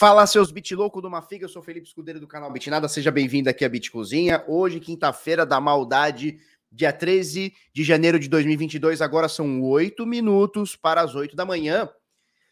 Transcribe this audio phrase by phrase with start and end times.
[0.00, 3.66] Fala, seus bit do Mafiga, eu sou Felipe Escudeiro do canal Bitnada, seja bem-vindo aqui
[3.66, 4.42] à Bit Cozinha.
[4.48, 6.40] Hoje, quinta-feira da maldade,
[6.72, 11.86] dia 13 de janeiro de 2022, agora são oito minutos para as oito da manhã.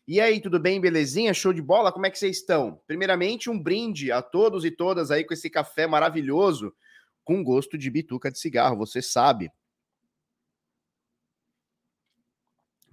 [0.07, 1.33] E aí, tudo bem, belezinha?
[1.33, 1.91] Show de bola?
[1.91, 2.82] Como é que vocês estão?
[2.87, 6.71] Primeiramente, um brinde a todos e todas aí com esse café maravilhoso,
[7.24, 9.51] com gosto de bituca de cigarro, você sabe.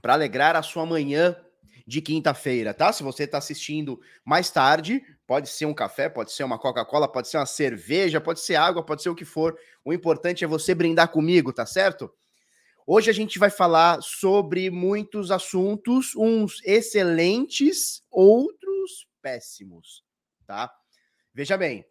[0.02, 1.36] Para alegrar a sua manhã
[1.88, 2.92] de quinta-feira, tá?
[2.92, 7.28] Se você está assistindo mais tarde, pode ser um café, pode ser uma Coca-Cola, pode
[7.28, 9.58] ser uma cerveja, pode ser água, pode ser o que for.
[9.84, 12.12] O importante é você brindar comigo, tá certo?
[12.88, 20.04] Hoje a gente vai falar sobre muitos assuntos, uns excelentes, outros péssimos,
[20.46, 20.72] tá?
[21.34, 21.86] Veja bem,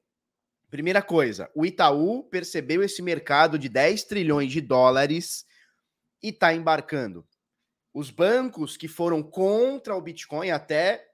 [0.71, 5.45] primeira coisa, o Itaú percebeu esse mercado de 10 trilhões de dólares
[6.23, 7.27] e está embarcando.
[7.95, 11.07] Os bancos que foram contra o Bitcoin até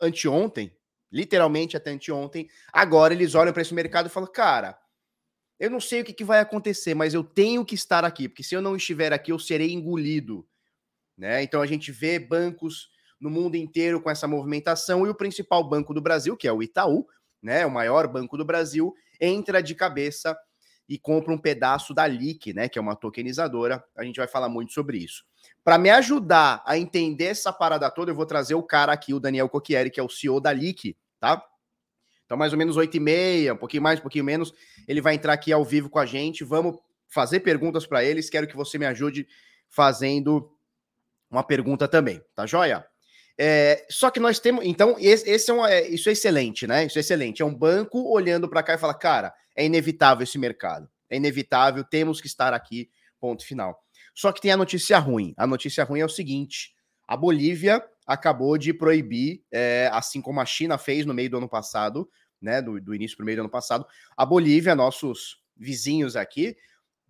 [0.00, 0.76] anteontem,
[1.10, 4.76] literalmente até anteontem, agora eles olham para esse mercado e falam: cara,
[5.58, 8.42] eu não sei o que, que, vai acontecer, mas eu tenho que estar aqui, porque
[8.42, 10.44] se eu não estiver aqui, eu serei engolido.
[11.16, 11.44] Né?
[11.44, 12.88] Então a gente vê bancos
[13.20, 16.62] no mundo inteiro com essa movimentação e o principal banco do Brasil, que é o
[16.62, 17.06] Itaú,
[17.42, 20.36] né, o maior banco do Brasil, entra de cabeça
[20.90, 23.82] e compra um pedaço da LIC, né, que é uma tokenizadora.
[23.96, 25.24] A gente vai falar muito sobre isso.
[25.62, 29.20] Para me ajudar a entender essa parada toda, eu vou trazer o cara aqui, o
[29.20, 31.46] Daniel Cocchieri, que é o CEO da LIC, tá?
[32.26, 34.52] Então, mais ou menos 8 e meia, um pouquinho mais, um pouquinho menos,
[34.88, 36.42] ele vai entrar aqui ao vivo com a gente.
[36.42, 36.76] Vamos
[37.08, 38.28] fazer perguntas para eles.
[38.28, 39.28] Quero que você me ajude
[39.68, 40.52] fazendo
[41.30, 42.84] uma pergunta também, tá joia?
[43.38, 44.64] É, só que nós temos.
[44.64, 46.84] Então, esse, esse é, um, é isso é excelente, né?
[46.84, 47.42] Isso é excelente.
[47.42, 50.88] É um banco olhando para cá e fala: cara, é inevitável esse mercado.
[51.08, 52.90] É inevitável, temos que estar aqui.
[53.20, 53.78] Ponto final.
[54.14, 55.34] Só que tem a notícia ruim.
[55.36, 56.74] A notícia ruim é o seguinte:
[57.06, 61.48] a Bolívia acabou de proibir, é, assim como a China fez no meio do ano
[61.48, 62.08] passado,
[62.40, 62.62] né?
[62.62, 66.56] Do, do início para o meio do ano passado, a Bolívia, nossos vizinhos aqui,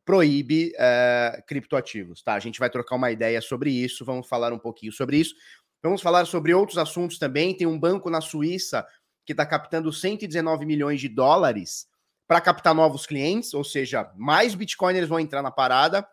[0.04, 2.34] proíbe é, criptoativos, tá?
[2.34, 5.36] A gente vai trocar uma ideia sobre isso, vamos falar um pouquinho sobre isso.
[5.82, 7.56] Vamos falar sobre outros assuntos também.
[7.56, 8.84] Tem um banco na Suíça
[9.24, 11.88] que está captando 119 milhões de dólares
[12.30, 16.06] para captar novos clientes, ou seja, mais bitcoiners vão entrar na parada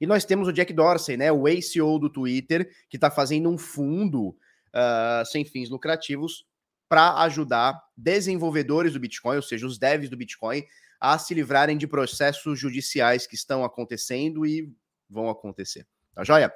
[0.00, 3.56] e nós temos o Jack Dorsey, né, o ACO do Twitter, que está fazendo um
[3.56, 6.44] fundo uh, sem fins lucrativos
[6.88, 10.64] para ajudar desenvolvedores do Bitcoin, ou seja, os devs do Bitcoin,
[11.00, 14.74] a se livrarem de processos judiciais que estão acontecendo e
[15.08, 15.86] vão acontecer.
[16.16, 16.52] Tá joia?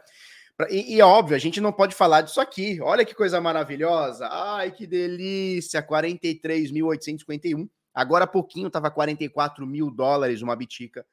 [0.68, 2.80] E, e óbvio, a gente não pode falar disso aqui.
[2.80, 4.26] Olha que coisa maravilhosa.
[4.28, 5.80] Ai, que delícia!
[5.80, 7.68] 43.851.
[7.94, 11.04] Agora há pouquinho estava 44 mil dólares uma bitica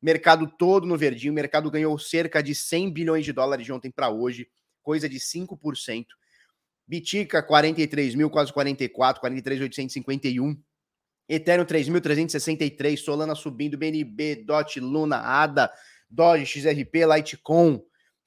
[0.00, 3.90] mercado todo no verdinho, o mercado ganhou cerca de 100 bilhões de dólares de ontem
[3.90, 4.48] para hoje,
[4.82, 6.06] coisa de 5%.
[6.86, 10.60] Bitica 43 mil, quase 44, 43,851.
[11.28, 15.70] Ethereum 3.363, Solana subindo, BNB, DOT, Luna, ADA,
[16.08, 17.80] Doge, XRP, Litecoin,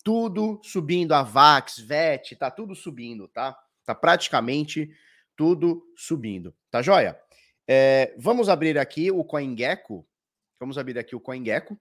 [0.05, 3.57] tudo subindo, a VAX, VET, tá tudo subindo, tá?
[3.85, 4.89] Tá praticamente
[5.35, 7.19] tudo subindo, tá joia?
[7.67, 10.05] É, vamos abrir aqui o CoinGecko,
[10.63, 11.77] Vamos abrir aqui o CoinGecko.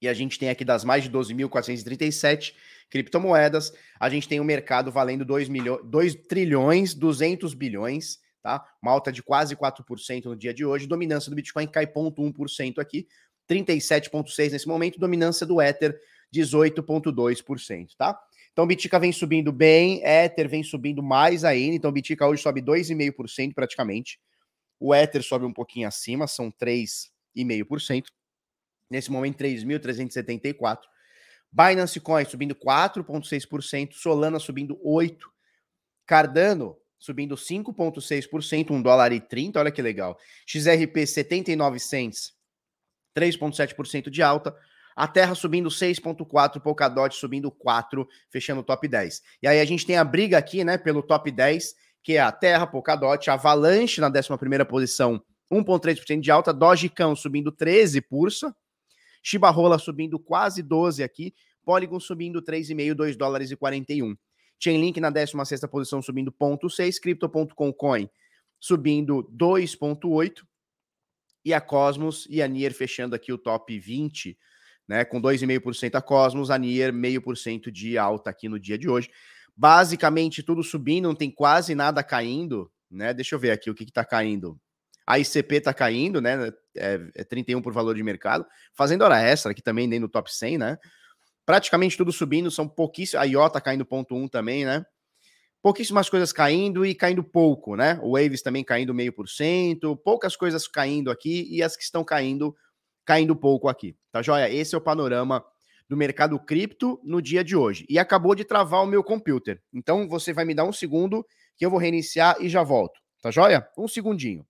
[0.00, 2.54] E a gente tem aqui das mais de 12.437
[2.88, 3.70] criptomoedas,
[4.00, 5.82] a gente tem o um mercado valendo 2, milho...
[5.84, 8.66] 2 trilhões 200 bilhões, tá?
[8.82, 10.86] Uma alta de quase 4% no dia de hoje.
[10.86, 13.06] Dominância do Bitcoin cai 0,1% aqui,
[13.48, 14.98] 37,6% nesse momento.
[14.98, 16.00] Dominância do Ether,
[16.34, 18.18] 18,2%, tá?
[18.52, 21.76] Então, Bitica vem subindo bem, Ether vem subindo mais ainda.
[21.76, 24.18] Então, Bitica hoje sobe 2,5% praticamente.
[24.84, 28.06] O Ether sobe um pouquinho acima, são 3 0,5%.
[28.90, 30.80] Nesse momento, 3.374.
[31.50, 33.92] Binance Coin subindo 4,6%.
[33.92, 35.18] Solana subindo 8%.
[36.04, 40.16] Cardano subindo 5,6%, 1 dólar e 30, olha que legal.
[40.46, 42.32] XRP 79 cents,
[43.16, 44.54] 3,7% de alta.
[44.94, 49.22] A Terra subindo 6,4%, Polkadot subindo 4%, fechando o top 10.
[49.42, 52.32] E aí a gente tem a briga aqui, né, pelo top 10, que é a
[52.32, 58.54] Terra, Polkadot, Avalanche na 11ª posição 1,3% de alta, Dogecão subindo 13 pursa,
[59.22, 61.34] Shiba Rola subindo quase 12 aqui,
[61.64, 64.16] Polygon subindo 3,5, 2 dólares e 41.
[64.58, 68.08] Chainlink na 16ª posição subindo 0,6, Crypto.com Coin
[68.58, 70.44] subindo 2,8
[71.44, 74.38] e a Cosmos e a Nier fechando aqui o top 20,
[74.86, 79.10] né, com 2,5% a Cosmos, a Nier 0,5% de alta aqui no dia de hoje.
[79.56, 83.12] Basicamente tudo subindo, não tem quase nada caindo, né?
[83.12, 84.58] Deixa eu ver aqui o que está caindo.
[85.06, 86.50] A ICP está caindo, né?
[86.76, 88.46] É, é 31 por valor de mercado.
[88.74, 90.78] Fazendo hora extra, aqui também nem no top 100, né?
[91.44, 93.22] Praticamente tudo subindo, são pouquíssimos.
[93.22, 94.84] A IO tá caindo ponto 1 também, né?
[95.62, 97.98] pouquíssimas coisas caindo e caindo pouco, né?
[98.02, 102.04] O Waves também caindo meio por cento, poucas coisas caindo aqui e as que estão
[102.04, 102.54] caindo,
[103.06, 103.96] caindo pouco aqui.
[104.10, 104.50] Tá joia?
[104.50, 105.42] Esse é o panorama
[105.92, 107.84] do mercado cripto no dia de hoje.
[107.86, 109.60] E acabou de travar o meu computer.
[109.70, 111.22] Então você vai me dar um segundo
[111.54, 112.98] que eu vou reiniciar e já volto.
[113.20, 113.68] Tá joia?
[113.76, 114.42] Um segundinho.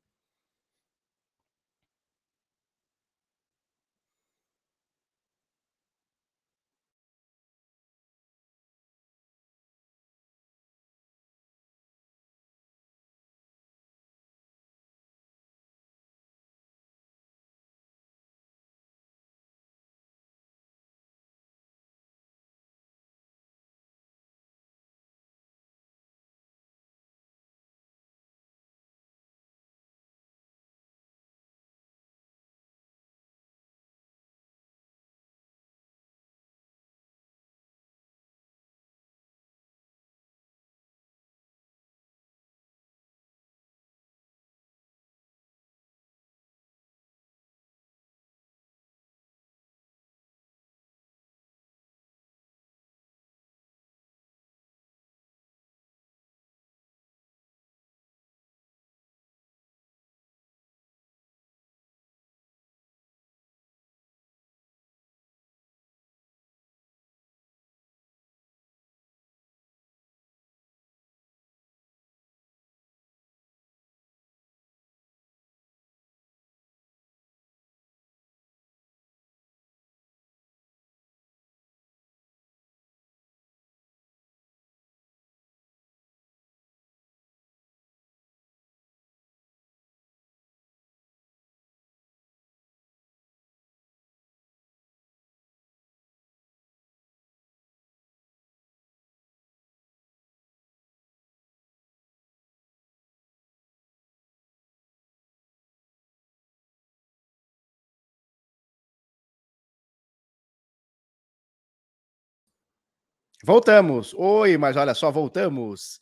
[113.44, 114.14] Voltamos.
[114.14, 116.00] Oi, mas olha só, voltamos.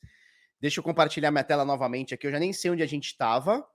[0.60, 2.26] Deixa eu compartilhar minha tela novamente aqui.
[2.26, 3.66] Eu já nem sei onde a gente estava,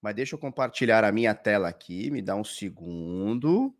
[0.00, 2.10] mas deixa eu compartilhar a minha tela aqui.
[2.10, 3.76] Me dá um segundo.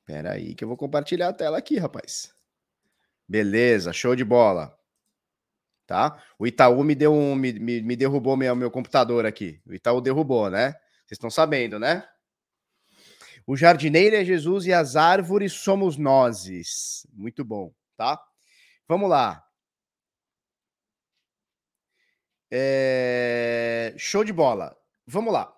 [0.00, 2.32] Espera aí que eu vou compartilhar a tela aqui, rapaz.
[3.28, 4.78] Beleza, show de bola.
[5.86, 6.22] Tá?
[6.38, 9.60] O Itaú me deu um, me, me, me derrubou meu, meu computador aqui.
[9.66, 10.72] O Itaú derrubou, né?
[11.04, 12.08] Vocês estão sabendo, né?
[13.46, 17.06] O jardineiro é Jesus e as árvores somos nós.
[17.12, 18.20] Muito bom, tá?
[18.88, 19.42] Vamos lá.
[22.50, 23.94] É...
[23.96, 24.76] Show de bola.
[25.06, 25.52] Vamos lá.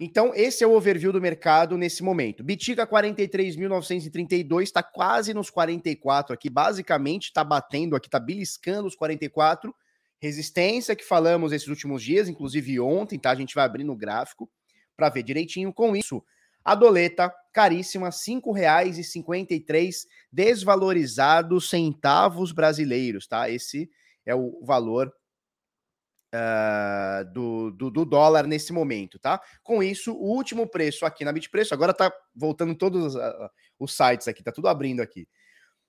[0.00, 2.44] Então, esse é o overview do mercado nesse momento.
[2.44, 9.74] Bitica 43.932, está quase nos 44 aqui, basicamente está batendo aqui, está beliscando os 44.
[10.20, 13.30] Resistência que falamos esses últimos dias, inclusive ontem, tá?
[13.32, 14.48] A gente vai abrir no gráfico
[14.96, 15.72] para ver direitinho.
[15.72, 16.24] Com isso,
[16.64, 23.50] a doleta, caríssima, R$ 5,53, desvalorizados centavos brasileiros, tá?
[23.50, 23.90] Esse
[24.24, 25.12] é o valor
[26.34, 29.40] uh, do, do, do, dólar nesse momento, tá?
[29.62, 34.26] Com isso, o último preço aqui na Bitpreço, agora tá voltando todos uh, os sites
[34.28, 35.26] aqui, tá tudo abrindo aqui.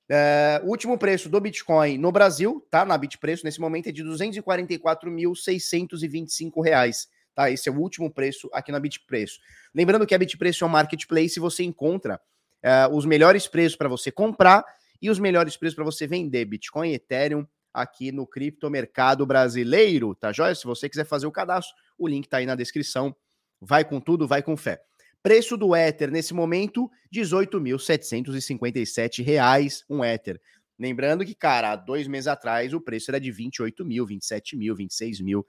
[0.10, 2.84] Uh, o último preço do Bitcoin no Brasil, tá?
[2.84, 7.08] Na Bitpreço, nesse momento, é de 244.625 reais.
[7.39, 7.50] Tá?
[7.50, 9.39] Esse é o último preço aqui na Bitpreço.
[9.74, 12.19] Lembrando que a Bitpreço é um marketplace e você encontra
[12.62, 14.65] uh, os melhores preços para você comprar
[15.01, 20.34] e os melhores preços para você vender Bitcoin e Ethereum aqui no criptomercado brasileiro, tá
[20.34, 20.53] joia?
[20.53, 23.15] Se você quiser fazer o cadastro, o link tá aí na descrição.
[23.62, 24.81] Vai com tudo, vai com fé.
[25.24, 30.41] Preço do Ether nesse momento, R$ 18.757 um Ether.
[30.77, 34.75] Lembrando que, cara, há dois meses atrás o preço era de 28 mil, 27 mil,
[34.75, 35.48] 26 mil,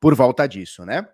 [0.00, 1.08] por volta disso, né?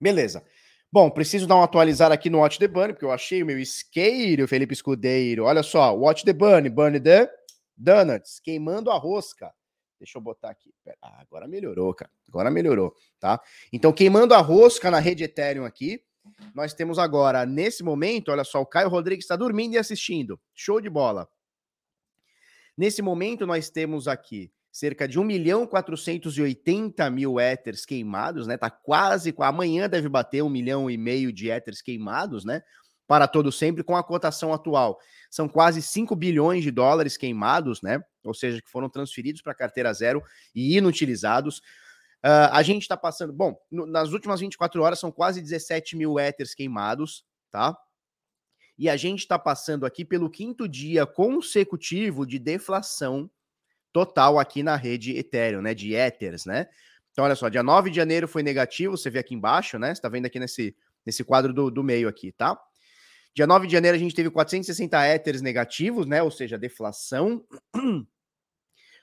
[0.00, 0.44] Beleza.
[0.90, 3.58] Bom, preciso dar um atualizar aqui no Watch the Bunny, porque eu achei o meu
[3.58, 5.44] isqueiro, Felipe Escudeiro.
[5.44, 7.28] Olha só, Watch the Bunny, Bunny the
[7.76, 9.52] Donuts, queimando a rosca.
[9.98, 10.72] Deixa eu botar aqui.
[11.02, 12.10] Ah, agora melhorou, cara.
[12.28, 13.40] Agora melhorou, tá?
[13.72, 16.00] Então, queimando a rosca na rede Ethereum aqui,
[16.54, 20.40] nós temos agora, nesse momento, olha só, o Caio Rodrigues está dormindo e assistindo.
[20.54, 21.28] Show de bola.
[22.76, 28.56] Nesse momento, nós temos aqui cerca de 1 milhão 480 mil éteres queimados, né?
[28.56, 32.60] Tá quase, amanhã deve bater 1 milhão e meio de éteres queimados, né?
[33.06, 34.98] Para todo sempre com a cotação atual.
[35.30, 38.02] São quase 5 bilhões de dólares queimados, né?
[38.24, 40.20] Ou seja, que foram transferidos para carteira zero
[40.52, 41.58] e inutilizados.
[42.24, 43.32] Uh, a gente está passando.
[43.32, 47.78] Bom, no, nas últimas 24 horas são quase 17 mil éteres queimados, tá?
[48.76, 53.30] e a gente está passando aqui pelo quinto dia consecutivo de deflação
[53.94, 55.72] total aqui na rede Ethereum, né?
[55.72, 56.66] De Ethers, né?
[57.12, 59.88] Então, olha só, dia 9 de janeiro foi negativo, você vê aqui embaixo, né?
[59.88, 62.60] Você está vendo aqui nesse, nesse quadro do, do meio aqui, tá?
[63.32, 66.20] Dia 9 de janeiro a gente teve 460 Ethers negativos, né?
[66.22, 67.42] Ou seja, deflação.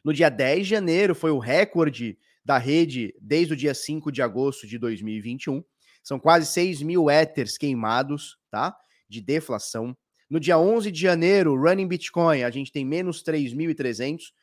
[0.03, 4.19] No dia 10 de janeiro foi o recorde da rede desde o dia 5 de
[4.19, 5.63] agosto de 2021.
[6.03, 8.75] São quase 6 mil Ethers queimados, tá?
[9.07, 9.95] De deflação.
[10.27, 14.33] No dia 11 de janeiro, running Bitcoin, a gente tem menos 3.300.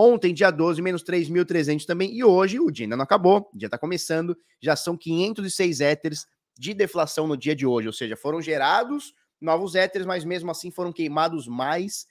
[0.00, 2.14] Ontem, dia 12, menos 3.300 também.
[2.14, 4.38] E hoje, o dia ainda não acabou, o dia está começando.
[4.62, 6.24] Já são 506 Ethers
[6.56, 7.88] de deflação no dia de hoje.
[7.88, 12.06] Ou seja, foram gerados novos Ethers, mas mesmo assim foram queimados mais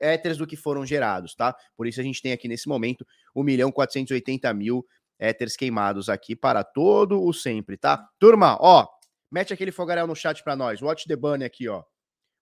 [0.00, 1.54] Ethers do que foram gerados, tá?
[1.76, 3.06] Por isso a gente tem aqui nesse momento
[3.36, 4.82] 1 milhão 480 mil
[5.20, 8.08] Ethers queimados aqui para todo o sempre, tá?
[8.18, 8.88] Turma, ó,
[9.30, 10.80] mete aquele fogaréu no chat para nós.
[10.80, 11.82] Watch the bunny aqui, ó.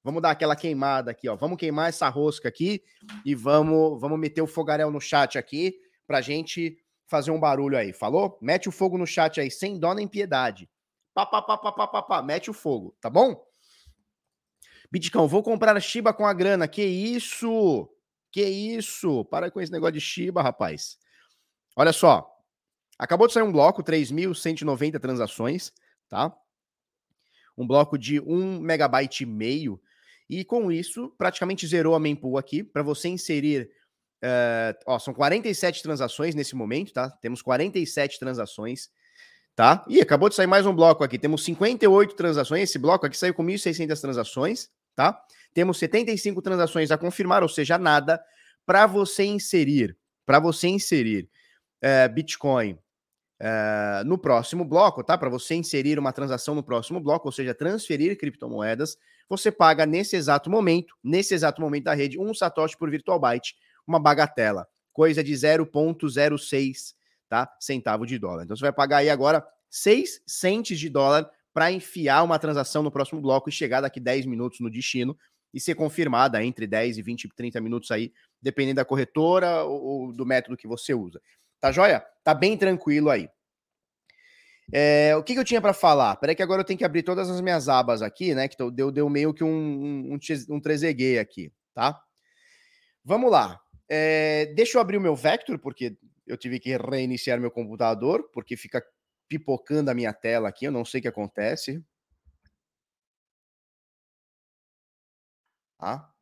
[0.07, 1.35] Vamos dar aquela queimada aqui, ó.
[1.35, 2.81] Vamos queimar essa rosca aqui
[3.25, 7.93] e vamos, vamos meter o fogaréu no chat aqui pra gente fazer um barulho aí,
[7.93, 8.39] falou?
[8.41, 10.71] Mete o fogo no chat aí, sem dó nem piedade.
[11.13, 12.23] Pá, pá, pá, pá, pá, pá, pá.
[12.23, 13.45] Mete o fogo, tá bom?
[14.93, 16.69] Bitcão, vou comprar a Shiba com a grana.
[16.69, 17.93] Que isso?
[18.31, 19.25] Que isso?
[19.25, 20.99] Para com esse negócio de Shiba, rapaz.
[21.75, 22.33] Olha só.
[22.97, 25.73] Acabou de sair um bloco, 3.190 transações,
[26.09, 26.33] tá?
[27.59, 29.83] Um bloco de 1 megabyte e meio.
[30.29, 32.63] E com isso, praticamente zerou a mempool aqui.
[32.63, 33.71] Para você inserir.
[34.25, 37.11] Uh, ó, são 47 transações nesse momento, tá?
[37.21, 38.89] Temos 47 transações,
[39.55, 39.85] tá?
[39.89, 41.19] E acabou de sair mais um bloco aqui.
[41.19, 42.63] Temos 58 transações.
[42.63, 45.23] Esse bloco aqui saiu com 1.600 transações, tá?
[45.53, 48.23] Temos 75 transações a confirmar, ou seja, nada
[48.67, 51.31] para você inserir, para você inserir
[51.81, 52.77] é, Bitcoin
[53.41, 55.17] é, no próximo bloco, tá?
[55.17, 60.17] Para você inserir uma transação no próximo bloco, ou seja, transferir criptomoedas, você paga nesse
[60.17, 63.55] exato momento, nesse exato momento da rede, um satoshi por virtual byte,
[63.87, 66.95] uma bagatela, coisa de 0.06,
[67.29, 67.51] tá?
[67.61, 68.45] Centavo de dólar.
[68.45, 72.91] Então você vai pagar aí agora 6 centes de dólar para enfiar uma transação no
[72.91, 75.17] próximo bloco e chegar daqui 10 minutos no destino
[75.53, 80.27] e ser confirmada entre 10 e 20, 30 minutos aí, dependendo da corretora ou, do
[80.27, 81.21] método que você usa.
[81.59, 82.05] Tá joia?
[82.23, 83.29] Tá bem tranquilo aí.
[84.73, 86.17] É, o que, que, eu tinha para falar?
[86.17, 88.49] Peraí que agora eu tenho que abrir todas as minhas abas aqui, né?
[88.49, 90.19] Que deu, deu meio que um, um,
[90.51, 92.01] um, trezeguei aqui, tá?
[93.05, 93.61] Vamos lá.
[93.89, 95.97] É, deixa eu abrir o meu Vector, porque
[96.27, 98.83] eu tive que reiniciar meu computador, porque fica
[99.29, 101.85] pipocando a minha tela aqui, eu não sei o que acontece.
[105.79, 106.16] Tá?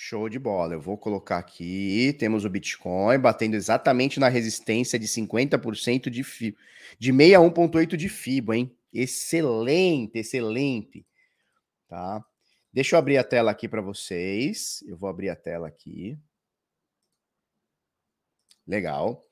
[0.00, 0.74] Show de bola.
[0.74, 2.14] Eu vou colocar aqui.
[2.20, 6.56] Temos o Bitcoin batendo exatamente na resistência de 50% de FIBO.
[7.00, 8.78] De 61,8 de FIBO, hein?
[8.92, 11.04] Excelente, excelente.
[11.88, 12.24] Tá?
[12.72, 14.84] Deixa eu abrir a tela aqui para vocês.
[14.86, 16.16] Eu vou abrir a tela aqui.
[18.64, 19.26] Legal.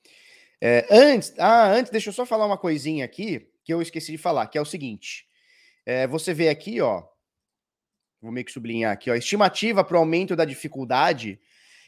[0.61, 4.18] É, antes, ah, antes, deixa eu só falar uma coisinha aqui que eu esqueci de
[4.18, 5.28] falar, que é o seguinte.
[5.87, 7.06] É, você vê aqui, ó.
[8.20, 9.14] Vou meio que sublinhar aqui, ó.
[9.14, 11.38] Estimativa para o aumento da dificuldade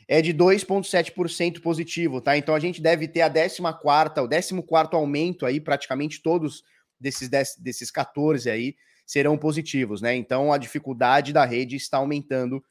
[0.06, 2.36] é de 2,7% positivo, tá?
[2.36, 6.62] Então a gente deve ter a 14, o 14 aumento aí, praticamente todos
[6.98, 10.14] desses, desses 14 aí serão positivos, né?
[10.14, 12.62] Então a dificuldade da rede está aumentando,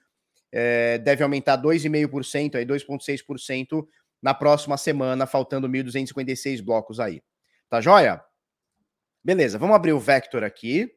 [0.51, 3.87] é, deve aumentar 2,5%, aí 2,6%
[4.21, 7.21] na próxima semana, faltando 1.256 blocos aí.
[7.69, 8.23] Tá joia?
[9.23, 10.91] Beleza, vamos abrir o Vector aqui.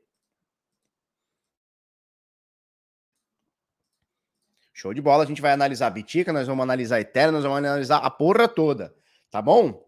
[4.81, 7.43] Show de bola, a gente vai analisar a Bitica, nós vamos analisar a Eterna, nós
[7.43, 8.95] vamos analisar a porra toda,
[9.31, 9.87] tá bom?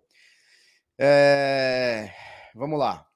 [0.98, 2.10] É...
[2.54, 3.06] Vamos lá.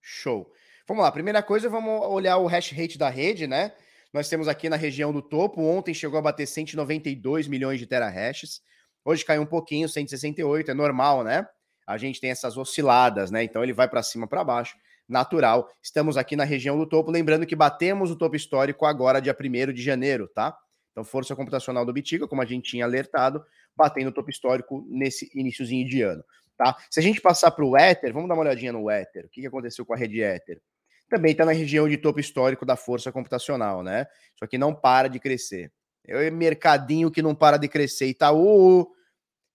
[0.00, 0.48] Show.
[0.86, 3.72] Vamos lá, primeira coisa, vamos olhar o hash rate da rede, né?
[4.12, 5.60] Nós temos aqui na região do topo.
[5.60, 8.62] Ontem chegou a bater 192 milhões de terahashes.
[9.04, 11.44] Hoje caiu um pouquinho, 168, é normal, né?
[11.84, 13.42] A gente tem essas osciladas, né?
[13.42, 14.76] Então ele vai para cima, para baixo,
[15.08, 15.68] natural.
[15.82, 19.72] Estamos aqui na região do topo, lembrando que batemos o topo histórico agora dia 1
[19.72, 20.56] de janeiro, tá?
[20.92, 23.44] Então força computacional do Bitiga, como a gente tinha alertado,
[23.76, 26.24] batendo o topo histórico nesse iníciozinho de ano,
[26.56, 26.76] tá?
[26.90, 29.26] Se a gente passar para o Ether, vamos dar uma olhadinha no Ether.
[29.26, 30.60] O que aconteceu com a rede Ether?
[31.08, 34.06] também está na região de topo histórico da força computacional, né?
[34.38, 35.72] Só que não para de crescer.
[36.04, 38.06] É mercadinho que não para de crescer.
[38.06, 38.92] Itaú,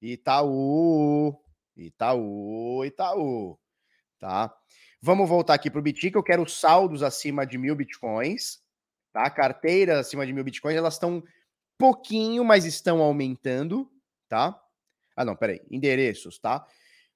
[0.01, 1.37] Itaú,
[1.75, 3.59] Itaú, Itaú,
[4.19, 4.53] tá?
[5.03, 8.59] Vamos voltar aqui para o Bitic, eu quero saldos acima de mil bitcoins,
[9.11, 9.27] tá?
[9.31, 11.23] Carteiras acima de mil bitcoins, elas estão
[11.75, 13.89] pouquinho, mas estão aumentando,
[14.29, 14.55] tá?
[15.15, 16.63] Ah, não, peraí, endereços, tá?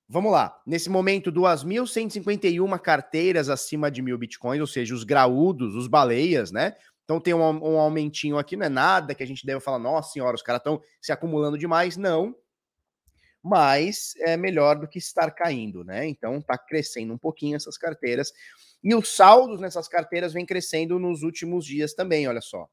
[0.09, 0.59] Vamos lá.
[0.65, 6.75] Nesse momento, 2.151 carteiras acima de mil bitcoins, ou seja, os graúdos, os baleias, né?
[7.03, 10.11] Então tem um, um aumentinho aqui, não é nada que a gente deve falar, nossa
[10.11, 11.97] senhora, os caras estão se acumulando demais.
[11.97, 12.35] Não.
[13.47, 16.07] Mas é melhor do que estar caindo, né?
[16.07, 18.33] Então tá crescendo um pouquinho essas carteiras.
[18.83, 22.67] E os saldos nessas carteiras vem crescendo nos últimos dias também, olha só.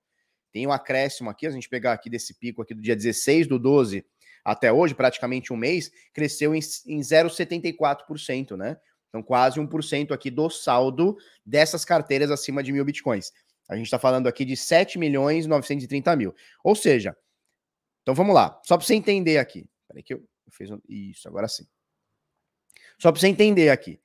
[0.50, 3.58] Tem um acréscimo aqui, a gente pegar aqui desse pico aqui do dia 16 do
[3.58, 4.02] 12
[4.42, 8.78] até hoje, praticamente um mês, cresceu em, em 0,74%, né?
[9.10, 13.30] Então, quase 1% aqui do saldo dessas carteiras acima de mil bitcoins.
[13.68, 16.34] A gente está falando aqui de 7 milhões 930 mil.
[16.64, 17.14] Ou seja,
[18.00, 19.66] então vamos lá, só para você entender aqui.
[19.86, 21.66] Peraí que eu, fiz um, isso, agora sim.
[22.98, 24.00] Só para você entender aqui.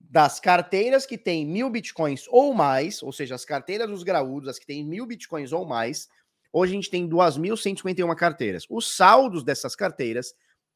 [0.00, 4.58] Das carteiras que têm mil bitcoins ou mais, ou seja, as carteiras dos graúdos, as
[4.58, 6.08] que têm mil bitcoins ou mais,
[6.52, 8.66] Hoje a gente tem 2.151 carteiras.
[8.68, 10.34] Os saldos dessas carteiras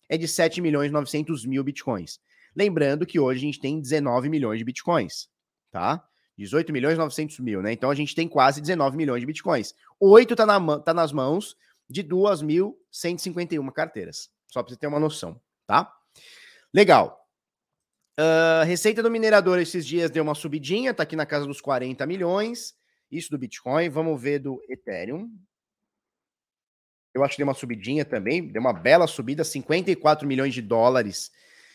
[0.08, 2.20] é de 7 milhões 900 mil bitcoins.
[2.54, 5.28] Lembrando que hoje a gente tem 19 milhões de bitcoins,
[5.72, 6.06] tá?
[6.38, 7.72] 18 milhões 900 mil, né?
[7.72, 9.74] Então a gente tem quase 19 milhões de bitcoins.
[9.98, 11.56] Oito tá, na, tá nas mãos
[11.88, 14.30] de 2.151 carteiras.
[14.54, 15.92] Só para você ter uma noção, tá?
[16.72, 17.28] Legal.
[18.16, 22.06] Uh, receita do minerador esses dias deu uma subidinha, tá aqui na casa dos 40
[22.06, 22.72] milhões.
[23.10, 23.88] Isso do Bitcoin.
[23.88, 25.28] Vamos ver do Ethereum.
[27.12, 31.32] Eu acho que deu uma subidinha também, deu uma bela subida, 54 milhões de dólares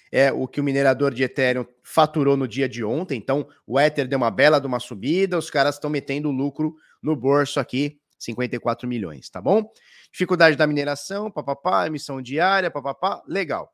[0.09, 3.17] é o que o minerador de Ethereum faturou no dia de ontem.
[3.17, 7.13] Então, o Ether deu uma bela de uma subida, os caras estão metendo lucro no
[7.13, 9.69] bolso aqui, 54 milhões, tá bom?
[10.11, 13.73] Dificuldade da mineração, papapá, emissão diária, papapá, legal.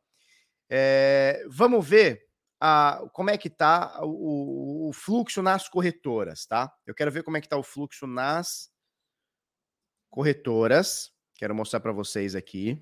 [0.69, 2.26] É, vamos ver
[2.60, 6.74] a, como é que tá o, o, fluxo nas corretoras, tá?
[6.86, 8.69] Eu quero ver como é que tá o fluxo nas
[10.10, 11.12] corretoras.
[11.36, 12.82] Quero mostrar para vocês aqui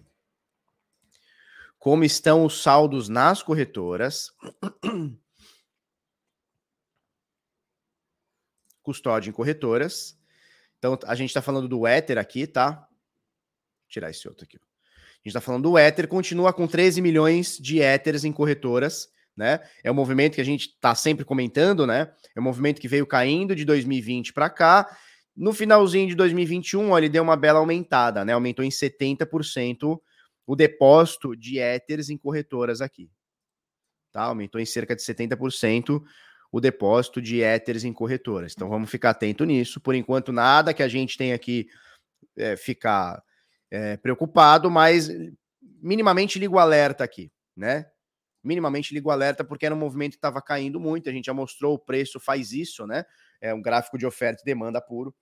[1.84, 4.32] como estão os saldos nas corretoras.
[8.82, 10.18] Custódia em corretoras.
[10.78, 12.88] Então, a gente está falando do Ether aqui, tá?
[13.94, 14.58] Tirar esse outro aqui.
[14.58, 14.60] A
[15.18, 19.60] gente está falando do Ether, continua com 13 milhões de Ethers em corretoras, né?
[19.84, 22.12] É um movimento que a gente está sempre comentando, né?
[22.36, 24.98] É um movimento que veio caindo de 2020 para cá
[25.36, 28.34] no finalzinho de 2021, ó, ele deu uma bela aumentada, né?
[28.34, 30.00] Aumentou em 70%
[30.46, 33.10] o depósito de Ethers em corretoras aqui.
[34.12, 34.24] Tá?
[34.24, 36.04] Aumentou em cerca de 70%
[36.52, 38.54] o depósito de Ethers em corretoras.
[38.56, 39.82] Então vamos ficar atento nisso.
[39.82, 41.68] Por enquanto, nada que a gente tenha aqui
[42.38, 43.24] é, ficar
[43.74, 45.10] é, preocupado, mas
[45.82, 47.88] minimamente ligo alerta aqui, né?
[48.44, 51.10] Minimamente ligo alerta, porque era um movimento que estava caindo muito.
[51.10, 53.04] A gente já mostrou o preço faz isso, né?
[53.42, 55.16] É um gráfico de oferta e demanda puro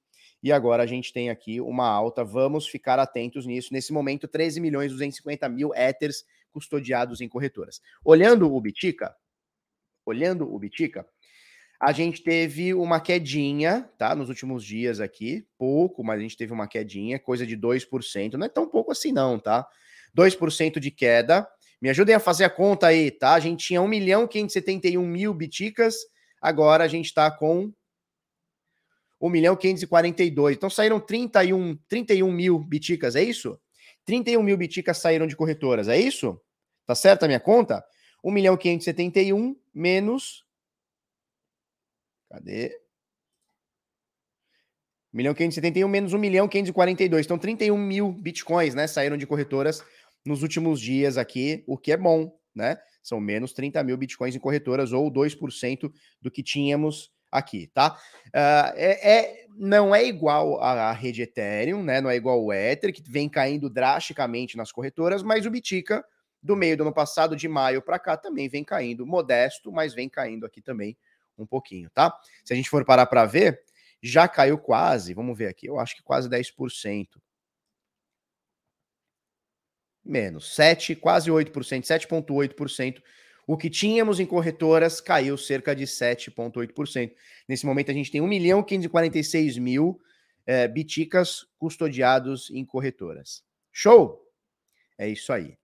[0.44, 2.24] e agora a gente tem aqui uma alta.
[2.24, 3.72] Vamos ficar atentos nisso.
[3.72, 7.80] Nesse momento, 13 milhões 250 mil Ethers custodiados em corretoras.
[8.04, 9.16] Olhando o Bitica,
[10.06, 11.08] olhando o Bitica,
[11.82, 14.16] a gente teve uma quedinha, tá?
[14.16, 18.34] Nos últimos dias aqui, pouco, mas a gente teve uma quedinha, coisa de 2%.
[18.34, 19.68] Não é tão pouco assim, não, tá?
[20.16, 21.48] 2% de queda.
[21.82, 23.34] Me ajudem a fazer a conta aí, tá?
[23.34, 25.96] A gente tinha 1 milhão 571 mil biticas,
[26.40, 27.74] agora a gente está com
[29.20, 30.56] 1 milhão 542.
[30.56, 33.60] Então saíram 31, 31 mil biticas, é isso?
[34.06, 36.40] 31 mil biticas saíram de corretoras, é isso?
[36.86, 37.84] Tá certo a minha conta?
[38.24, 40.46] 1 milhão 571 menos.
[42.32, 42.72] Cadê?
[45.14, 47.26] 1 milhão 571 menos 1 milhão 542.
[47.26, 48.88] Então 31 mil bitcoins, né?
[48.88, 49.84] Saíram de corretoras
[50.26, 52.78] nos últimos dias aqui, o que é bom, né?
[53.04, 55.92] São menos 30 mil bitcoins em corretoras, ou 2%
[56.22, 57.98] do que tínhamos aqui, tá?
[58.28, 62.00] Uh, é, é, não é igual à rede Ethereum, né?
[62.00, 66.06] Não é igual o Ether, que vem caindo drasticamente nas corretoras, mas o Bitica,
[66.42, 70.08] do meio do ano passado, de maio para cá, também vem caindo, modesto, mas vem
[70.08, 70.96] caindo aqui também
[71.38, 72.18] um pouquinho, tá?
[72.44, 73.62] Se a gente for parar para ver,
[74.02, 77.08] já caiu quase, vamos ver aqui, eu acho que quase 10%.
[80.04, 81.52] Menos, 7, quase 8%,
[81.84, 83.02] 7,8%
[83.48, 87.12] o que tínhamos em corretoras caiu cerca de 7,8%.
[87.48, 90.00] Nesse momento, a gente tem 1 milhão 546 mil
[90.46, 93.44] é, biticas custodiados em corretoras.
[93.72, 94.22] Show?
[94.98, 95.58] É isso aí.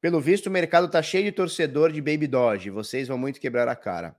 [0.00, 2.70] Pelo visto, o mercado tá cheio de torcedor de Baby Doge.
[2.70, 4.16] Vocês vão muito quebrar a cara.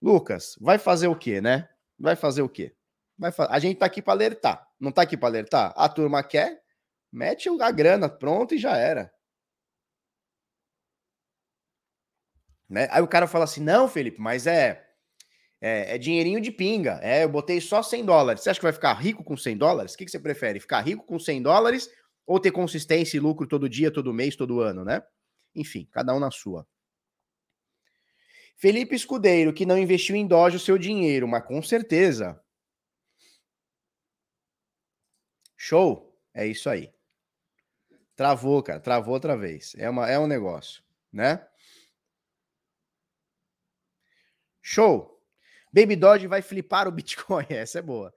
[0.00, 1.68] Lucas, vai fazer o quê, né?
[1.98, 2.74] Vai fazer o quê?
[3.18, 3.48] Vai fa...
[3.50, 4.68] A gente tá aqui para alertar.
[4.78, 5.72] Não tá aqui para alertar?
[5.74, 6.62] A turma quer,
[7.10, 9.10] mete a grana, pronto e já era.
[12.68, 12.88] Né?
[12.90, 14.86] Aí o cara fala assim: não, Felipe, mas é,
[15.60, 17.00] é, é, dinheirinho de pinga.
[17.02, 18.42] É, eu botei só 100 dólares.
[18.42, 19.94] Você acha que vai ficar rico com 100 dólares?
[19.94, 20.60] O que, que você prefere?
[20.60, 21.88] Ficar rico com 100 dólares
[22.26, 25.02] ou ter consistência e lucro todo dia, todo mês, todo ano, né?
[25.54, 26.66] Enfim, cada um na sua.
[28.56, 32.42] Felipe Escudeiro, que não investiu em Doge o seu dinheiro, mas com certeza.
[35.56, 36.18] Show?
[36.34, 36.92] É isso aí.
[38.14, 38.80] Travou, cara.
[38.80, 39.74] Travou outra vez.
[39.76, 41.46] É, uma, é um negócio, né?
[44.62, 45.22] Show.
[45.70, 47.46] Baby Doge vai flipar o Bitcoin.
[47.50, 48.12] Essa é boa.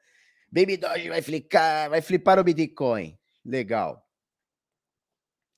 [0.50, 3.19] Baby Doge vai flipar, vai flipar o Bitcoin.
[3.46, 4.06] Legal.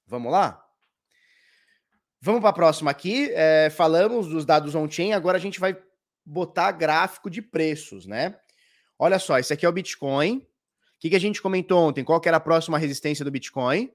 [0.05, 0.61] Vamos lá?
[2.21, 3.31] Vamos para a próxima aqui.
[3.33, 5.75] É, falamos dos dados on-chain, agora a gente vai
[6.25, 8.39] botar gráfico de preços, né?
[8.97, 10.37] Olha só, esse aqui é o Bitcoin.
[10.37, 10.45] O
[10.99, 12.03] que, que a gente comentou ontem?
[12.03, 13.91] Qual que era a próxima resistência do Bitcoin?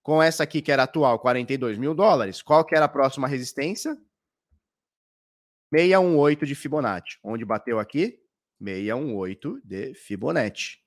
[0.00, 2.40] Com essa aqui que era atual, 42 mil dólares.
[2.40, 3.98] Qual que era a próxima resistência?
[5.74, 7.18] 618 de Fibonacci.
[7.24, 8.20] Onde bateu aqui?
[8.62, 10.78] 618 de Fibonacci.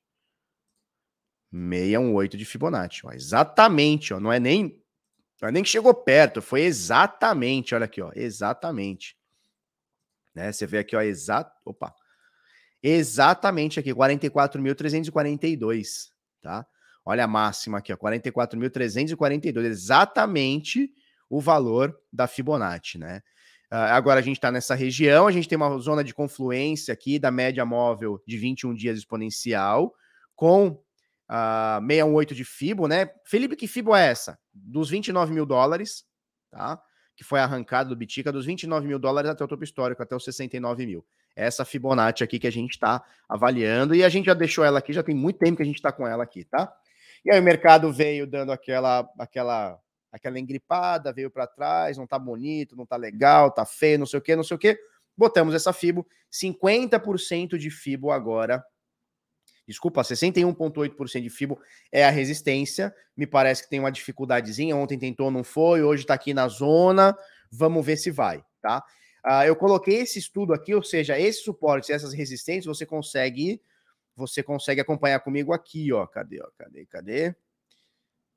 [1.52, 3.06] 618 de Fibonacci.
[3.06, 4.80] Ó, exatamente, ó, não é nem
[5.42, 9.16] não é nem que chegou perto, foi exatamente, olha aqui, ó, exatamente.
[10.36, 10.52] Né?
[10.52, 11.96] Você vê aqui, ó, exato, opa.
[12.84, 16.10] Exatamente aqui, 44.342,
[16.42, 16.68] tá?
[17.06, 20.92] Olha a máxima aqui, ó, 44.342, exatamente
[21.30, 23.22] o valor da Fibonacci, né?
[23.72, 27.20] Uh, agora a gente está nessa região, a gente tem uma zona de confluência aqui
[27.20, 29.94] da média móvel de 21 dias exponencial,
[30.36, 30.82] com
[31.30, 33.12] uh, ah, 618 de Fibo, né?
[33.24, 34.40] Felipe, que Fibo é essa?
[34.54, 36.06] Dos 29 mil dólares,
[36.50, 36.82] tá?
[37.16, 40.24] Que foi arrancado do Bitica, dos 29 mil dólares até o topo histórico, até os
[40.24, 41.06] 69 mil.
[41.36, 44.80] É essa Fibonacci aqui que a gente está avaliando, e a gente já deixou ela
[44.80, 46.74] aqui, já tem muito tempo que a gente está com ela aqui, tá?
[47.24, 49.80] E aí o mercado veio dando aquela, aquela
[50.12, 54.20] aquela engripada, veio para trás, não tá bonito, não tá legal, tá feio, não sei
[54.20, 54.78] o que, não sei o que.
[55.16, 58.64] Botamos essa FIBO, 50% de FIBO agora.
[59.70, 62.92] Desculpa, 61,8% de FIBO é a resistência.
[63.16, 64.76] Me parece que tem uma dificuldadezinha.
[64.76, 65.84] Ontem tentou, não foi.
[65.84, 67.16] Hoje está aqui na zona.
[67.52, 68.84] Vamos ver se vai, tá?
[69.24, 73.62] Uh, eu coloquei esse estudo aqui, ou seja, esses suportes, essas resistências, você consegue,
[74.16, 76.08] você consegue acompanhar comigo aqui, ó.
[76.08, 76.50] Cadê, ó?
[76.58, 77.36] Cadê, cadê?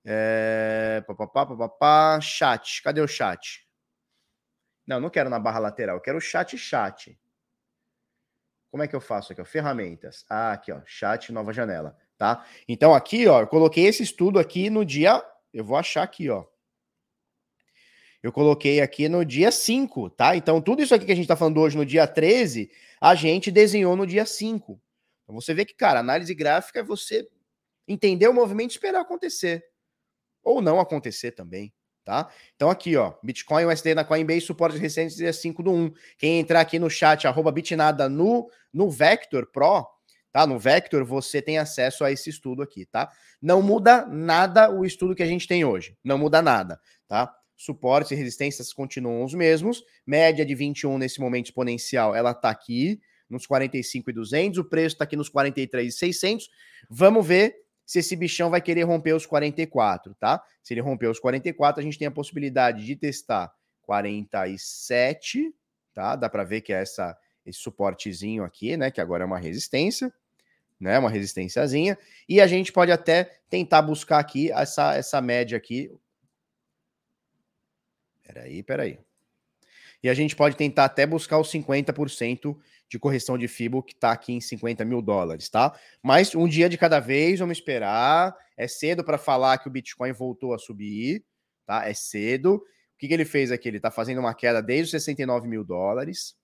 [0.05, 1.03] É...
[1.07, 2.83] Papapá, papapá, chat.
[2.83, 3.67] Cadê o chat?
[4.87, 5.99] Não, não quero na barra lateral.
[5.99, 7.19] Quero chat chat.
[8.73, 9.43] Como é que eu faço aqui?
[9.43, 9.45] Ó?
[9.45, 10.25] Ferramentas.
[10.31, 10.81] Ah, aqui, ó.
[10.87, 11.95] Chat, nova janela.
[12.17, 12.47] Tá?
[12.67, 15.23] Então, aqui, ó, eu coloquei esse estudo aqui no dia.
[15.53, 16.47] Eu vou achar aqui, ó.
[18.23, 20.35] Eu coloquei aqui no dia 5, tá?
[20.35, 23.51] Então, tudo isso aqui que a gente tá falando hoje no dia 13, a gente
[23.51, 24.81] desenhou no dia 5.
[25.23, 27.29] Então, você vê que, cara, análise gráfica é você
[27.87, 29.63] entender o movimento e esperar acontecer
[30.43, 32.29] ou não acontecer também, tá?
[32.57, 35.93] Então aqui, ó, Bitcoin USD na Coinbase, suporte recentes dia 5 do 1.
[36.19, 39.87] Quem entrar aqui no chat, arroba bitnada no, no Vector Pro,
[40.33, 40.47] tá?
[40.47, 43.11] No Vector, você tem acesso a esse estudo aqui, tá?
[43.41, 47.33] Não muda nada o estudo que a gente tem hoje, não muda nada, tá?
[47.57, 53.01] Suportes e resistências continuam os mesmos, média de 21 nesse momento exponencial, ela tá aqui,
[53.33, 56.51] nos 45,200, o preço tá aqui nos 43,600.
[56.89, 57.57] Vamos ver
[57.93, 60.43] se esse bichão vai querer romper os 44, tá?
[60.63, 63.53] Se ele romper os 44, a gente tem a possibilidade de testar
[63.83, 65.55] 47,
[65.93, 66.17] tá?
[66.17, 68.91] Dá para ver que é essa, esse suportezinho aqui, né?
[68.91, 70.11] Que agora é uma resistência,
[70.81, 70.99] né?
[70.99, 71.99] Uma resistênciazinha.
[72.27, 75.95] E a gente pode até tentar buscar aqui essa, essa média aqui.
[78.23, 78.99] Peraí, peraí.
[80.03, 82.57] E a gente pode tentar até buscar os 50%
[82.93, 85.75] de correção de FIBO que está aqui em 50 mil dólares, tá?
[86.03, 88.37] Mas um dia de cada vez, vamos esperar.
[88.55, 91.25] É cedo para falar que o Bitcoin voltou a subir,
[91.65, 91.89] tá?
[91.89, 92.57] É cedo.
[92.57, 92.63] O
[92.99, 93.67] que, que ele fez aqui?
[93.67, 96.37] Ele está fazendo uma queda desde os 69 mil dólares.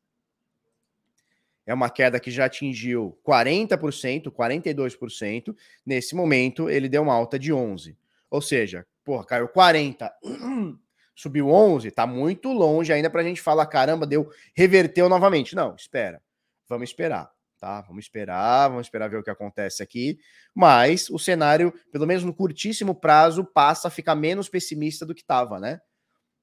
[1.67, 5.55] É uma queda que já atingiu 40%, 42%.
[5.85, 7.95] Nesse momento, ele deu uma alta de 11%.
[8.31, 10.13] Ou seja, porra, caiu 40%.
[11.15, 15.55] subiu 11, tá muito longe ainda para a gente falar, caramba, deu, reverteu novamente.
[15.55, 16.23] Não, espera.
[16.69, 17.81] Vamos esperar, tá?
[17.83, 20.19] Vamos esperar, vamos esperar ver o que acontece aqui.
[20.55, 25.23] Mas o cenário, pelo menos no curtíssimo prazo, passa a ficar menos pessimista do que
[25.23, 25.81] estava, né?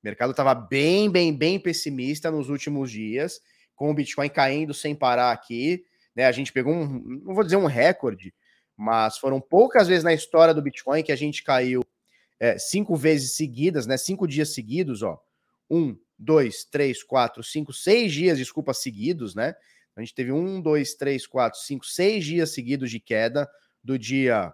[0.02, 3.40] O mercado estava bem, bem, bem pessimista nos últimos dias,
[3.76, 5.84] com o Bitcoin caindo sem parar aqui.
[6.16, 6.26] Né?
[6.26, 8.34] A gente pegou um, não vou dizer um recorde,
[8.76, 11.84] mas foram poucas vezes na história do Bitcoin que a gente caiu
[12.40, 13.98] é, cinco vezes seguidas, né?
[13.98, 15.22] Cinco dias seguidos, ó.
[15.70, 19.56] Um, dois, três, quatro, cinco, seis dias, desculpa, seguidos, né?
[19.96, 23.50] A gente teve um, dois, três, quatro, cinco, seis dias seguidos de queda
[23.84, 24.54] do dia.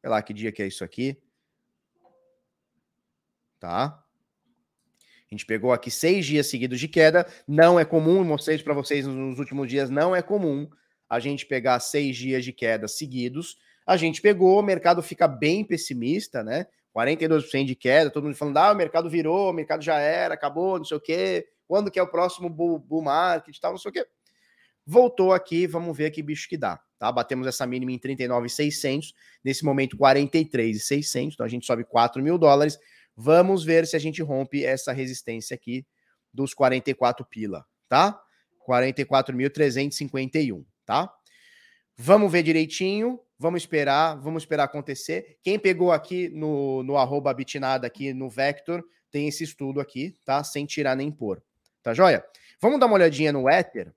[0.00, 1.20] Sei lá que dia que é isso aqui.
[3.60, 4.02] Tá?
[4.98, 7.26] A gente pegou aqui seis dias seguidos de queda.
[7.46, 10.68] Não é comum, mostrei para vocês nos últimos dias, não é comum
[11.08, 13.58] a gente pegar seis dias de queda seguidos.
[13.86, 16.66] A gente pegou, o mercado fica bem pessimista, né?
[16.96, 20.78] 42% de queda, todo mundo falando, ah, o mercado virou, o mercado já era, acabou,
[20.78, 23.90] não sei o quê, quando que é o próximo bull, bull market tal, não sei
[23.90, 24.06] o quê.
[24.84, 27.10] Voltou aqui, vamos ver que bicho que dá, tá?
[27.12, 29.14] Batemos essa mínima em 39,600,
[29.44, 32.78] nesse momento 43,600, então a gente sobe 4 mil dólares.
[33.16, 35.86] Vamos ver se a gente rompe essa resistência aqui
[36.32, 38.20] dos 44 pila, tá?
[38.68, 41.12] 44.351, tá?
[41.96, 45.38] Vamos ver direitinho, vamos esperar, vamos esperar acontecer.
[45.42, 50.42] Quem pegou aqui no, no arroba bitnada aqui no Vector, tem esse estudo aqui, tá?
[50.42, 51.42] Sem tirar nem pôr.
[51.82, 52.24] Tá joia?
[52.60, 53.92] Vamos dar uma olhadinha no Ether.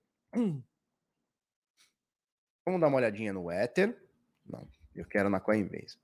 [2.65, 3.95] Vamos dar uma olhadinha no Ether.
[4.43, 5.99] Não, eu quero na Coinbase.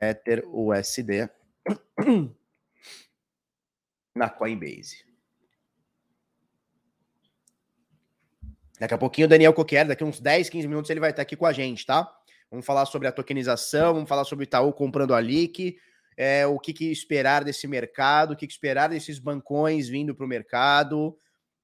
[0.00, 1.28] Ether USD
[4.14, 5.04] na Coinbase.
[8.78, 11.34] Daqui a pouquinho o Daniel Coquer, daqui uns 10, 15 minutos, ele vai estar aqui
[11.34, 12.08] com a gente, tá?
[12.48, 15.76] Vamos falar sobre a tokenização, vamos falar sobre o Itaú comprando a LIC,
[16.16, 20.24] é, o que, que, esperar desse mercado, o que, que esperar desses bancões vindo para
[20.24, 21.18] o mercado,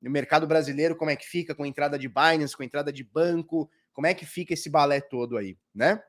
[0.07, 2.93] o mercado brasileiro, como é que fica com a entrada de Binance, com a entrada
[2.93, 6.03] de banco, como é que fica esse balé todo aí, né?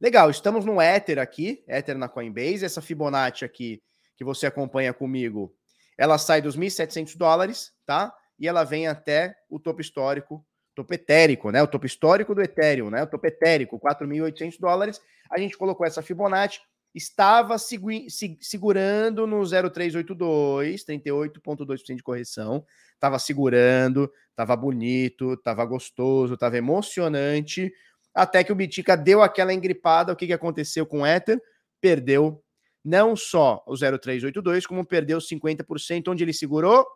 [0.00, 3.82] Legal, estamos no Ether aqui, Ether na Coinbase, essa Fibonacci aqui
[4.16, 5.54] que você acompanha comigo,
[5.96, 8.14] ela sai dos 1.700 dólares, tá?
[8.40, 11.62] e ela vem até o topo histórico, topo etérico, né?
[11.62, 13.02] O topo histórico do Ethereum, né?
[13.02, 14.98] O topo etérico, 4.800 dólares.
[15.30, 16.58] A gente colocou essa Fibonacci,
[16.94, 22.64] estava segurando no 0382, 38,2% de correção.
[22.94, 27.72] Estava segurando, estava bonito, estava gostoso, estava emocionante.
[28.14, 30.12] Até que o Bitica deu aquela engripada.
[30.12, 31.40] O que, que aconteceu com o Ether?
[31.80, 32.42] Perdeu
[32.84, 36.08] não só o 0382, como perdeu 50%.
[36.08, 36.86] Onde ele segurou?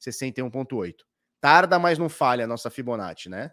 [0.00, 0.96] 61,8.
[1.40, 3.52] Tarda, mas não falha a nossa Fibonacci, né?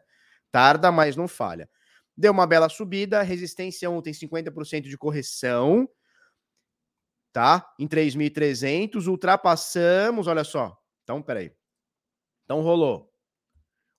[0.51, 1.69] Tarda, mas não falha.
[2.15, 5.89] Deu uma bela subida, resistência ontem 50% de correção,
[7.32, 7.74] tá?
[7.80, 10.78] Em 3.300, ultrapassamos, olha só.
[11.04, 11.52] Então, peraí.
[12.45, 13.12] Então rolou.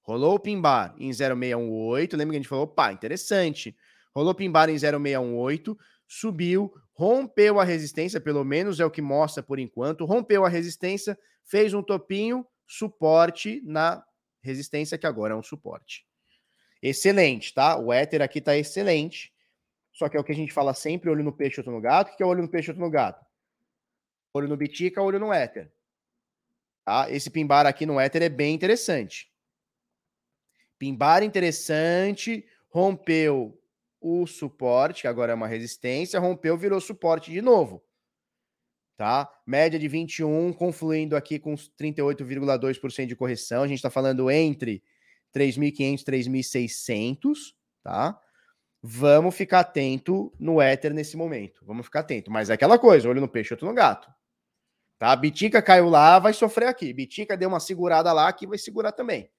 [0.03, 3.75] Rolou o pimbar em 0618, lembra que a gente falou, pá, interessante.
[4.14, 9.59] Rolou pimbar em 0618, subiu, rompeu a resistência, pelo menos é o que mostra por
[9.59, 14.05] enquanto, rompeu a resistência, fez um topinho, suporte na
[14.42, 16.05] resistência, que agora é um suporte.
[16.83, 17.79] Excelente, tá?
[17.79, 19.33] O éter aqui tá excelente.
[19.92, 22.12] Só que é o que a gente fala sempre: olho no peixe, outro no gato.
[22.12, 23.25] O que é olho no peixe, outro no gato?
[24.35, 25.71] Olho no bitica, olho no éter.
[26.85, 27.11] Tá?
[27.11, 29.31] Esse pimbar aqui no éter é bem interessante.
[30.79, 33.57] Pimbar interessante, rompeu
[34.01, 37.85] o suporte, que agora é uma resistência, rompeu, virou suporte de novo
[39.03, 39.29] tá?
[39.45, 43.64] Média de 21, confluindo aqui com 38,2% de correção.
[43.64, 44.81] A gente está falando entre
[45.35, 48.21] 3.500 e 3.600, tá?
[48.83, 51.64] Vamos ficar atento no Ether nesse momento.
[51.64, 52.31] Vamos ficar atento.
[52.31, 54.12] Mas é aquela coisa, olho no peixe, outro no gato.
[54.99, 55.14] Tá?
[55.14, 56.92] Bitica caiu lá, vai sofrer aqui.
[56.92, 59.31] Bitica deu uma segurada lá, aqui vai segurar também.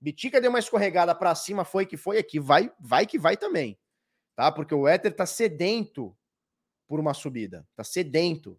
[0.00, 3.78] Bitica deu uma escorregada para cima, foi que foi, aqui vai, vai que vai também.
[4.34, 4.50] Tá?
[4.50, 6.16] Porque o Ether tá sedento
[6.86, 7.66] por uma subida.
[7.76, 8.58] Tá sedento.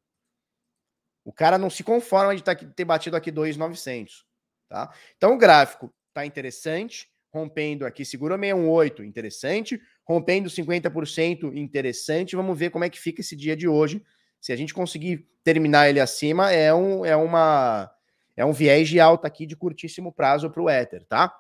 [1.26, 4.26] O cara não se conforma de tá ter batido aqui 2,900,
[4.68, 4.94] tá?
[5.18, 12.36] Então o gráfico tá interessante, rompendo aqui, segura 618, interessante, rompendo 50%, interessante.
[12.36, 14.04] Vamos ver como é que fica esse dia de hoje.
[14.40, 17.92] Se a gente conseguir terminar ele acima, é um, é uma
[18.36, 21.34] é um viés de alta aqui de curtíssimo prazo para o Ether, tá?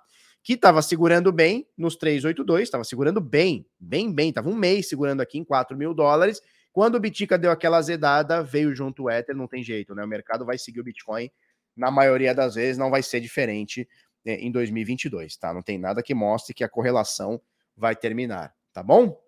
[0.43, 5.21] Que estava segurando bem nos 382, estava segurando bem, bem, bem, estava um mês segurando
[5.21, 9.36] aqui em 4 mil dólares quando o Bitica deu aquela azedada, veio junto o Ether,
[9.36, 10.03] não tem jeito, né?
[10.03, 11.29] O mercado vai seguir o Bitcoin,
[11.75, 13.88] na maioria das vezes não vai ser diferente
[14.25, 15.53] em 2022, tá?
[15.53, 17.41] Não tem nada que mostre que a correlação
[17.75, 19.19] vai terminar, tá bom?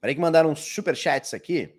[0.00, 1.78] Peraí que mandaram uns superchats aqui.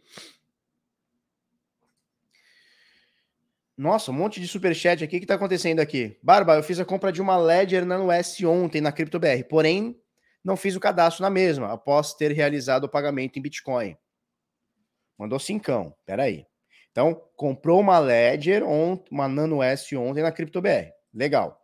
[3.77, 5.15] Nossa, um monte de superchat aqui.
[5.15, 6.19] O que está acontecendo aqui?
[6.21, 9.99] Barba, eu fiz a compra de uma Ledger Nano S ontem na CryptoBR, porém
[10.43, 13.97] não fiz o cadastro na mesma, após ter realizado o pagamento em Bitcoin.
[15.21, 16.47] Mandou cincão, peraí.
[16.89, 20.91] Então, comprou uma Ledger, uma Nano S ontem na CryptoBR.
[21.13, 21.61] Legal.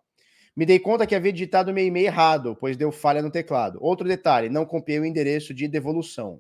[0.56, 3.80] Me dei conta que havia digitado meu e-mail errado, pois deu falha no teclado.
[3.82, 6.40] Outro detalhe, não copiei o endereço de devolução.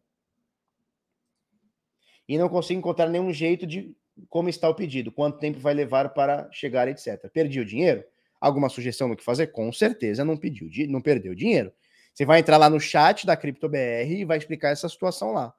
[2.29, 3.97] E não consigo encontrar nenhum jeito de
[4.29, 7.27] como está o pedido, quanto tempo vai levar para chegar, etc.
[7.33, 8.03] Perdi o dinheiro?
[8.39, 9.47] Alguma sugestão do que fazer?
[9.47, 11.73] Com certeza não pediu, não perdeu dinheiro.
[12.13, 15.51] Você vai entrar lá no chat da CryptoBR e vai explicar essa situação lá.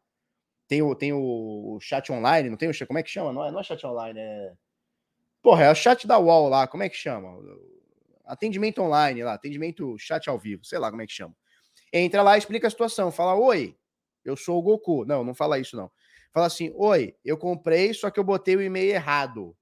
[0.68, 3.32] Tem o, tem o chat online, não tem o chat, como é que chama?
[3.32, 4.52] Não é, não é chat online, é,
[5.42, 7.38] Porra, é o chat da UOL lá, como é que chama?
[8.26, 11.34] Atendimento online lá, atendimento chat ao vivo, sei lá como é que chama.
[11.92, 13.76] Entra lá, explica a situação, fala: Oi,
[14.24, 15.04] eu sou o Goku.
[15.06, 15.90] Não, não fala isso, não.
[16.32, 19.56] Fala assim: Oi, eu comprei, só que eu botei o e-mail errado.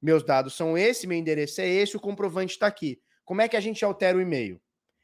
[0.00, 3.00] Meus dados são esse, meu endereço é esse, o comprovante está aqui.
[3.24, 4.60] Como é que a gente altera o e-mail?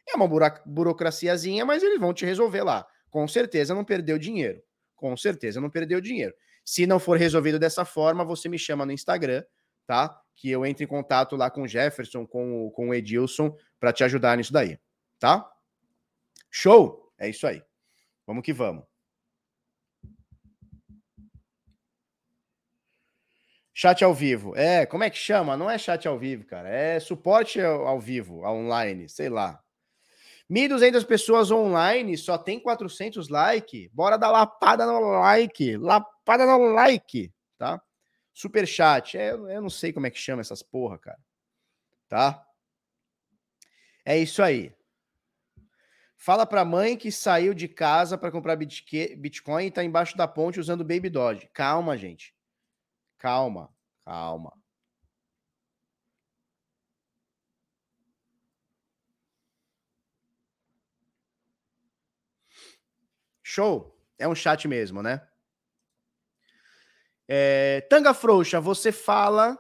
[0.09, 0.29] É uma
[0.65, 2.87] burocraciazinha, mas eles vão te resolver lá.
[3.11, 4.63] Com certeza não perdeu dinheiro.
[5.03, 6.33] Com certeza não perdeu dinheiro.
[6.65, 9.43] Se não for resolvido dessa forma, você me chama no Instagram,
[9.85, 10.17] tá?
[10.37, 13.93] Que eu entre em contato lá com o Jefferson, com o, com o Edilson, para
[13.93, 14.79] te ajudar nisso daí,
[15.19, 15.45] tá?
[16.49, 17.13] Show?
[17.19, 17.61] É isso aí.
[18.25, 18.85] Vamos que vamos.
[23.75, 24.55] Chat ao vivo.
[24.55, 25.57] É, como é que chama?
[25.57, 26.69] Não é chat ao vivo, cara.
[26.69, 29.61] É suporte ao vivo, online, sei lá.
[30.53, 33.89] 1.200 pessoas online, só tem 400 like.
[33.89, 35.79] Bora dar lapada no like.
[35.79, 37.83] Lapada no like, tá?
[38.35, 39.17] Super chat.
[39.17, 41.19] É, eu não sei como é que chama essas porra, cara.
[42.07, 42.47] Tá?
[44.05, 44.75] É isso aí.
[46.19, 50.61] Fala pra mãe que saiu de casa para comprar Bitcoin e tá embaixo da ponte
[50.61, 51.49] usando Baby Doge.
[51.55, 52.35] Calma, gente.
[53.19, 54.53] Calma, calma.
[63.53, 63.95] Show.
[64.19, 65.21] É um chat mesmo, né?
[67.29, 69.59] É, Tanga Frouxa, você fala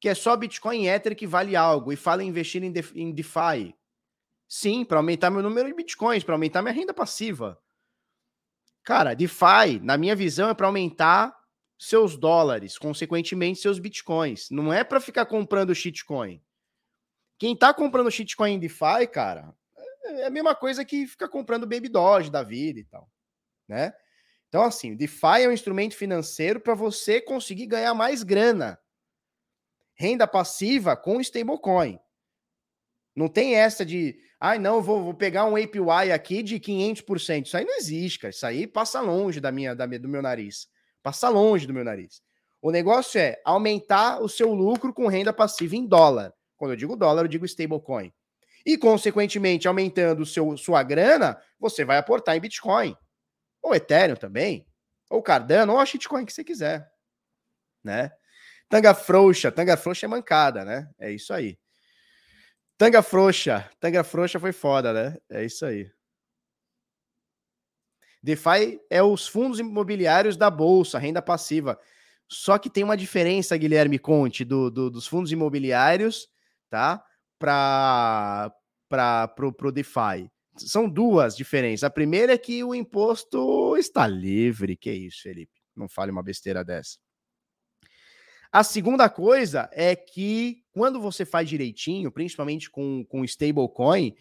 [0.00, 3.12] que é só Bitcoin e Ether que vale algo e fala em investir em, em
[3.12, 3.74] DeFi.
[4.46, 7.60] Sim, para aumentar meu número de bitcoins, para aumentar minha renda passiva.
[8.84, 11.36] Cara, DeFi, na minha visão, é para aumentar
[11.76, 14.48] seus dólares, consequentemente seus bitcoins.
[14.50, 16.40] Não é para ficar comprando shitcoin.
[17.38, 19.52] Quem tá comprando shitcoin em DeFi, cara,
[20.04, 23.10] é a mesma coisa que ficar comprando Baby Doge da vida e tal,
[23.68, 23.92] né?
[24.48, 28.78] Então, assim, o DeFi é um instrumento financeiro para você conseguir ganhar mais grana.
[29.94, 31.98] Renda passiva com stablecoin.
[33.14, 37.46] Não tem essa de, ai, ah, não, vou, vou, pegar um APY aqui de 500%.
[37.46, 38.30] Isso aí não existe, cara.
[38.30, 40.68] Isso aí passa longe da minha, da minha, do meu nariz.
[41.02, 42.20] Passa longe do meu nariz.
[42.60, 46.32] O negócio é aumentar o seu lucro com renda passiva em dólar.
[46.56, 48.12] Quando eu digo dólar, eu digo stablecoin.
[48.64, 52.96] E, consequentemente, aumentando o seu, sua grana, você vai aportar em Bitcoin.
[53.66, 54.64] Ou Ethereum também.
[55.10, 56.88] Ou Cardano, ou a shitcoin que você quiser.
[57.82, 58.12] Né?
[58.68, 59.50] Tanga frouxa.
[59.50, 60.88] Tanga frouxa é mancada, né?
[61.00, 61.58] É isso aí.
[62.78, 63.68] Tanga frouxa.
[63.80, 65.16] Tanga frouxa foi foda, né?
[65.28, 65.90] É isso aí.
[68.22, 71.76] DeFi é os fundos imobiliários da bolsa, renda passiva.
[72.28, 76.28] Só que tem uma diferença, Guilherme Conte, do, do dos fundos imobiliários,
[76.70, 77.04] tá?
[77.36, 78.52] Para
[79.34, 80.30] pro, pro DeFi.
[80.58, 81.84] São duas diferenças.
[81.84, 84.76] A primeira é que o imposto está livre.
[84.76, 85.52] Que isso, Felipe?
[85.74, 86.98] Não fale uma besteira dessa.
[88.50, 94.14] A segunda coisa é que quando você faz direitinho, principalmente com, com stablecoin,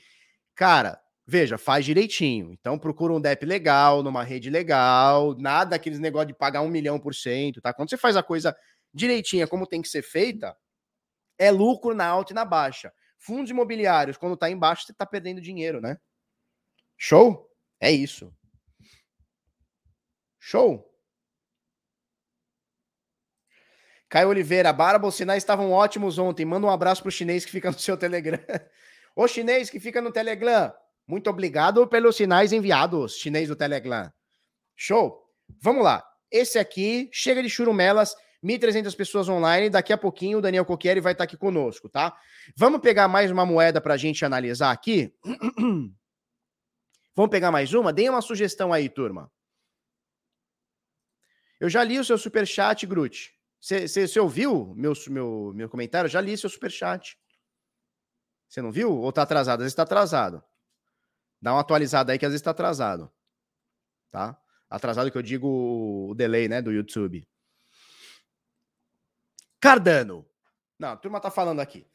[0.53, 2.51] cara, veja, faz direitinho.
[2.51, 6.99] Então procura um DEP legal, numa rede legal, nada daqueles negócio de pagar um milhão
[6.99, 7.73] por cento, tá?
[7.73, 8.55] Quando você faz a coisa
[8.93, 10.55] direitinha, como tem que ser feita,
[11.37, 12.91] é lucro na alta e na baixa.
[13.17, 15.97] Fundos imobiliários, quando tá embaixo, você tá perdendo dinheiro, né?
[16.97, 17.49] Show?
[17.79, 18.33] É isso.
[20.39, 20.91] Show?
[24.07, 26.45] Caio Oliveira, Barba, os sinais estavam ótimos ontem.
[26.45, 28.39] Manda um abraço pro chinês que fica no seu Telegram.
[29.15, 30.73] Ô chinês que fica no Telegram,
[31.07, 34.11] muito obrigado pelos sinais enviados, chinês do Telegram.
[34.75, 35.23] Show?
[35.61, 36.03] Vamos lá.
[36.29, 39.69] Esse aqui, chega de churumelas, 1.300 pessoas online.
[39.69, 42.15] Daqui a pouquinho o Daniel Coquieri vai estar aqui conosco, tá?
[42.55, 45.13] Vamos pegar mais uma moeda para a gente analisar aqui?
[47.15, 47.93] Vamos pegar mais uma?
[47.93, 49.31] Deem uma sugestão aí, turma.
[51.59, 53.33] Eu já li o seu superchat, Grute.
[53.59, 56.07] Você ouviu meu, meu, meu comentário?
[56.07, 57.17] Eu já li seu superchat.
[58.47, 58.91] Você não viu?
[58.91, 59.61] Ou tá atrasado?
[59.61, 60.43] Às vezes está atrasado.
[61.41, 63.11] Dá uma atualizada aí que às vezes está atrasado.
[64.11, 64.39] Tá?
[64.69, 67.27] Atrasado que eu digo o delay, né, do YouTube.
[69.59, 70.27] Cardano.
[70.77, 71.87] Não, a turma tá falando aqui.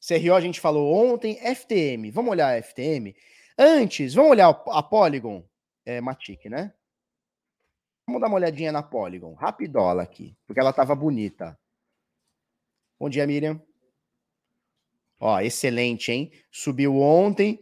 [0.00, 2.10] CRO a gente falou ontem, FTM.
[2.10, 3.14] Vamos olhar a FTM.
[3.56, 5.48] Antes, vamos olhar a Polygon.
[5.86, 6.74] É Matic, né?
[8.06, 11.58] Vamos dar uma olhadinha na Polygon, rapidola aqui, porque ela estava bonita.
[12.98, 13.62] Bom dia, Miriam.
[15.20, 16.32] Ó, excelente, hein?
[16.50, 17.58] Subiu ontem,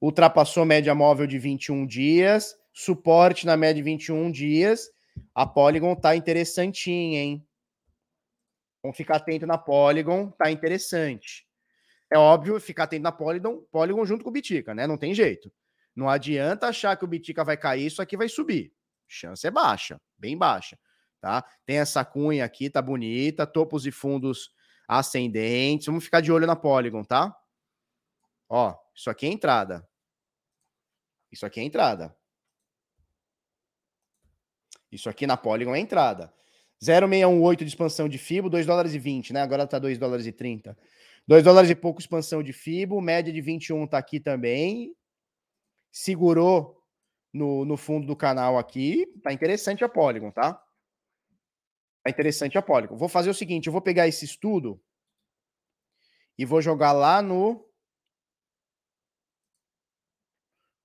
[0.00, 4.90] ultrapassou média móvel de 21 dias, suporte na média de 21 dias.
[5.34, 7.46] A Polygon tá interessantinha, hein?
[8.82, 11.46] Vamos ficar atento na Polygon, tá interessante.
[12.10, 14.86] É óbvio ficar atento na Polygon, Polygon junto com o Bitica, né?
[14.86, 15.52] Não tem jeito.
[15.94, 18.72] Não adianta achar que o Bitica vai cair, isso aqui vai subir.
[19.08, 20.78] Chance é baixa, bem baixa,
[21.20, 21.44] tá?
[21.64, 24.50] Tem essa cunha aqui, tá bonita, topos e fundos
[24.86, 25.86] ascendentes.
[25.86, 27.34] Vamos ficar de olho na Polygon, tá?
[28.48, 29.88] Ó, isso aqui é entrada.
[31.30, 32.16] Isso aqui é entrada.
[34.90, 36.32] Isso aqui na Polygon é entrada.
[36.82, 39.40] 0,618 de expansão de FIBO, 2 dólares e 20, né?
[39.40, 40.76] Agora tá 2 dólares e 30.
[41.26, 44.94] 2 dólares e pouco expansão de FIBO, média de 21 tá aqui também.
[45.90, 46.80] Segurou
[47.32, 49.06] no, no fundo do canal aqui.
[49.22, 50.54] Tá interessante a Polygon, tá?
[52.04, 52.96] Tá interessante a Polygon.
[52.96, 54.80] Vou fazer o seguinte, eu vou pegar esse estudo
[56.38, 57.66] e vou jogar lá no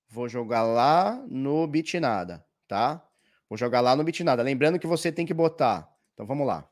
[0.08, 3.02] Vou jogar lá no Bitnada, tá?
[3.48, 4.42] Vou jogar lá no Bitnada.
[4.42, 5.90] Lembrando que você tem que botar.
[6.12, 6.70] Então vamos lá.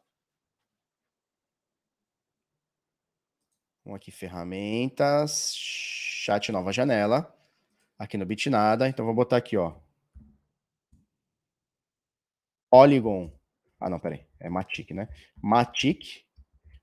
[3.90, 7.36] Vamos aqui, ferramentas, chat nova janela.
[7.98, 8.88] Aqui no Bitnada.
[8.88, 9.80] Então vou botar aqui, ó.
[12.70, 13.36] Polygon.
[13.80, 14.24] Ah, não, peraí.
[14.38, 15.08] É Matic, né?
[15.42, 16.24] Matic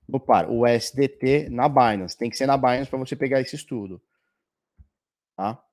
[0.06, 0.50] no par.
[0.50, 2.14] O SDT na Binance.
[2.14, 4.02] Tem que ser na Binance para você pegar esse estudo.
[5.34, 5.64] Tá?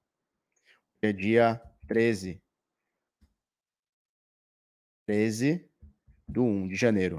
[1.01, 2.41] é dia 13.
[5.05, 5.69] 13
[6.25, 7.17] do 1 de janeiro.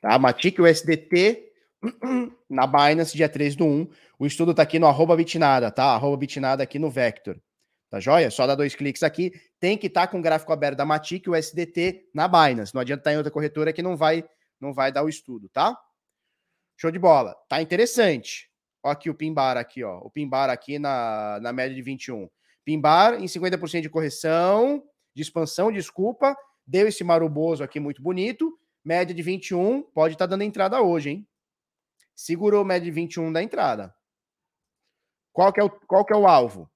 [0.00, 0.18] Tá?
[0.18, 1.46] Matic USDT
[2.48, 3.88] na Binance, dia 13 do 1.
[4.18, 5.94] O estudo tá aqui no arroba bitnada, tá?
[5.94, 7.38] Arroba bitnada aqui no Vector.
[7.88, 8.30] Tá joia?
[8.30, 9.32] Só dá dois cliques aqui.
[9.60, 12.74] Tem que estar tá com o gráfico aberto da Matic USDT na Binance.
[12.74, 14.24] Não adianta estar tá em outra corretora que não vai,
[14.60, 15.76] não vai dar o estudo, tá?
[16.76, 17.34] Show de bola.
[17.48, 18.50] Tá interessante.
[18.82, 19.98] Ó aqui o Pimbar aqui, ó.
[19.98, 22.28] O Pimbar aqui na, na média de 21.
[22.64, 24.82] Pimbar em 50% de correção,
[25.14, 26.36] de expansão, desculpa.
[26.66, 28.58] Deu esse maruboso aqui muito bonito.
[28.84, 31.26] Média de 21, pode estar tá dando entrada hoje, hein?
[32.16, 33.94] Segurou média de 21 da entrada.
[35.34, 36.68] Qual que é o, qual que é o alvo?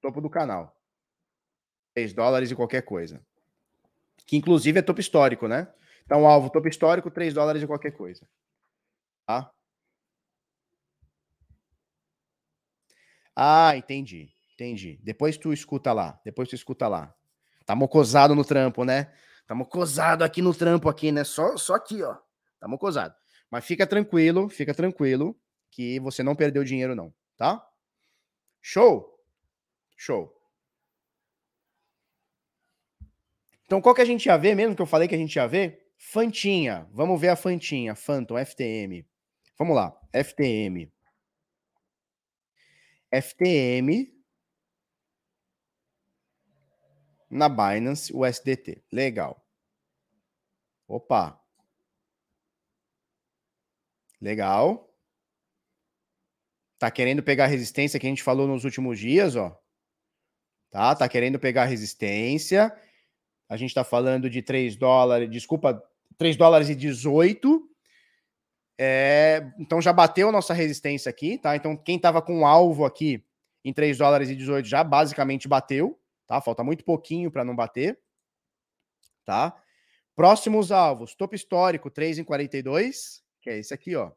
[0.00, 0.80] Topo do canal.
[1.92, 3.20] 3 dólares e qualquer coisa.
[4.24, 5.66] Que inclusive é topo histórico, né?
[6.04, 8.28] Então, alvo topo histórico, 3 dólares e qualquer coisa.
[9.26, 9.50] Tá?
[13.34, 14.30] Ah, entendi.
[14.54, 15.00] Entendi.
[15.02, 16.20] Depois tu escuta lá.
[16.24, 17.12] Depois tu escuta lá.
[17.66, 19.12] Tá mocosado no trampo, né?
[19.48, 21.24] Tá mocosado aqui no trampo aqui, né?
[21.24, 22.16] Só, só aqui, ó.
[22.60, 23.14] Tá mocosado.
[23.56, 25.34] Mas fica tranquilo, fica tranquilo
[25.70, 27.66] que você não perdeu dinheiro não, tá?
[28.60, 29.18] Show?
[29.96, 30.30] Show.
[33.64, 35.46] Então, qual que a gente ia ver mesmo que eu falei que a gente ia
[35.46, 35.90] ver?
[35.96, 36.86] Fantinha.
[36.92, 37.94] Vamos ver a Fantinha.
[37.94, 39.08] Phantom, FTM.
[39.58, 39.98] Vamos lá.
[40.12, 40.92] FTM.
[43.10, 44.14] FTM
[47.30, 48.84] na Binance o SDT.
[48.92, 49.42] Legal.
[50.86, 51.45] Opa.
[54.20, 54.90] Legal.
[56.78, 59.58] Tá querendo pegar a resistência que a gente falou nos últimos dias, ó.
[60.70, 60.94] Tá?
[60.94, 62.74] Tá querendo pegar a resistência.
[63.48, 65.82] A gente tá falando de 3 dólares, desculpa,
[66.18, 67.70] 3 dólares e 18.
[68.78, 71.56] É, então já bateu nossa resistência aqui, tá?
[71.56, 73.24] Então quem tava com alvo aqui
[73.64, 76.40] em 3 dólares e 18 já basicamente bateu tá?
[76.40, 77.98] Falta muito pouquinho para não bater,
[79.24, 79.56] tá?
[80.14, 84.10] Próximos alvos, topo histórico 3,42, que é esse aqui, ó.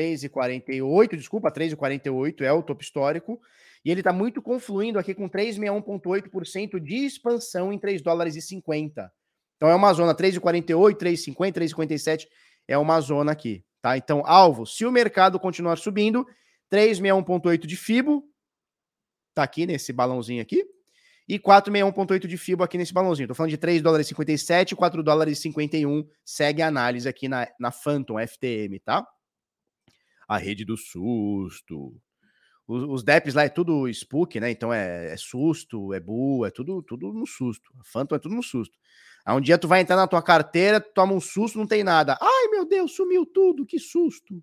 [0.00, 3.40] 3,48, desculpa, 3,48 é o topo histórico,
[3.84, 9.12] e ele está muito confluindo aqui com 361,8% de expansão em 3 dólares e 50.
[9.56, 12.26] Então é uma zona 3,48, 3,50, 3,57
[12.66, 13.96] é uma zona aqui, tá?
[13.96, 16.26] Então, alvo, se o mercado continuar subindo,
[16.72, 18.24] 361,8 de FIBO,
[19.32, 20.64] tá aqui nesse balãozinho aqui,
[21.28, 23.26] e 461,8 de FIBO aqui nesse balãozinho.
[23.26, 26.08] Estou falando de 3 dólares e 57, 4 dólares e 51.
[26.24, 29.06] Segue a análise aqui na, na Phantom FTM, tá?
[30.26, 32.00] A rede do susto.
[32.66, 34.50] Os, os DEPs lá é tudo spook, né?
[34.50, 37.70] Então é, é, susto, é bull, é tudo, tudo no susto.
[37.78, 38.76] A Phantom é tudo no susto.
[39.26, 42.16] Aí um dia tu vai entrar na tua carteira, toma um susto, não tem nada.
[42.18, 44.42] Ai, meu Deus, sumiu tudo, que susto.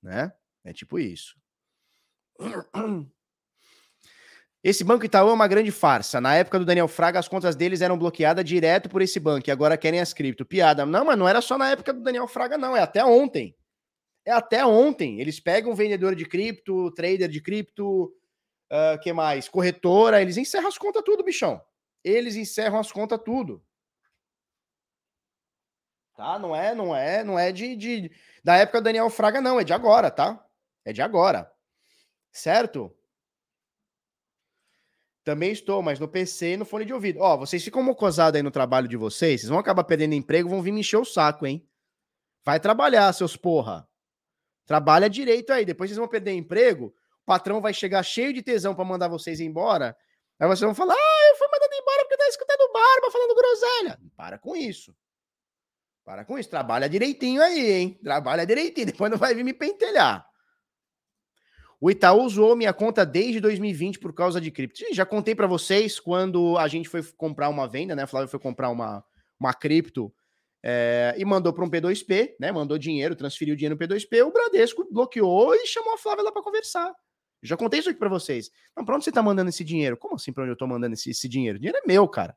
[0.00, 0.32] Né?
[0.62, 1.36] É tipo isso.
[4.62, 6.20] Esse banco Itaú é uma grande farsa.
[6.20, 9.50] Na época do Daniel Fraga, as contas deles eram bloqueadas direto por esse banco e
[9.50, 10.44] agora querem as cripto.
[10.44, 10.84] Piada.
[10.84, 12.76] Não, mas não era só na época do Daniel Fraga, não.
[12.76, 13.56] É até ontem.
[14.24, 15.18] É até ontem.
[15.18, 18.04] Eles pegam vendedor de cripto, trader de cripto,
[18.70, 19.48] uh, que mais?
[19.48, 21.62] Corretora, eles encerram as contas tudo, bichão.
[22.04, 23.64] Eles encerram as contas tudo.
[26.14, 26.38] Tá?
[26.38, 28.10] Não é, não é, não é de, de
[28.44, 29.58] da época do Daniel Fraga, não.
[29.58, 30.44] É de agora, tá?
[30.84, 31.50] É de agora.
[32.30, 32.94] Certo?
[35.22, 37.20] Também estou, mas no PC e no fone de ouvido.
[37.20, 40.62] Ó, vocês ficam mocosados aí no trabalho de vocês, vocês vão acabar perdendo emprego, vão
[40.62, 41.66] vir me encher o saco, hein?
[42.44, 43.86] Vai trabalhar, seus porra.
[44.66, 48.74] Trabalha direito aí, depois vocês vão perder emprego, o patrão vai chegar cheio de tesão
[48.74, 49.96] para mandar vocês embora.
[50.38, 54.00] Aí vocês vão falar: "Ah, eu fui mandado embora porque tá escutando barba falando groselha".
[54.16, 54.94] Para com isso.
[56.04, 58.00] Para com isso, trabalha direitinho aí, hein?
[58.02, 60.29] Trabalha direitinho, depois não vai vir me pentelhar.
[61.80, 64.82] O Itaú usou minha conta desde 2020 por causa de cripto.
[64.92, 68.02] Já contei para vocês quando a gente foi comprar uma venda, né?
[68.02, 69.02] A Flávia foi comprar uma,
[69.38, 70.12] uma cripto
[70.62, 72.52] é, e mandou para um P2P, né?
[72.52, 74.26] Mandou dinheiro, transferiu dinheiro no P2P.
[74.26, 76.92] O Bradesco bloqueou e chamou a Flávia lá para conversar.
[77.42, 78.50] Já contei isso aqui para vocês.
[78.72, 79.96] Então, para onde você tá mandando esse dinheiro?
[79.96, 81.56] Como assim para onde eu tô mandando esse, esse dinheiro?
[81.56, 82.36] O dinheiro é meu, cara.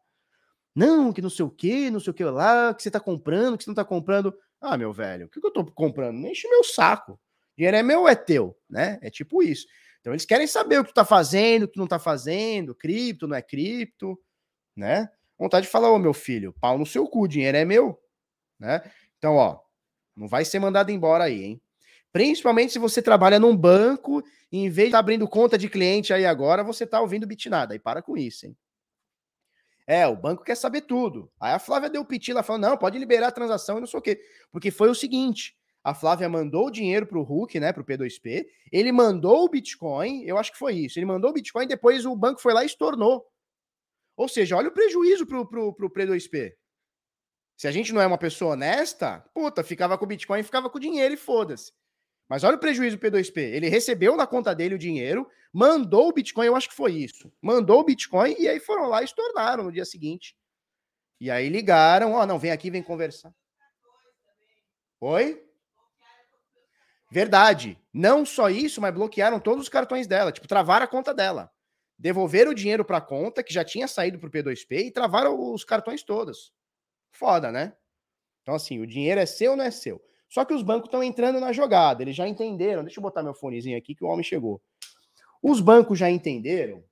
[0.74, 3.58] Não, que não sei o que, não sei o que lá, que você tá comprando,
[3.58, 4.34] que você não tá comprando.
[4.62, 6.18] Ah, meu velho, o que, que eu tô comprando?
[6.26, 7.20] Enche meu saco.
[7.58, 9.00] Dinheiro é meu ou é teu, né?
[9.02, 9.68] É tipo isso.
[10.02, 12.76] Então eles querem saber o que tu tá fazendo, o que tu não tá fazendo,
[12.76, 14.20] cripto, não é cripto,
[14.76, 15.10] né?
[15.38, 18.00] Vontade de falar, ô meu filho, pau no seu cu, dinheiro é meu,
[18.60, 18.82] né?
[19.18, 19.60] Então, ó,
[20.16, 21.62] não vai ser mandado embora aí, hein?
[22.12, 25.68] Principalmente se você trabalha num banco e em vez de estar tá abrindo conta de
[25.68, 27.74] cliente aí agora, você tá ouvindo bitnada.
[27.74, 28.56] Aí para com isso, hein?
[29.88, 31.32] É, o banco quer saber tudo.
[31.40, 34.00] Aí a Flávia deu piti, ela falou: não, pode liberar a transação e não sei
[34.00, 34.22] o quê.
[34.52, 37.86] Porque foi o seguinte: a Flávia mandou o dinheiro para o Hulk, né, para o
[37.86, 42.06] P2P, ele mandou o Bitcoin, eu acho que foi isso, ele mandou o Bitcoin, depois
[42.06, 43.26] o banco foi lá e estornou.
[44.16, 46.54] Ou seja, olha o prejuízo para o P2P.
[47.58, 50.78] Se a gente não é uma pessoa honesta, puta, ficava com o Bitcoin, ficava com
[50.78, 51.74] o dinheiro e foda-se.
[52.30, 53.38] Mas olha o prejuízo do P2P.
[53.38, 57.32] Ele recebeu na conta dele o dinheiro, mandou o Bitcoin, eu acho que foi isso.
[57.42, 60.36] Mandou o Bitcoin e aí foram lá e estornaram no dia seguinte.
[61.20, 63.34] E aí ligaram, ó, oh, não, vem aqui, vem conversar.
[65.00, 65.44] Oi?
[67.14, 67.80] Verdade.
[67.94, 70.32] Não só isso, mas bloquearam todos os cartões dela.
[70.32, 71.52] Tipo, travaram a conta dela.
[71.96, 75.54] Devolveram o dinheiro para a conta, que já tinha saído para o P2P, e travaram
[75.54, 76.52] os cartões todos.
[77.12, 77.74] Foda, né?
[78.42, 80.04] Então, assim, o dinheiro é seu ou não é seu?
[80.28, 82.02] Só que os bancos estão entrando na jogada.
[82.02, 82.84] Eles já entenderam.
[82.84, 84.60] Deixa eu botar meu fonezinho aqui, que o homem chegou.
[85.40, 86.84] Os bancos já entenderam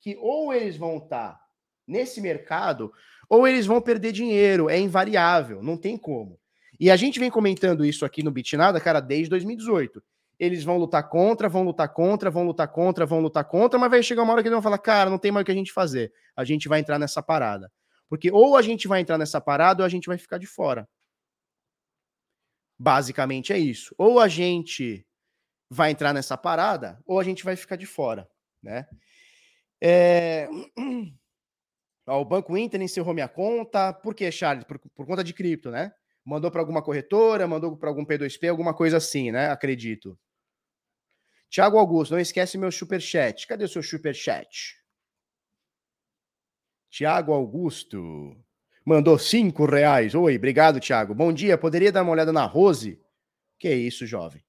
[0.00, 1.40] que ou eles vão estar tá
[1.86, 2.90] nesse mercado,
[3.28, 4.70] ou eles vão perder dinheiro.
[4.70, 6.40] É invariável, não tem como.
[6.80, 10.02] E a gente vem comentando isso aqui no Bitnada, cara, desde 2018.
[10.38, 14.02] Eles vão lutar contra, vão lutar contra, vão lutar contra, vão lutar contra, mas vai
[14.02, 15.72] chegar uma hora que eles vão falar, cara, não tem mais o que a gente
[15.72, 16.12] fazer.
[16.36, 17.72] A gente vai entrar nessa parada.
[18.08, 20.88] Porque ou a gente vai entrar nessa parada ou a gente vai ficar de fora.
[22.78, 23.92] Basicamente é isso.
[23.98, 25.04] Ou a gente
[25.68, 28.28] vai entrar nessa parada, ou a gente vai ficar de fora,
[28.62, 28.86] né?
[29.80, 30.48] É...
[32.06, 33.92] o Banco Inter encerrou minha conta.
[33.92, 34.64] Por quê, Charles?
[34.64, 35.92] Por, por conta de cripto, né?
[36.28, 39.48] Mandou para alguma corretora, mandou para algum P2P, alguma coisa assim, né?
[39.48, 40.18] Acredito.
[41.48, 43.46] Tiago Augusto, não esquece meu super chat.
[43.46, 44.76] Cadê o seu super chat?
[46.90, 48.36] Tiago Augusto
[48.84, 50.14] mandou cinco reais.
[50.14, 51.14] Oi, obrigado, Tiago.
[51.14, 51.56] Bom dia.
[51.56, 53.00] Poderia dar uma olhada na Rose?
[53.58, 54.44] Que isso, jovem?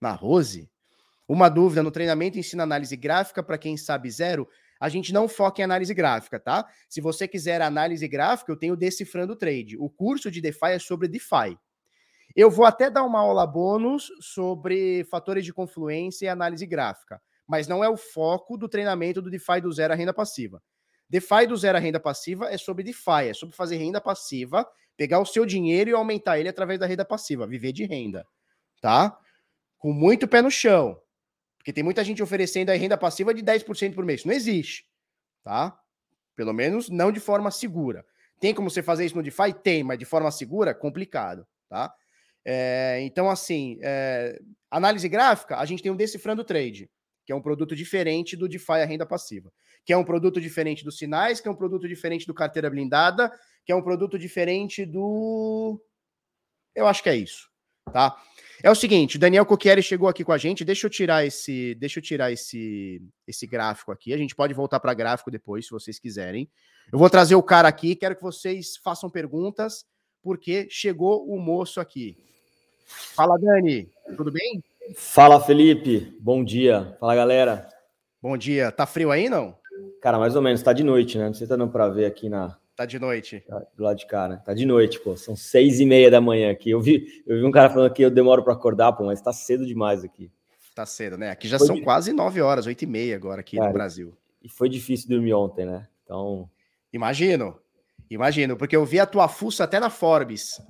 [0.00, 0.70] Na Rose?
[1.28, 4.48] Uma dúvida: no treinamento ensina análise gráfica para quem sabe zero
[4.82, 6.66] a gente não foca em análise gráfica, tá?
[6.88, 9.76] Se você quiser análise gráfica, eu tenho Decifrando Trade.
[9.78, 11.56] O curso de DeFi é sobre DeFi.
[12.34, 17.68] Eu vou até dar uma aula bônus sobre fatores de confluência e análise gráfica, mas
[17.68, 20.60] não é o foco do treinamento do DeFi do zero à renda passiva.
[21.08, 25.20] DeFi do zero à renda passiva é sobre DeFi, é sobre fazer renda passiva, pegar
[25.20, 28.26] o seu dinheiro e aumentar ele através da renda passiva, viver de renda,
[28.80, 29.16] tá?
[29.78, 31.00] Com muito pé no chão.
[31.62, 34.24] Porque tem muita gente oferecendo aí renda passiva de 10% por mês.
[34.24, 34.84] Não existe,
[35.44, 35.78] tá?
[36.34, 38.04] Pelo menos não de forma segura.
[38.40, 39.54] Tem como você fazer isso no DeFi?
[39.62, 41.94] Tem, mas de forma segura, complicado, tá?
[42.44, 46.90] É, então, assim, é, análise gráfica, a gente tem um Decifrando Trade,
[47.24, 49.52] que é um produto diferente do DeFi a renda passiva,
[49.84, 53.32] que é um produto diferente dos sinais, que é um produto diferente do carteira blindada,
[53.64, 55.80] que é um produto diferente do.
[56.74, 57.51] Eu acho que é isso,
[57.90, 58.16] tá?
[58.62, 60.64] É o seguinte, o Daniel Coquieri chegou aqui com a gente.
[60.64, 64.12] Deixa eu tirar esse, deixa eu tirar esse, esse gráfico aqui.
[64.12, 66.48] A gente pode voltar para gráfico depois, se vocês quiserem.
[66.92, 67.96] Eu vou trazer o cara aqui.
[67.96, 69.84] Quero que vocês façam perguntas,
[70.22, 72.16] porque chegou o moço aqui.
[72.86, 73.90] Fala, Dani.
[74.16, 74.62] Tudo bem?
[74.96, 76.16] Fala, Felipe.
[76.20, 76.96] Bom dia.
[77.00, 77.68] Fala, galera.
[78.20, 78.70] Bom dia.
[78.70, 79.58] Tá frio aí, não?
[80.00, 80.62] Cara, mais ou menos.
[80.62, 81.26] Tá de noite, né?
[81.26, 83.40] Não sei se tá dando para ver aqui na, Tá de noite.
[83.46, 84.42] Tá do lado de cá, né?
[84.44, 85.16] Tá de noite, pô.
[85.16, 86.70] São seis e meia da manhã aqui.
[86.70, 89.32] Eu vi, eu vi um cara falando que eu demoro para acordar, pô, mas tá
[89.32, 90.30] cedo demais aqui.
[90.74, 91.30] Tá cedo, né?
[91.30, 91.82] Aqui já foi são de...
[91.82, 94.16] quase nove horas, oito e meia agora aqui no Brasil.
[94.42, 95.86] E foi difícil dormir ontem, né?
[96.02, 96.48] Então.
[96.92, 97.58] Imagino.
[98.10, 100.60] Imagino, porque eu vi a tua fuça até na Forbes.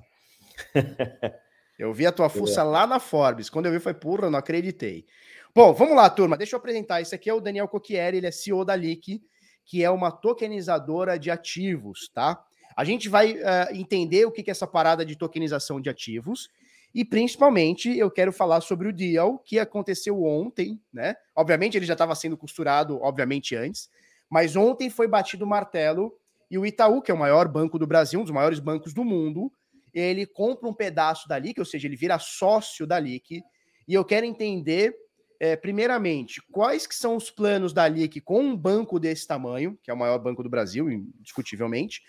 [1.79, 3.49] eu vi a tua fuça lá na Forbes.
[3.49, 5.07] Quando eu vi, foi porra, não acreditei.
[5.55, 6.37] Bom, vamos lá, turma.
[6.37, 7.01] Deixa eu apresentar.
[7.01, 9.23] Esse aqui é o Daniel Coquieri, ele é CEO da Leak
[9.65, 12.43] que é uma tokenizadora de ativos, tá?
[12.77, 16.49] A gente vai uh, entender o que é essa parada de tokenização de ativos
[16.95, 21.17] e principalmente eu quero falar sobre o deal que aconteceu ontem, né?
[21.35, 23.89] Obviamente ele já estava sendo costurado, obviamente antes,
[24.29, 26.15] mas ontem foi batido o martelo
[26.51, 29.05] e o Itaú, que é o maior banco do Brasil, um dos maiores bancos do
[29.05, 29.51] mundo,
[29.93, 33.43] ele compra um pedaço da LIC, ou seja, ele vira sócio da LIC,
[33.89, 34.95] e eu quero entender,
[35.43, 39.91] é, primeiramente, quais que são os planos da LIC com um banco desse tamanho, que
[39.91, 42.01] é o maior banco do Brasil, indiscutivelmente,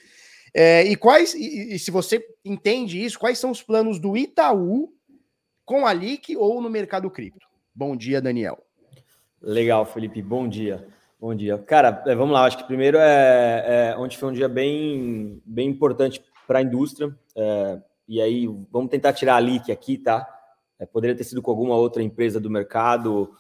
[0.54, 4.94] é, e quais, e, e, se você entende isso, quais são os planos do Itaú
[5.66, 7.48] com a LIC ou no mercado cripto?
[7.74, 8.64] Bom dia, Daniel.
[9.42, 10.88] Legal, Felipe, bom dia.
[11.20, 11.58] Bom dia.
[11.58, 15.70] Cara, é, vamos lá, acho que primeiro é, é ontem foi um dia bem, bem
[15.70, 20.24] importante para a indústria, é, e aí vamos tentar tirar a LIC aqui, tá?
[20.84, 23.32] É, poderia ter sido com alguma outra empresa do mercado,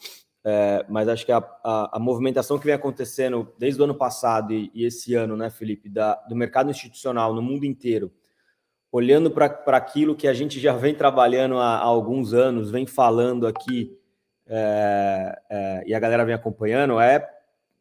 [0.45, 4.53] é, mas acho que a, a, a, movimentação que vem acontecendo desde o ano passado
[4.53, 8.11] e, e esse ano, né, Felipe, da, do mercado institucional no mundo inteiro,
[8.91, 13.45] olhando para aquilo que a gente já vem trabalhando há, há alguns anos, vem falando
[13.45, 13.97] aqui,
[14.47, 17.27] é, é, e a galera vem acompanhando, é,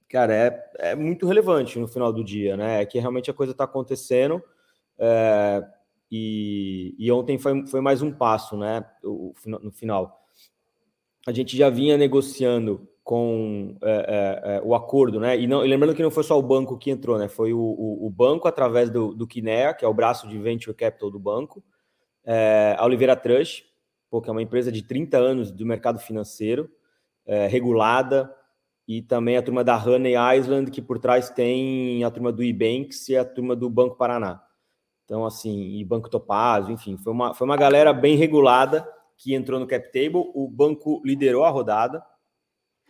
[0.09, 2.83] cara, é, é muito relevante no final do dia, né?
[2.83, 4.43] É que realmente a coisa está acontecendo.
[6.15, 8.85] E, e, ontem foi, foi mais um passo, né?
[9.03, 10.21] O, no final
[11.27, 15.39] a gente já vinha negociando com é, é, é, o acordo, né?
[15.39, 17.29] E, não, e lembrando que não foi só o banco que entrou, né?
[17.29, 20.77] Foi o, o, o banco através do, do Kinea, que é o braço de venture
[20.77, 21.65] capital do banco,
[22.25, 23.65] é, a Oliveira Trust,
[24.23, 26.69] que é uma empresa de 30 anos do mercado financeiro,
[27.25, 28.31] é, regulada,
[28.87, 33.09] e também a turma da Honey Island, que por trás tem a turma do eBanks
[33.09, 34.43] e a turma do Banco Paraná.
[35.13, 39.61] Então, assim, e Banco Topazio, enfim, foi uma, foi uma galera bem regulada que entrou
[39.61, 42.03] no cap table, o banco liderou a rodada.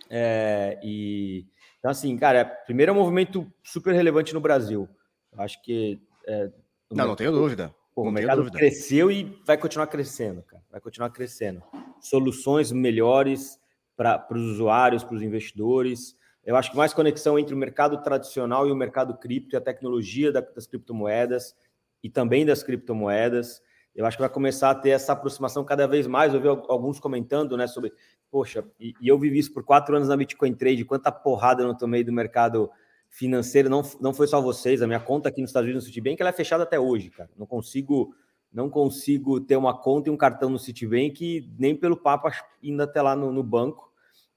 [0.08, 1.48] É, e
[1.80, 4.88] então, assim, cara, é, primeiro é um movimento super relevante no Brasil.
[5.32, 6.00] Eu acho que.
[6.24, 6.52] É, não,
[6.90, 7.74] mercado, não tenho dúvida.
[7.92, 8.56] Pô, o mercado dúvida.
[8.56, 10.62] cresceu e vai continuar crescendo, cara.
[10.70, 11.60] Vai continuar crescendo.
[12.00, 13.58] Soluções melhores
[13.96, 16.16] para os usuários, para os investidores.
[16.44, 19.60] Eu acho que mais conexão entre o mercado tradicional e o mercado cripto e a
[19.60, 21.56] tecnologia das criptomoedas
[22.02, 23.62] e também das criptomoedas
[23.94, 26.32] eu acho que vai começar a ter essa aproximação cada vez mais.
[26.32, 27.92] Eu vi alguns comentando, né, sobre,
[28.30, 31.66] poxa, e, e eu vivi isso por quatro anos na Bitcoin Trade, quanta porrada eu
[31.66, 32.70] não tomei do mercado
[33.10, 36.18] financeiro, não, não foi só vocês, a minha conta aqui nos Estados Unidos no Citibank,
[36.18, 37.28] ela é fechada até hoje, cara.
[37.36, 38.14] Não consigo
[38.50, 42.28] não consigo ter uma conta e um cartão no Citibank, nem pelo papo
[42.62, 43.90] indo até lá no, no banco,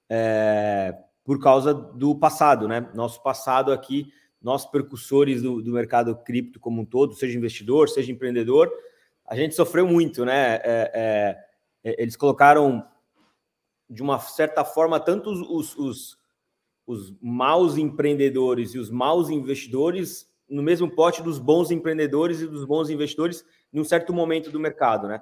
[0.08, 2.88] é, por causa do passado, né?
[2.94, 4.10] Nosso passado aqui,
[4.46, 8.72] nós percussores do, do mercado cripto como um todo, seja investidor, seja empreendedor,
[9.26, 10.54] a gente sofreu muito, né?
[10.54, 11.44] É, é,
[11.82, 12.86] é, eles colocaram,
[13.90, 16.18] de uma certa forma, tanto os, os,
[16.86, 22.64] os maus empreendedores e os maus investidores no mesmo pote dos bons empreendedores e dos
[22.64, 25.20] bons investidores num certo momento do mercado, né?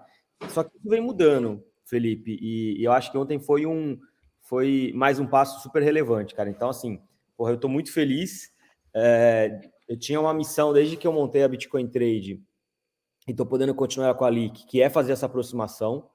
[0.51, 3.99] Só que isso vem mudando, Felipe, e, e eu acho que ontem foi um
[4.43, 6.51] foi mais um passo super relevante, cara.
[6.51, 7.01] Então, assim,
[7.39, 8.53] porra, eu estou muito feliz.
[8.95, 12.43] É, eu tinha uma missão desde que eu montei a Bitcoin Trade
[13.27, 16.09] e estou podendo continuar com a LIC, que é fazer essa aproximação.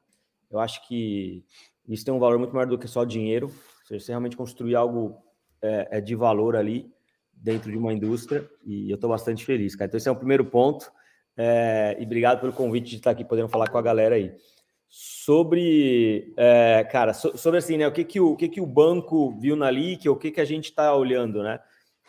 [0.49, 1.43] Eu acho que
[1.87, 3.51] isso tem um valor muito maior do que só dinheiro.
[3.89, 5.17] Você realmente construir algo
[5.61, 6.91] é, é de valor ali
[7.33, 9.87] dentro de uma indústria, e eu estou bastante feliz, cara.
[9.87, 10.91] Então, esse é o primeiro ponto.
[11.37, 14.35] É, e obrigado pelo convite de estar aqui podendo falar com a galera aí.
[14.89, 17.87] Sobre, é, cara, so, sobre assim, né?
[17.87, 20.41] O que que o, o que que o banco viu na LIC, o que que
[20.41, 21.59] a gente está olhando, né?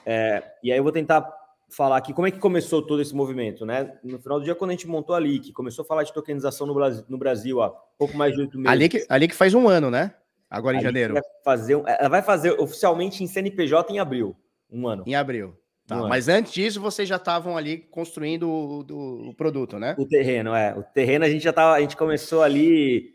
[0.05, 1.31] É, e aí eu vou tentar
[1.71, 3.97] falar aqui como é que começou todo esse movimento, né?
[4.03, 6.67] No final do dia, quando a gente montou a LIC, começou a falar de tokenização
[6.67, 8.71] no Brasil, no Brasil há pouco mais de oito meses.
[8.71, 10.15] A LIC, a LIC faz um ano, né?
[10.49, 11.15] Agora em janeiro.
[11.15, 14.37] Vai fazer, ela vai fazer oficialmente em CNPJ em abril,
[14.71, 15.05] um ano.
[15.07, 15.57] Em abril.
[15.87, 16.39] Tá, um mas ano.
[16.39, 19.95] antes disso, vocês já estavam ali construindo o, do, o produto, né?
[19.97, 20.75] O terreno, é.
[20.77, 23.15] O terreno a gente já tava, a gente começou ali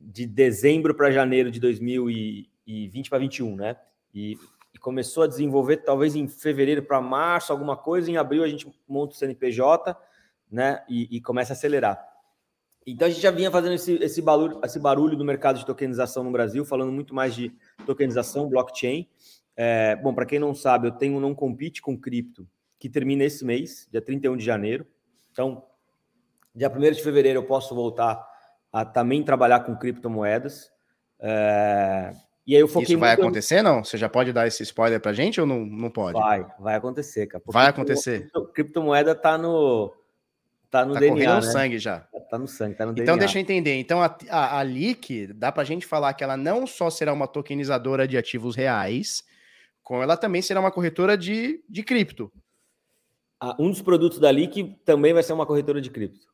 [0.00, 3.76] de dezembro para janeiro de 2020 para 21, né?
[4.14, 4.36] E
[4.86, 9.14] começou a desenvolver talvez em fevereiro para março, alguma coisa, em abril a gente monta
[9.14, 9.98] o CNPJ,
[10.48, 12.00] né, e, e, começa a acelerar.
[12.86, 16.22] Então a gente já vinha fazendo esse, esse, barulho, esse barulho do mercado de tokenização
[16.22, 17.52] no Brasil, falando muito mais de
[17.84, 19.08] tokenização, blockchain.
[19.56, 23.24] É, bom, para quem não sabe, eu tenho um não compete com cripto que termina
[23.24, 24.86] esse mês, dia 31 de janeiro.
[25.32, 25.64] Então,
[26.54, 28.24] dia 1 de fevereiro eu posso voltar
[28.72, 30.70] a também trabalhar com criptomoedas.
[31.18, 32.12] É,
[32.46, 33.22] e aí eu foquei Isso vai muito...
[33.22, 33.82] acontecer, não?
[33.82, 36.12] Você já pode dar esse spoiler pra gente ou não, não pode?
[36.12, 37.42] Vai, vai acontecer, cara.
[37.44, 38.30] Vai acontecer.
[38.34, 39.92] A criptomoeda tá no
[40.70, 41.52] tá no tá DNA, correndo no né?
[41.52, 42.06] sangue já.
[42.30, 43.14] Tá no sangue, tá no então, DNA.
[43.14, 43.74] Então deixa eu entender.
[43.74, 47.26] Então a, a, a LIC, dá pra gente falar que ela não só será uma
[47.26, 49.24] tokenizadora de ativos reais,
[49.82, 52.30] como ela também será uma corretora de, de cripto.
[53.58, 56.26] Um dos produtos da LIC também vai ser uma corretora de cripto.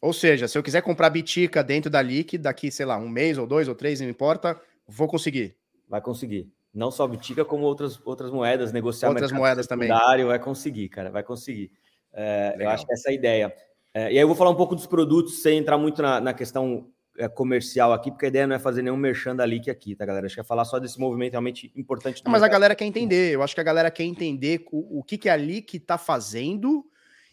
[0.00, 3.36] Ou seja, se eu quiser comprar Bitica dentro da LIC, daqui, sei lá, um mês
[3.36, 4.58] ou dois ou três, não importa,
[4.90, 5.56] Vou conseguir.
[5.88, 6.52] Vai conseguir.
[6.72, 9.88] Não só Bitica, como outras, outras moedas, negociar outras moedas também.
[9.88, 11.72] Vai conseguir, cara, vai conseguir.
[12.12, 13.54] É, eu acho que essa é a ideia.
[13.92, 16.32] É, e aí eu vou falar um pouco dos produtos, sem entrar muito na, na
[16.32, 16.88] questão
[17.18, 20.06] é, comercial aqui, porque a ideia não é fazer nenhum merchan da Leak aqui, tá,
[20.06, 20.26] galera?
[20.26, 22.22] Acho que é falar só desse movimento realmente importante.
[22.24, 23.34] Não, mas a galera quer entender.
[23.34, 26.84] Eu acho que a galera quer entender o, o que, que a Leak está fazendo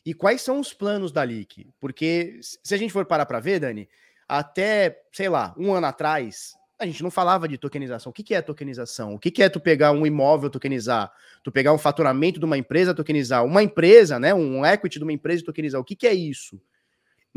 [0.05, 1.69] e quais são os planos da Leak.
[1.79, 3.87] Porque se a gente for parar para ver, Dani,
[4.27, 8.11] até, sei lá, um ano atrás, a gente não falava de tokenização.
[8.11, 9.15] O que, que é tokenização?
[9.15, 11.11] O que, que é tu pegar um imóvel, tokenizar?
[11.43, 13.43] Tu pegar um faturamento de uma empresa, tokenizar?
[13.43, 14.34] Uma empresa, né?
[14.34, 15.82] Um equity de uma empresa, tokenizar.
[15.82, 16.61] O que, que é isso?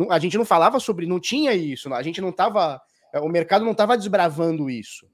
[0.08, 2.80] a gente não falava sobre, não tinha isso, a gente não tava,
[3.12, 5.06] é, o mercado não tava desbravando isso.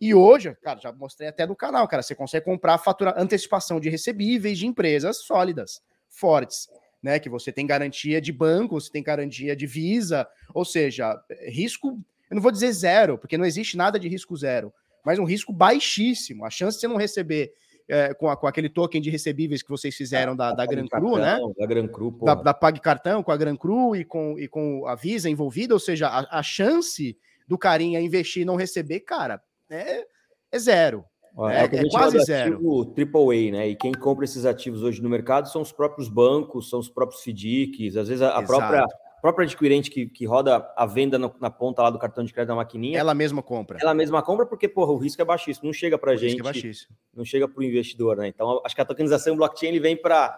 [0.00, 3.90] E hoje, cara, já mostrei até no canal, cara, você consegue comprar fatura, antecipação de
[3.90, 6.68] recebíveis de empresas sólidas, fortes,
[7.02, 7.18] né?
[7.18, 12.36] Que você tem garantia de banco, você tem garantia de Visa, ou seja, risco, eu
[12.36, 14.72] não vou dizer zero, porque não existe nada de risco zero,
[15.04, 16.44] mas um risco baixíssimo.
[16.44, 17.52] A chance de você não receber
[17.88, 21.16] é, com, a, com, aquele token de recebíveis que vocês fizeram da, da Gran Cru,
[21.16, 21.38] né?
[21.58, 24.86] Da Gran Cru, da, da Pag Cartão com a Gran Cru e com, e com
[24.86, 27.18] a Visa envolvida, ou seja, a, a chance
[27.48, 30.06] do carinha investir e não receber, cara, é,
[30.52, 31.04] é zero.
[31.48, 32.84] É, é, é quase zero.
[32.86, 33.68] Triple A, né?
[33.68, 37.22] E quem compra esses ativos hoje no mercado são os próprios bancos, são os próprios
[37.22, 38.84] FDICs, às vezes a, a própria
[39.20, 42.48] própria adquirente que, que roda a venda no, na ponta lá do cartão de crédito
[42.48, 42.98] da maquininha.
[42.98, 43.78] Ela mesma compra.
[43.80, 45.66] Ela mesma compra porque, porra, o risco é baixíssimo.
[45.66, 46.40] Não chega para gente.
[46.40, 46.96] É baixíssimo.
[47.14, 48.28] Não chega para o investidor, né?
[48.28, 50.36] Então, acho que a tokenização blockchain ele vem para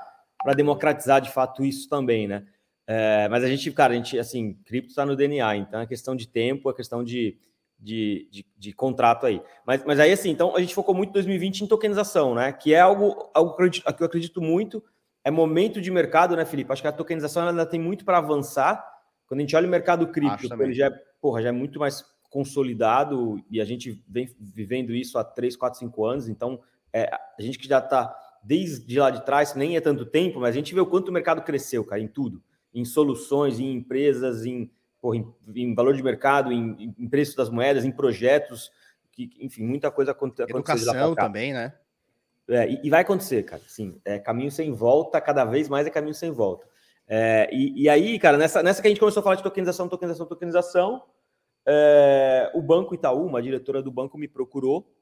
[0.56, 2.44] democratizar de fato isso também, né?
[2.86, 6.16] É, mas a gente, cara, a gente, assim, cripto está no DNA, então é questão
[6.16, 7.38] de tempo, é questão de,
[7.78, 9.40] de, de, de, contrato aí.
[9.64, 12.52] Mas, mas aí, assim, então a gente focou muito em 2020 em tokenização, né?
[12.52, 14.82] Que é algo, algo que eu acredito muito
[15.24, 16.72] é momento de mercado, né, Felipe?
[16.72, 18.84] Acho que a tokenização ainda tem muito para avançar.
[19.26, 22.04] Quando a gente olha o mercado cripto, ele já é, porra, já é muito mais
[22.28, 26.28] consolidado e a gente vem vivendo isso há 3, 4, 5 anos.
[26.28, 26.60] Então,
[26.92, 30.50] é, a gente que já está desde lá de trás, nem é tanto tempo, mas
[30.50, 32.42] a gente vê o quanto o mercado cresceu, cara, em tudo.
[32.74, 34.70] Em soluções, em empresas, em,
[35.00, 38.72] porra, em, em valor de mercado, em, em, preço das moedas, em projetos,
[39.12, 40.46] que, enfim, muita coisa aconteceu.
[40.48, 41.74] Educação também, né?
[42.48, 43.62] É, e, e, vai acontecer, cara.
[43.66, 46.66] Sim, é caminho sem volta, cada vez mais é caminho sem volta.
[47.06, 49.88] É, e, e, aí, cara, nessa, nessa que a gente começou a falar de tokenização,
[49.88, 51.02] tokenização, tokenização,
[51.66, 54.92] é, o Banco Itaú, uma diretora do banco, me procurou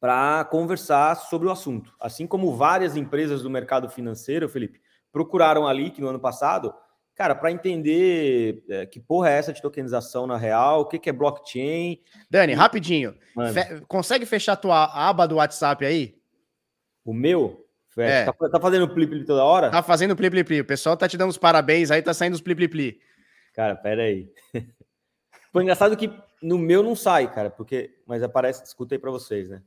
[0.00, 1.94] para conversar sobre o assunto.
[2.00, 4.80] Assim como várias empresas do mercado financeiro, Felipe,
[5.12, 6.74] procuraram ali que no ano passado,
[7.14, 11.08] cara, para entender é, que porra é essa de tokenização na real, o que, que
[11.08, 12.00] é blockchain.
[12.28, 13.14] Dani, rapidinho.
[13.52, 16.20] Fe consegue fechar a tua aba do WhatsApp aí?
[17.04, 17.66] O meu?
[17.96, 18.24] É.
[18.24, 19.70] Tá, tá, fazendo pli-pli toda hora?
[19.70, 20.60] Tá fazendo pli-pli-pli.
[20.60, 23.00] O pessoal tá te dando os parabéns aí, tá saindo os pli-pli-pli.
[23.54, 24.30] Cara, pera aí.
[25.52, 26.10] Foi engraçado que
[26.42, 27.90] no meu não sai, cara, porque...
[28.06, 29.62] Mas aparece, escutei para vocês, né?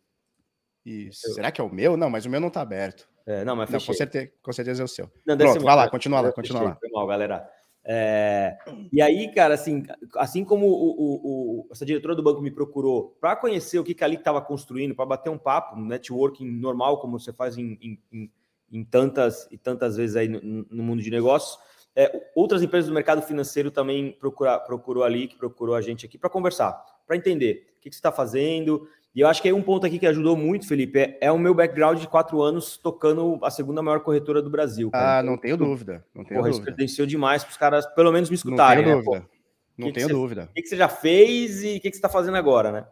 [0.84, 1.28] Isso.
[1.28, 1.34] Eu...
[1.34, 1.96] Será que é o meu?
[1.96, 3.08] Não, mas o meu não tá aberto.
[3.28, 5.12] É, não, mas não, com, certeza, com certeza é o seu.
[5.26, 6.76] Não, Pronto, vai lá, continua lá, continua lá.
[6.76, 7.50] Foi mal, galera.
[7.88, 8.58] É,
[8.92, 9.84] e aí, cara, assim,
[10.16, 13.94] assim como o, o, o, essa diretora do banco me procurou para conhecer o que,
[13.94, 17.58] que a Lick estava construindo, para bater um papo, um networking normal, como você faz
[17.60, 17.78] em,
[18.12, 18.32] em,
[18.72, 21.60] em tantas e tantas vezes aí no, no mundo de negócios,
[21.96, 26.18] é, outras empresas do mercado financeiro também procura, procurou a Lick, procurou a gente aqui
[26.18, 29.54] para conversar, para entender o que, que você está fazendo, e eu acho que aí
[29.54, 32.76] um ponto aqui que ajudou muito, Felipe, é, é o meu background de quatro anos
[32.76, 34.92] tocando a segunda maior corretora do Brasil.
[34.92, 35.20] Cara.
[35.20, 36.06] Ah, não tenho dúvida.
[36.14, 36.52] Não tenho porra, dúvida.
[36.52, 38.84] isso credenciou demais para os caras, pelo menos, me escutarem.
[38.84, 39.04] Não tenho né?
[39.04, 39.30] dúvida.
[39.78, 40.50] Não que tenho que dúvida.
[40.52, 42.86] O que, que, você já fez e o que, que você está fazendo agora, né?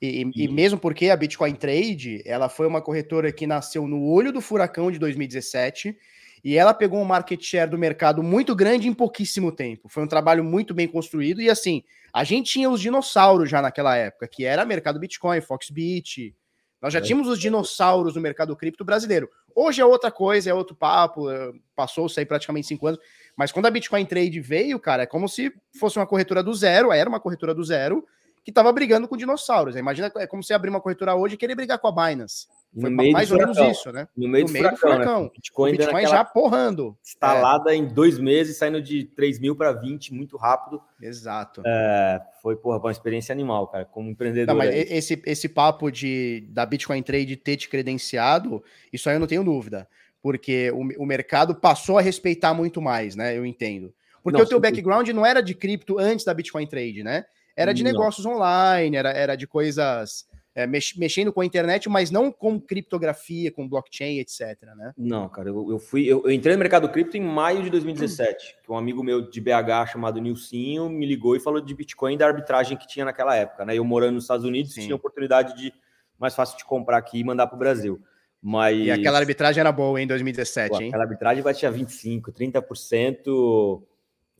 [0.00, 4.02] E, e, e, mesmo porque a Bitcoin Trade, ela foi uma corretora que nasceu no
[4.04, 5.96] olho do furacão de 2017
[6.44, 9.88] e ela pegou um market share do mercado muito grande em pouquíssimo tempo.
[9.88, 11.82] Foi um trabalho muito bem construído e assim,
[12.16, 16.34] a gente tinha os dinossauros já naquela época, que era mercado Bitcoin, Foxbit,
[16.80, 17.02] nós já é.
[17.02, 19.28] tínhamos os dinossauros no mercado cripto brasileiro.
[19.54, 22.98] Hoje é outra coisa, é outro papo, é, passou-se aí praticamente cinco anos.
[23.36, 26.90] Mas quando a Bitcoin Trade veio, cara, é como se fosse uma corretora do zero,
[26.90, 28.02] era uma corretora do zero,
[28.46, 29.74] que estava brigando com dinossauros.
[29.74, 32.46] Imagina, é como se abrir uma corretora hoje e querer brigar com a Binance.
[32.80, 34.06] Foi mais ou menos isso, né?
[34.16, 35.22] No meio, no do, meio furacão, do furacão.
[35.24, 35.30] Né?
[35.34, 36.96] Bitcoin, o Bitcoin já porrando.
[37.04, 37.74] Instalada é.
[37.74, 40.80] em dois meses, saindo de 3 mil para 20, muito rápido.
[41.02, 41.60] Exato.
[41.66, 44.54] É, foi, porra, uma experiência animal, cara, como empreendedor.
[44.54, 49.20] Não, mas esse, esse papo de, da Bitcoin Trade ter te credenciado, isso aí eu
[49.20, 49.88] não tenho dúvida.
[50.22, 53.36] Porque o, o mercado passou a respeitar muito mais, né?
[53.36, 53.92] Eu entendo.
[54.22, 57.24] Porque não, o teu background não era de cripto antes da Bitcoin Trade, né?
[57.56, 57.90] Era de não.
[57.90, 60.26] negócios online, era, era de coisas
[60.56, 64.58] é, mex, mexendo com a internet, mas não com criptografia, com blockchain, etc.
[64.74, 64.92] Né?
[64.96, 68.56] Não, cara, eu, eu fui, eu, eu, entrei no mercado cripto em maio de 2017,
[68.64, 72.26] que um amigo meu de BH chamado Nilcinho me ligou e falou de Bitcoin da
[72.26, 73.76] arbitragem que tinha naquela época, né?
[73.76, 74.82] Eu morando nos Estados Unidos Sim.
[74.82, 75.74] tinha oportunidade de
[76.18, 78.00] mais fácil de comprar aqui e mandar para o Brasil.
[78.42, 78.78] Mas...
[78.78, 80.88] E aquela arbitragem era boa em 2017, Pô, hein?
[80.88, 83.82] Aquela arbitragem batia 25, 30%.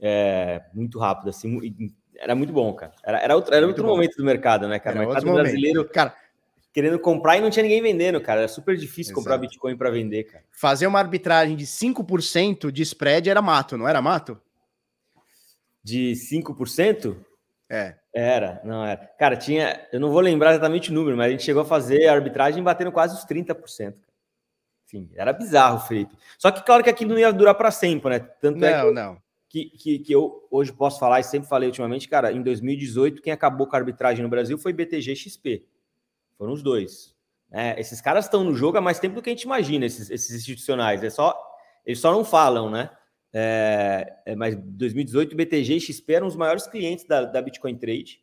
[0.00, 1.58] é, muito rápido, assim,
[2.18, 2.92] era muito bom, cara.
[3.02, 4.96] Era, era outro, era outro momento do mercado, né, cara?
[4.96, 5.92] Era o mercado brasileiro, momento.
[5.92, 6.14] cara,
[6.72, 8.40] querendo comprar e não tinha ninguém vendendo, cara.
[8.40, 9.20] Era super difícil Exato.
[9.20, 10.44] comprar Bitcoin para vender, cara.
[10.50, 14.40] Fazer uma arbitragem de 5% de spread era mato, não era mato?
[15.82, 17.16] De 5%?
[17.70, 17.94] É.
[18.12, 19.10] Era, não era.
[19.18, 19.86] Cara, tinha.
[19.92, 22.62] Eu não vou lembrar exatamente o número, mas a gente chegou a fazer a arbitragem
[22.62, 23.94] batendo quase os 30%.
[24.86, 26.16] Enfim, era bizarro, Felipe.
[26.38, 28.18] Só que, claro que aquilo não ia durar para sempre, né?
[28.20, 29.18] Tanto não, é que, não.
[29.57, 33.32] Que, que, que eu hoje posso falar e sempre falei ultimamente, cara, em 2018, quem
[33.32, 35.64] acabou com a arbitragem no Brasil foi BTG XP.
[36.36, 37.14] Foram os dois.
[37.50, 40.11] É, esses caras estão no jogo há mais tempo do que a gente imagina, esses,
[40.11, 41.02] esses institucionais.
[41.02, 41.34] É só,
[41.86, 42.90] eles só não falam, né?
[43.32, 48.20] É, é, mas 2018, BTG e XP eram os maiores clientes da, da Bitcoin Trade,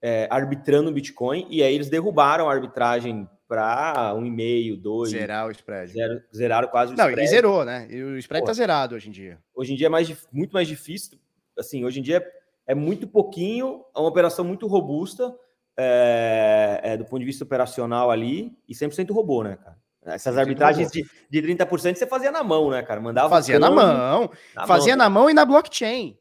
[0.00, 5.10] é, arbitrando Bitcoin, e aí eles derrubaram a arbitragem para um e meio, dois.
[5.10, 5.90] Zerar o spread.
[5.90, 7.16] Zero, zeraram quase o não, spread.
[7.16, 7.88] Não, e zerou, né?
[7.90, 9.38] E o spread Pô, tá zerado hoje em dia.
[9.54, 11.18] Hoje em dia é mais, muito mais difícil.
[11.58, 12.24] Assim, hoje em dia
[12.66, 15.34] é muito pouquinho, é uma operação muito robusta
[15.76, 19.78] é, é, do ponto de vista operacional ali e 100% robô, né, cara?
[20.04, 23.00] Essas arbitragens de, de 30% você fazia na mão, né, cara?
[23.00, 23.28] Mandava.
[23.28, 24.30] Fazia na mão.
[24.54, 25.04] Na fazia mão.
[25.04, 26.18] na mão e na blockchain.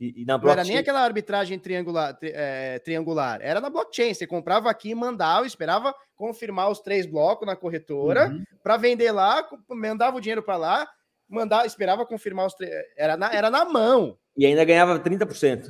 [0.00, 0.56] E, e na blockchain...
[0.56, 4.14] Não era nem aquela arbitragem triangular, tri, é, triangular, era na blockchain.
[4.14, 8.42] Você comprava aqui, mandava, esperava confirmar os três blocos na corretora uhum.
[8.62, 10.88] para vender lá, mandava o dinheiro para lá,
[11.28, 12.72] mandava, esperava confirmar os três.
[12.96, 14.16] Era na, era na mão.
[14.36, 15.68] E ainda ganhava 30%.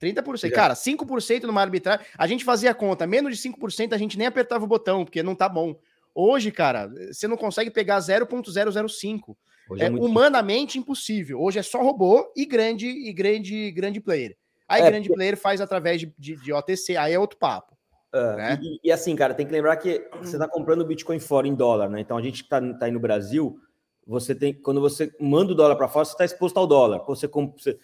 [0.00, 0.44] 30%.
[0.44, 0.50] É.
[0.50, 2.04] Cara, 5% numa arbitragem.
[2.18, 5.34] A gente fazia conta, menos de 5% a gente nem apertava o botão, porque não
[5.34, 5.74] tá bom.
[6.14, 9.36] Hoje, cara, você não consegue pegar 0.005.
[9.78, 11.40] É, é humanamente impossível.
[11.40, 14.36] Hoje é só robô e grande e grande grande player.
[14.68, 15.16] Aí é, grande porque...
[15.16, 17.76] player faz através de, de, de, OTC, aí é outro papo.
[18.14, 18.58] Uh, né?
[18.60, 21.88] e, e, assim, cara, tem que lembrar que você está comprando Bitcoin fora em dólar,
[21.88, 22.00] né?
[22.00, 23.58] Então a gente está tá aí no Brasil,
[24.06, 27.04] você tem, quando você manda o dólar para fora, você está exposto ao dólar.
[27.06, 27.78] Você, você,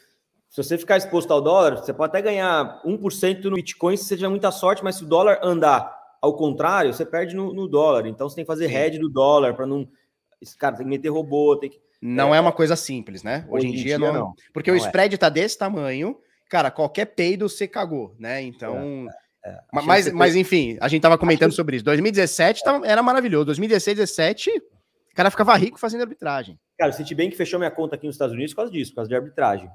[0.49, 4.17] se você ficar exposto ao dólar, você pode até ganhar 1% no Bitcoin se você
[4.17, 8.07] tiver muita sorte, mas se o dólar andar ao contrário, você perde no, no dólar.
[8.07, 9.89] Então você tem que fazer hedge do dólar para não.
[10.41, 11.81] Esse cara tem que meter robô, tem que.
[12.01, 13.47] Não é, é uma coisa simples, né?
[13.49, 14.13] Hoje, Hoje em dia, dia, não.
[14.13, 14.35] não.
[14.53, 14.85] Porque não o é.
[14.85, 15.19] spread é.
[15.19, 16.19] tá desse tamanho,
[16.49, 18.43] cara, qualquer peido você cagou, né?
[18.43, 19.07] Então.
[19.45, 19.61] É, é.
[19.73, 21.57] Mas, mas, enfim, a gente tava comentando Acho...
[21.57, 21.85] sobre isso.
[21.85, 23.47] 2017 tava, era maravilhoso.
[23.47, 26.59] 2016, 2017, o cara ficava rico fazendo arbitragem.
[26.79, 29.09] Cara, o Citibank fechou minha conta aqui nos Estados Unidos por causa disso, por causa
[29.09, 29.71] de arbitragem.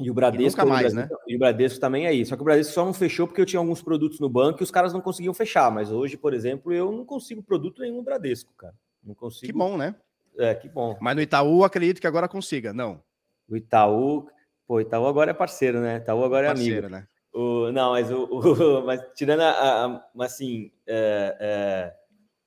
[0.00, 1.08] E o Bradesco, e mais, né?
[1.26, 2.28] E o Bradesco também é isso.
[2.28, 4.64] Só que o Bradesco só não fechou porque eu tinha alguns produtos no banco e
[4.64, 5.72] os caras não conseguiam fechar.
[5.72, 8.74] Mas hoje, por exemplo, eu não consigo produto nenhum no Bradesco, cara.
[9.02, 9.52] Não consigo.
[9.52, 9.94] Que bom, né?
[10.38, 10.96] É, que bom.
[11.00, 13.02] Mas no Itaú, acredito que agora consiga, não.
[13.48, 14.28] O Itaú,
[14.66, 15.96] pô, o Itaú agora é parceiro, né?
[15.96, 16.92] Itaú agora é parceiro, amigo.
[16.92, 17.06] Né?
[17.32, 21.94] O, não, mas o, o mas tirando a, a assim, é, é,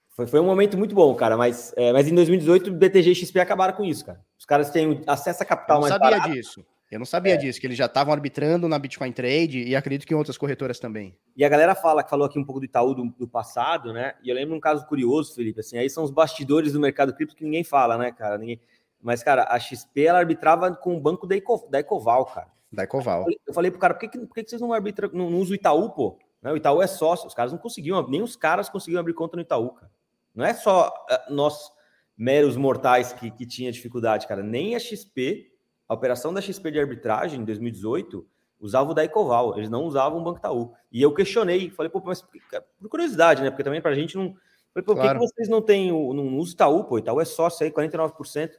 [0.10, 1.36] foi, foi um momento muito bom, cara.
[1.36, 4.22] Mas, é, mas em 2018 o BTG e XP acabaram com isso, cara.
[4.38, 6.32] Os caras têm acesso a capital eu mais sabia barato.
[6.32, 6.66] disso.
[6.92, 7.38] Eu não sabia é.
[7.38, 10.78] disso, que eles já estavam arbitrando na Bitcoin Trade e acredito que em outras corretoras
[10.78, 11.18] também.
[11.38, 14.14] E a galera fala, que falou aqui um pouco do Itaú do, do, passado, né?
[14.22, 17.34] E eu lembro um caso curioso, Felipe, assim, aí são os bastidores do mercado cripto
[17.34, 18.38] que ninguém fala, né, cara?
[18.38, 18.60] Ninguém...
[19.02, 22.52] Mas, cara, a XP ela arbitrava com o banco da, Eco, da Ecoval, cara.
[22.70, 23.20] Da Ecoval.
[23.20, 25.40] Eu falei, eu falei pro cara, por que, por que vocês não arbitram, não, não
[25.40, 26.20] usam o Itaú, pô?
[26.44, 29.44] O Itaú é sócio, os caras não conseguiam, nem os caras conseguiam abrir conta no
[29.44, 29.92] Itaú, cara.
[30.36, 31.72] Não é só uh, nós,
[32.18, 34.44] meros mortais, que, que tinha dificuldade, cara.
[34.44, 35.51] Nem a XP
[35.92, 38.26] a operação da XP de arbitragem em 2018
[38.62, 40.72] usava o da Ecoval, eles não usavam o Banco Itaú.
[40.90, 43.50] E eu questionei, falei, pô, mas por curiosidade, né?
[43.50, 44.34] Porque também para a gente não.
[44.74, 45.20] Falei, pô, claro.
[45.20, 46.14] por que, vocês não têm o.
[46.14, 46.98] Não usam Itaú, pô?
[46.98, 48.52] Itaú é sócio aí, 49%.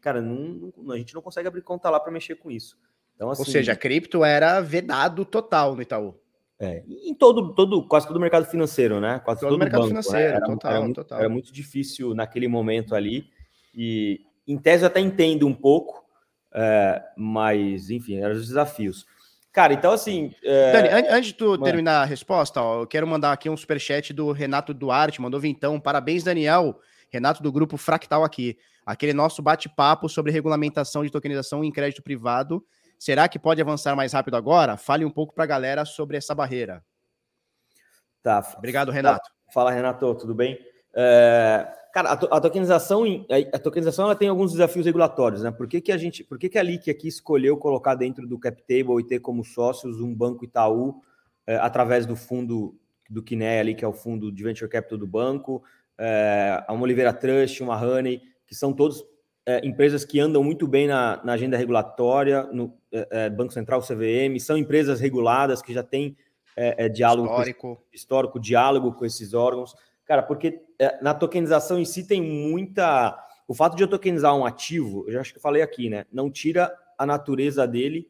[0.00, 2.76] Cara, não, não, a gente não consegue abrir conta lá para mexer com isso.
[3.14, 6.18] Então, assim, Ou seja, a cripto era vedado total no Itaú.
[6.58, 9.20] É, em todo, todo, quase todo o mercado financeiro, né?
[9.24, 10.36] Quase todo, todo o mercado banco, financeiro, né?
[10.38, 11.18] era, total, era muito, total.
[11.20, 13.30] Era muito difícil naquele momento ali.
[13.72, 16.09] E em tese eu até entendo um pouco,
[16.52, 19.06] é, mas, enfim, eram os desafios.
[19.52, 20.32] Cara, então assim.
[20.44, 20.72] É...
[20.72, 21.64] Dani, an antes de tu Mano.
[21.64, 25.80] terminar a resposta, ó, eu quero mandar aqui um superchat do Renato Duarte, mandou então.
[25.80, 26.80] Parabéns, Daniel.
[27.12, 28.56] Renato do grupo Fractal aqui.
[28.86, 32.64] Aquele nosso bate-papo sobre regulamentação de tokenização em crédito privado.
[32.98, 34.76] Será que pode avançar mais rápido agora?
[34.76, 36.84] Fale um pouco para a galera sobre essa barreira.
[38.22, 38.46] Tá.
[38.56, 39.28] Obrigado, Renato.
[39.52, 40.58] Fala, Renato, tudo bem?
[40.94, 43.04] É, cara, a, a, tokenização,
[43.52, 45.50] a, tokenização ela tem alguns desafios regulatórios, né?
[45.50, 48.38] Por que, que a gente, por que, que a LIC aqui escolheu colocar dentro do
[48.38, 51.00] cap table e ter como sócios um banco Itaú
[51.46, 52.76] é, através do fundo
[53.08, 55.62] do Kiné ali, que é o fundo de venture capital do banco,
[55.98, 59.04] é, a uma Oliveira Trust, uma Honey, que são todos
[59.44, 62.78] é, empresas que andam muito bem na, na agenda regulatória, no
[63.36, 66.16] Banco Central, CVM, são empresas reguladas que já têm
[66.92, 67.84] diálogo histórico.
[67.92, 69.74] histórico, diálogo com esses órgãos.
[70.04, 70.60] Cara, porque
[71.02, 73.18] na tokenização em si tem muita.
[73.46, 76.06] O fato de eu tokenizar um ativo, eu já acho que eu falei aqui, né?
[76.12, 78.08] Não tira a natureza dele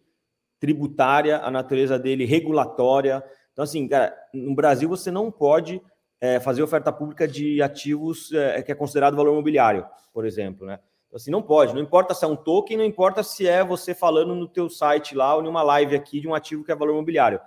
[0.59, 3.25] tributária, a natureza dele regulatória.
[3.53, 5.81] Então, assim, cara, no Brasil você não pode
[6.21, 10.79] é, fazer oferta pública de ativos é, que é considerado valor imobiliário, por exemplo, né?
[11.09, 13.95] Então, assim, não pode, não importa se é um token, não importa se é você
[13.95, 16.93] falando no teu site lá ou numa live aqui de um ativo que é valor
[16.93, 17.41] imobiliário.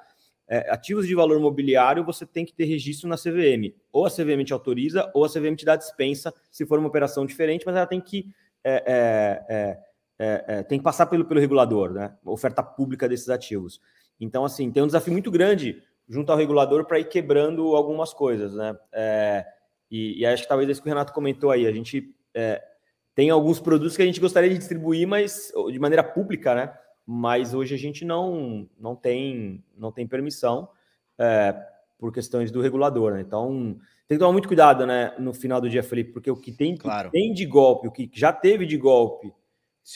[0.48, 3.74] É, ativos de valor imobiliário, você tem que ter registro na CVM.
[3.92, 7.26] Ou a CVM te autoriza, ou a CVM te dá dispensa, se for uma operação
[7.26, 8.28] diferente, mas ela tem que,
[8.64, 9.80] é, é, é,
[10.20, 12.14] é, é tem que passar pelo, pelo regulador, né?
[12.26, 13.80] Oferta pública desses ativos.
[14.20, 18.54] Então, assim, tem um desafio muito grande junto ao regulador para ir quebrando algumas coisas,
[18.54, 18.76] né?
[19.90, 22.14] E, e, acho que talvez isso que o Renato comentou aí, a gente
[23.16, 26.74] tem alguns produtos que a gente gostaria de distribuir, mas de maneira pública, né?
[27.06, 30.70] Mas hoje a gente não, não tem não tem permissão
[31.18, 31.54] é,
[31.98, 33.22] por questões do regulador, né?
[33.22, 33.78] Então
[34.08, 35.14] tem que tomar muito cuidado, né?
[35.18, 37.10] No final do dia, Felipe, porque o que tem, claro.
[37.10, 39.34] que tem de golpe, o que já teve de golpe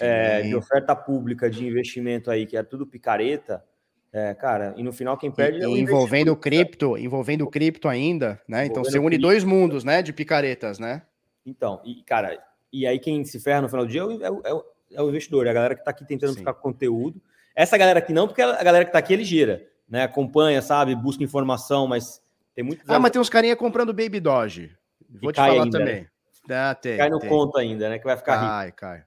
[0.01, 3.63] é, de oferta pública de investimento aí, que é tudo picareta,
[4.11, 8.41] é, cara, e no final quem perde e, é o envolvendo cripto, envolvendo cripto ainda,
[8.47, 8.65] né?
[8.65, 11.03] Então você une dois mundos, né, de picaretas, né?
[11.45, 12.37] Então, e cara,
[12.71, 15.09] e aí quem se ferra no final do dia é o, é o, é o
[15.09, 16.39] investidor, é a galera que está aqui tentando Sim.
[16.39, 17.21] ficar com conteúdo.
[17.55, 20.03] Essa galera aqui não, porque a galera que está aqui é ligeira, né?
[20.03, 22.21] Acompanha, sabe, busca informação, mas
[22.53, 22.83] tem muito.
[22.87, 24.75] Ah, mas tem uns carinha comprando Baby Doge.
[25.21, 26.07] Vou e te falar ainda, também.
[26.47, 26.55] Né?
[26.55, 27.29] Ah, tem, cai no tem.
[27.29, 27.99] conto ainda, né?
[27.99, 28.77] Que vai ficar cai, rico.
[28.77, 29.03] Cai,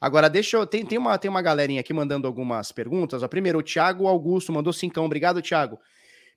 [0.00, 0.66] Agora, deixa eu.
[0.66, 3.22] Tem, tem, uma, tem uma galerinha aqui mandando algumas perguntas.
[3.22, 5.06] Ó, primeiro, o Thiago Augusto mandou cincão.
[5.06, 5.78] Obrigado, Thiago.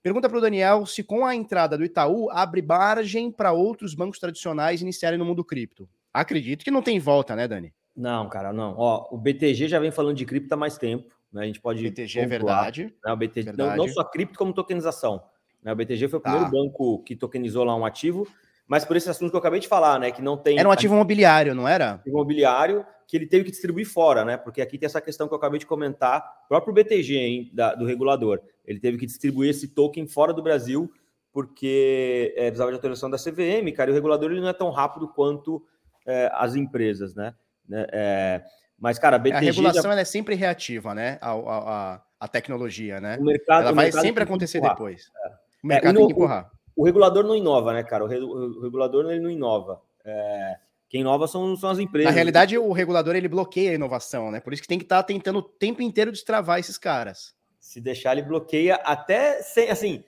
[0.01, 4.19] Pergunta para o Daniel se com a entrada do Itaú abre margem para outros bancos
[4.19, 5.89] tradicionais iniciarem no mundo cripto.
[6.13, 7.73] Acredito que não tem volta, né, Dani?
[7.97, 8.75] Não, cara, não.
[8.77, 11.15] Ó, o BTG já vem falando de cripto há mais tempo.
[11.33, 11.41] Né?
[11.41, 11.81] A gente pode.
[11.81, 12.93] BTG é verdade.
[13.03, 13.11] Né?
[13.11, 13.77] O BTG, verdade.
[13.77, 15.23] Não, não, só cripto, como tokenização.
[15.63, 15.73] Né?
[15.73, 16.51] O BTG foi o primeiro tá.
[16.51, 18.27] banco que tokenizou lá um ativo,
[18.67, 20.11] mas por esse assunto que eu acabei de falar, né?
[20.11, 20.59] Que não tem.
[20.59, 21.93] Era um ativo imobiliário, não era?
[21.93, 24.35] Ativo imobiliário que ele teve que distribuir fora, né?
[24.35, 27.85] Porque aqui tem essa questão que eu acabei de comentar, próprio BTG, hein, da, do
[27.85, 28.41] regulador.
[28.65, 30.91] Ele teve que distribuir esse token fora do Brasil,
[31.31, 34.69] porque é, precisava de autorização da CVM, cara, e o regulador ele não é tão
[34.71, 35.65] rápido quanto
[36.05, 37.33] é, as empresas, né?
[37.67, 38.43] Né é,
[38.79, 39.37] mas, cara, a BTG.
[39.37, 39.99] A regulação já...
[39.99, 41.17] é sempre reativa, né?
[41.19, 43.17] A, a, a tecnologia, né?
[43.19, 45.09] O mercado, ela o vai mercado sempre acontecer depois.
[45.25, 45.29] É.
[45.63, 46.51] O mercado é, tem que empurrar.
[46.75, 48.03] O, o, regulador não inova, né, cara?
[48.03, 49.81] O, re, o regulador ele não inova.
[50.05, 50.57] É,
[50.89, 52.11] quem inova são, são as empresas.
[52.11, 54.39] Na realidade, o regulador ele bloqueia a inovação, né?
[54.39, 57.35] Por isso que tem que estar tá tentando o tempo inteiro destravar esses caras.
[57.59, 60.03] Se deixar, ele bloqueia até sem, assim,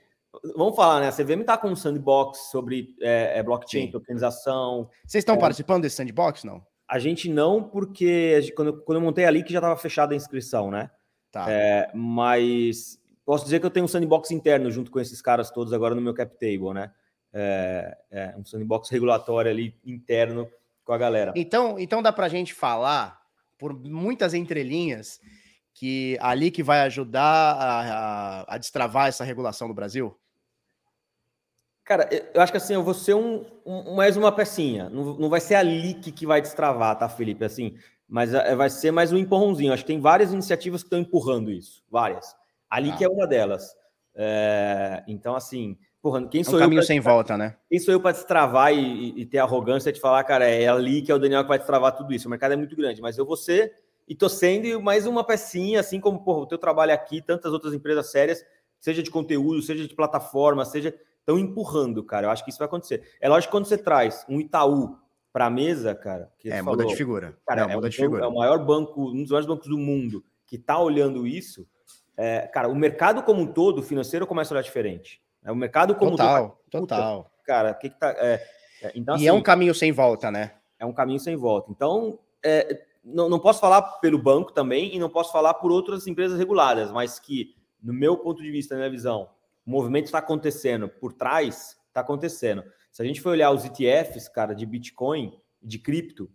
[0.56, 1.08] Vamos falar, né?
[1.08, 3.92] A CVM está com um sandbox sobre é, é blockchain, Sim.
[3.92, 4.88] tokenização.
[5.04, 6.64] Vocês estão é, participando desse sandbox, não?
[6.90, 10.72] A gente não, porque quando, quando eu montei ali que já estava fechada a inscrição,
[10.72, 10.90] né?
[11.32, 11.46] Tá.
[11.48, 15.72] É, mas posso dizer que eu tenho um sandbox interno junto com esses caras todos
[15.72, 16.92] agora no meu cap table, né?
[17.32, 20.50] É, é um sandbox regulatório ali interno
[20.84, 21.32] com a galera.
[21.36, 23.22] Então, então dá para a gente falar
[23.60, 25.20] por muitas entrelinhas
[25.76, 30.18] que ali que vai ajudar a, a, a, destravar essa regulação no Brasil?
[31.90, 34.88] Cara, eu acho que assim, eu vou ser um, um mais uma pecinha.
[34.92, 37.44] Não, não vai ser a leak que vai destravar, tá, Felipe?
[37.44, 37.78] Assim,
[38.08, 39.74] mas é, vai ser mais um empurrãozinho.
[39.74, 41.84] Acho que tem várias iniciativas que estão empurrando isso.
[41.90, 42.36] Várias.
[42.70, 43.08] A leak ah.
[43.08, 43.76] é uma delas.
[44.14, 47.56] É, então, assim, porra, quem sou é um caminho sem volta, né?
[47.68, 51.12] Quem sou eu para destravar e, e, ter arrogância de falar, cara, é ali que
[51.12, 52.28] é o Daniel que vai destravar tudo isso.
[52.28, 53.74] O mercado é muito grande, mas eu vou ser
[54.08, 57.74] e tô sendo mais uma pecinha, assim como porra, o teu trabalho aqui, tantas outras
[57.74, 58.46] empresas sérias,
[58.80, 62.28] seja de conteúdo, seja de plataforma, seja estão empurrando, cara.
[62.28, 63.04] Eu acho que isso vai acontecer.
[63.22, 64.98] É lógico que quando você traz um Itaú
[65.32, 67.38] para a mesa, cara, que é, muda de figura.
[67.48, 68.24] Cara, Não, é, muda de figura.
[68.24, 71.68] é o maior banco, um dos maiores bancos do mundo que está olhando isso.
[72.18, 75.22] É, cara, o mercado como um todo, financeiro, começa a olhar diferente.
[75.44, 76.82] É, o mercado como total, um todo.
[76.88, 77.32] Total.
[77.46, 78.10] Cara, o que, que tá.
[78.18, 78.44] É,
[78.82, 80.54] é, então, assim, e é um caminho sem volta, né?
[80.78, 81.72] É um caminho sem volta.
[81.72, 86.08] Então, é, não, não posso falar pelo banco também e não posso falar por outras
[86.08, 89.30] empresas reguladas, mas que, no meu ponto de vista, na minha visão,
[89.70, 92.64] o movimento está acontecendo por trás, está acontecendo.
[92.92, 96.28] Se a gente for olhar os ETFs, cara, de Bitcoin, de cripto,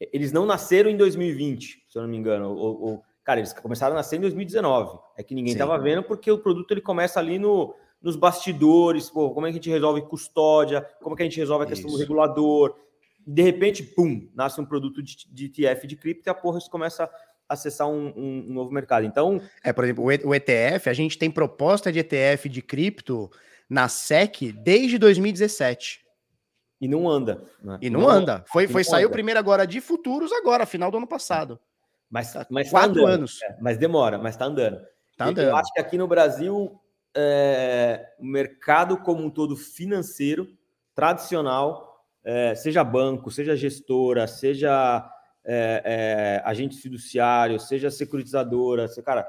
[0.00, 2.50] eles não nasceram em 2020, se eu não me engano.
[2.50, 4.98] Ou, ou cara, eles começaram a nascer em 2019.
[5.16, 9.30] É que ninguém estava vendo porque o produto ele começa ali no, nos bastidores, pô,
[9.30, 11.86] como é que a gente resolve custódia, como é que a gente resolve a questão
[11.86, 11.96] Isso.
[11.96, 12.74] do regulador,
[13.24, 17.04] de repente, pum, nasce um produto de, de ETF de cripto e a porra começa
[17.04, 17.10] a
[17.50, 19.04] acessar um, um, um, novo mercado.
[19.04, 19.40] Então.
[19.62, 23.30] É, por exemplo, o ETF, a gente tem proposta de ETF de cripto
[23.68, 26.00] na SEC desde 2017.
[26.80, 27.42] E não anda.
[27.62, 27.78] Né?
[27.82, 28.44] E não, não anda.
[28.48, 29.12] Foi, foi saiu anda.
[29.12, 31.60] primeiro agora de futuros, agora, final do ano passado.
[32.08, 33.42] Mas, tá mas tá quatro tá anos.
[33.42, 34.80] É, mas demora, mas tá andando.
[35.16, 35.48] Tá andando.
[35.48, 36.80] Eu acho que aqui no Brasil,
[37.14, 40.48] é, o mercado como um todo financeiro,
[40.94, 45.08] tradicional, é, seja banco, seja gestora, seja
[45.44, 49.26] é, é, agente fiduciário, seja securitizadora, se, cara,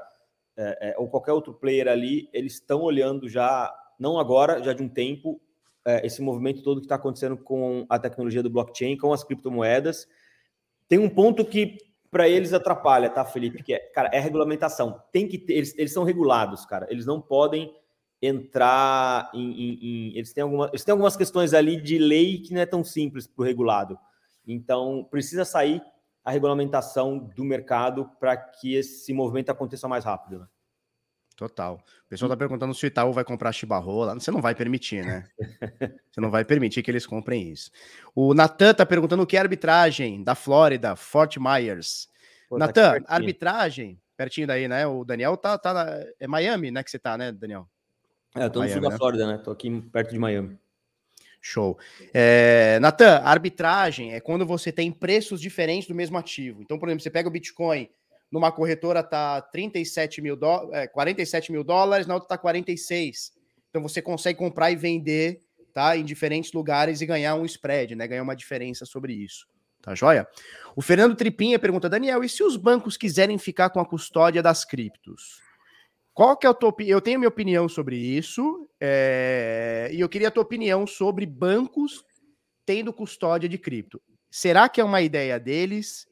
[0.56, 4.82] é, é, ou qualquer outro player ali, eles estão olhando já, não agora, já de
[4.82, 5.40] um tempo,
[5.84, 10.06] é, esse movimento todo que está acontecendo com a tecnologia do blockchain, com as criptomoedas.
[10.88, 11.78] Tem um ponto que
[12.10, 13.62] para eles atrapalha, tá, Felipe?
[13.62, 15.02] Que é, cara, é regulamentação.
[15.10, 16.86] Tem que ter, eles, eles são regulados, cara.
[16.90, 17.74] Eles não podem
[18.20, 22.60] entrar em, em, em, eles, têm eles têm algumas questões ali de lei que não
[22.60, 23.98] é tão simples para o regulado.
[24.46, 25.82] Então, precisa sair
[26.24, 30.40] a regulamentação do mercado para que esse movimento aconteça mais rápido.
[30.40, 30.46] Né?
[31.36, 31.74] Total.
[32.06, 34.14] O pessoal está perguntando se o Itaú vai comprar chibarrola.
[34.14, 35.24] Você não vai permitir, né?
[36.10, 37.70] Você não vai permitir que eles comprem isso.
[38.14, 42.08] O Natan está perguntando o que é arbitragem da Flórida, Fort Myers.
[42.48, 44.86] Tá Natan, tá arbitragem, pertinho daí, né?
[44.86, 45.86] O Daniel tá, tá na...
[46.20, 46.84] É Miami, né?
[46.84, 47.66] Que você tá, né, Daniel?
[48.36, 48.98] É, eu tô Miami, no sul da né?
[48.98, 49.38] Flórida, né?
[49.38, 50.58] Tô aqui perto de Miami.
[51.44, 51.76] Show.
[52.14, 56.62] É, Natan, arbitragem é quando você tem preços diferentes do mesmo ativo.
[56.62, 57.90] Então, por exemplo, você pega o Bitcoin,
[58.30, 60.38] numa corretora tá 37 mil
[60.72, 63.32] é, 47 mil dólares, na outra tá 46.
[63.68, 65.40] Então você consegue comprar e vender
[65.74, 68.06] tá, em diferentes lugares e ganhar um spread, né?
[68.06, 69.46] Ganhar uma diferença sobre isso.
[69.82, 70.28] Tá joia?
[70.76, 74.64] O Fernando Tripinha pergunta, Daniel, e se os bancos quiserem ficar com a custódia das
[74.64, 75.40] criptos?
[76.14, 76.96] Qual que é a tua opinião?
[76.96, 79.90] Eu tenho minha opinião sobre isso, é...
[79.92, 82.04] e eu queria a tua opinião sobre bancos
[82.66, 84.00] tendo custódia de cripto.
[84.30, 86.06] Será que é uma ideia deles?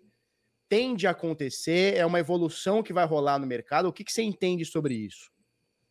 [0.68, 1.96] Tende a acontecer?
[1.96, 3.88] É uma evolução que vai rolar no mercado?
[3.88, 5.30] O que, que você entende sobre isso?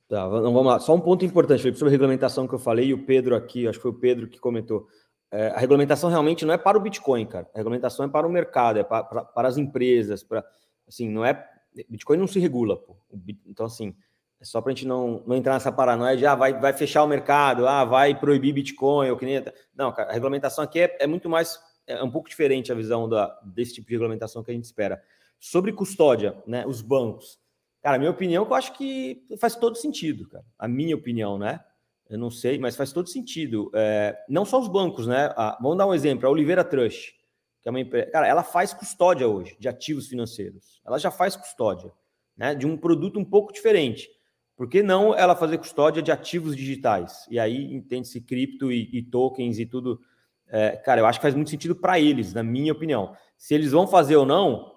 [0.07, 0.79] Tá, vamos lá.
[0.79, 3.67] Só um ponto importante, Felipe, sobre a regulamentação que eu falei, e o Pedro aqui,
[3.67, 4.87] acho que foi o Pedro que comentou.
[5.31, 7.47] É, a regulamentação realmente não é para o Bitcoin, cara.
[7.53, 10.43] A regulamentação é para o mercado, é para, para, para as empresas, para
[10.87, 11.47] assim, não é
[11.87, 12.97] Bitcoin não se regula, pô.
[13.45, 13.95] Então, assim,
[14.39, 17.03] é só para a gente não, não entrar nessa paranoia de ah, vai, vai fechar
[17.03, 19.43] o mercado, ah, vai proibir Bitcoin, ou que nem.
[19.75, 23.37] Não, a regulamentação aqui é, é muito mais, é um pouco diferente a visão da,
[23.43, 25.01] desse tipo de regulamentação que a gente espera.
[25.39, 26.65] Sobre custódia, né?
[26.65, 27.39] Os bancos.
[27.81, 30.45] Cara, minha opinião, eu acho que faz todo sentido, cara.
[30.57, 31.63] A minha opinião, né?
[32.09, 33.69] Eu não sei, mas faz todo sentido.
[33.73, 35.33] É, não só os bancos, né?
[35.37, 37.18] Ah, vamos dar um exemplo, a Oliveira Trust
[37.61, 38.09] que é uma empresa.
[38.11, 40.81] Cara, ela faz custódia hoje de ativos financeiros.
[40.85, 41.91] Ela já faz custódia,
[42.35, 42.55] né?
[42.55, 44.09] De um produto um pouco diferente.
[44.55, 47.25] Por que não ela fazer custódia de ativos digitais?
[47.29, 50.01] E aí entende-se cripto e, e, tokens e tudo.
[50.47, 53.15] É, cara, eu acho que faz muito sentido para eles, na minha opinião.
[53.37, 54.73] Se eles vão fazer ou não,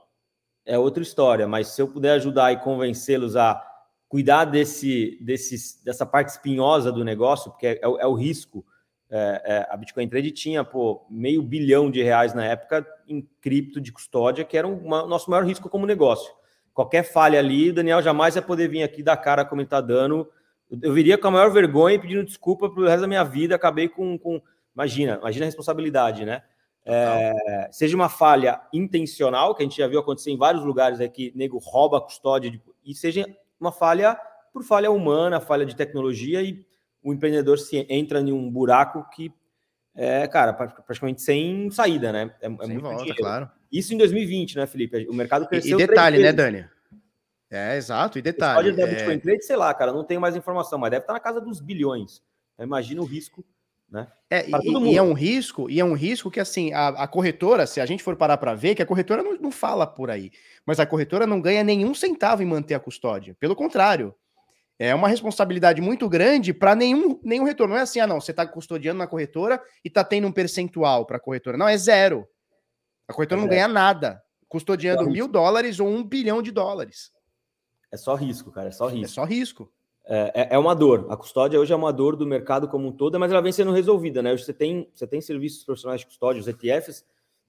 [0.64, 1.48] é outra história.
[1.48, 3.60] Mas se eu puder ajudar e convencê-los a
[4.08, 8.64] cuidar desse, desse, dessa parte espinhosa do negócio, porque é, é, é o risco
[9.14, 13.78] é, é, a Bitcoin Trade tinha pô, meio bilhão de reais na época em cripto
[13.78, 16.32] de custódia, que era o nosso maior risco como negócio.
[16.72, 20.26] Qualquer falha ali, Daniel jamais ia poder vir aqui dar cara como ele está dando.
[20.80, 23.54] Eu viria com a maior vergonha pedindo desculpa pelo resto da minha vida.
[23.54, 24.18] Acabei com.
[24.18, 24.40] com
[24.74, 26.42] imagina, imagina a responsabilidade, né?
[26.82, 31.30] É, seja uma falha intencional, que a gente já viu acontecer em vários lugares aqui,
[31.36, 33.26] nego rouba a custódia, de, e seja
[33.60, 34.18] uma falha
[34.54, 36.64] por falha humana, falha de tecnologia, e
[37.02, 39.32] o empreendedor se entra em um buraco que
[39.94, 42.34] é, cara, praticamente sem saída, né?
[42.40, 43.18] É, é muito volta, dinheiro.
[43.18, 43.50] claro.
[43.70, 45.06] Isso em 2020, né, Felipe?
[45.08, 45.78] O mercado cresceu.
[45.78, 46.66] E, detalhe, né, Dani?
[47.50, 48.54] É, exato, e detalhe.
[48.54, 48.94] Pode dar é...
[48.94, 51.60] Bitcoin Trade, sei lá, cara, não tenho mais informação, mas deve estar na casa dos
[51.60, 52.22] bilhões.
[52.58, 53.44] Imagina o risco,
[53.90, 54.08] né?
[54.30, 57.66] É, e, e, é um risco, e é um risco que, assim, a, a corretora,
[57.66, 60.30] se a gente for parar para ver, que a corretora não, não fala por aí,
[60.64, 63.36] mas a corretora não ganha nenhum centavo em manter a custódia.
[63.38, 64.14] Pelo contrário,
[64.88, 67.74] é uma responsabilidade muito grande para nenhum, nenhum retorno.
[67.74, 71.06] Não é assim, ah, não, você está custodiando na corretora e está tendo um percentual
[71.06, 71.56] para a corretora.
[71.56, 72.26] Não, é zero.
[73.06, 77.10] A corretora é não ganha nada custodiando mil dólares ou um bilhão de dólares.
[77.90, 79.04] É só risco, cara, é só risco.
[79.04, 79.72] É só risco.
[80.04, 81.06] É, é, é uma dor.
[81.10, 83.72] A custódia hoje é uma dor do mercado como um todo, mas ela vem sendo
[83.72, 84.32] resolvida, né?
[84.32, 87.04] Hoje você tem, você tem serviços profissionais de custódia, os ETFs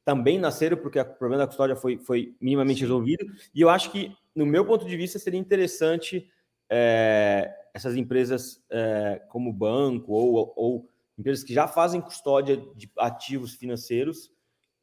[0.06, 3.26] também nasceram porque o problema da custódia foi, foi minimamente resolvido.
[3.54, 6.30] E eu acho que, no meu ponto de vista, seria interessante
[6.70, 13.56] é, essas empresas é, como banco ou, ou, empresas que já fazem custódia de ativos
[13.56, 14.32] financeiros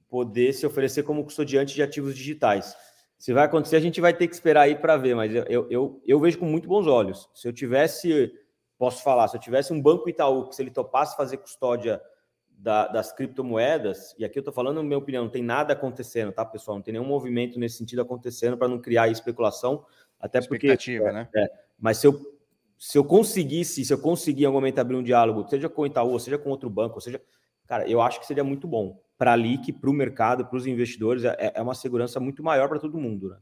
[0.08, 2.76] poder se oferecer como custodiante de ativos digitais.
[3.16, 6.02] Se vai acontecer, a gente vai ter que esperar aí para ver, mas eu, eu,
[6.06, 7.28] eu vejo com muito bons olhos.
[7.34, 8.32] Se eu tivesse,
[8.78, 12.00] posso falar, se eu tivesse um banco Itaú que se ele topasse fazer custódia
[12.48, 16.32] da, das criptomoedas, e aqui eu estou falando, na minha opinião, não tem nada acontecendo,
[16.32, 16.78] tá, pessoal?
[16.78, 19.84] Não tem nenhum movimento nesse sentido acontecendo para não criar especulação,
[20.20, 20.66] até porque.
[20.66, 21.28] Expectativa, né?
[21.34, 22.38] É, mas se eu,
[22.78, 25.86] se eu conseguisse, se eu conseguir em algum momento abrir um diálogo, seja com o
[25.86, 27.20] Itaú, seja com outro banco, seja.
[27.66, 30.66] Cara, eu acho que seria muito bom para a LIC, para o mercado, para os
[30.66, 31.24] investidores.
[31.24, 33.36] É, é uma segurança muito maior para todo mundo, né?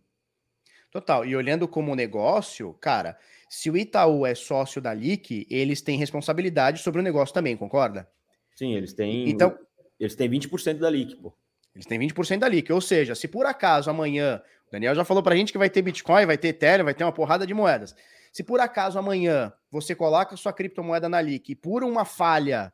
[0.90, 1.24] Total.
[1.24, 3.18] E olhando como negócio, cara,
[3.48, 8.08] se o Itaú é sócio da LIC, eles têm responsabilidade sobre o negócio também, concorda?
[8.54, 9.28] Sim, eles têm.
[9.28, 9.56] Então,
[9.98, 11.32] eles têm 20% da LIC, pô.
[11.78, 12.72] Eles têm 20% da LIC.
[12.72, 15.70] Ou seja, se por acaso amanhã, o Daniel já falou para a gente que vai
[15.70, 17.94] ter Bitcoin, vai ter Ethereum, vai ter uma porrada de moedas.
[18.32, 22.72] Se por acaso amanhã você coloca sua criptomoeda na LIC e por uma falha,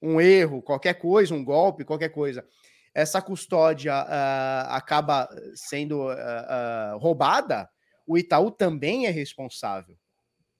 [0.00, 2.46] um erro, qualquer coisa, um golpe, qualquer coisa,
[2.94, 7.66] essa custódia uh, acaba sendo uh, uh, roubada,
[8.06, 9.96] o Itaú também é responsável.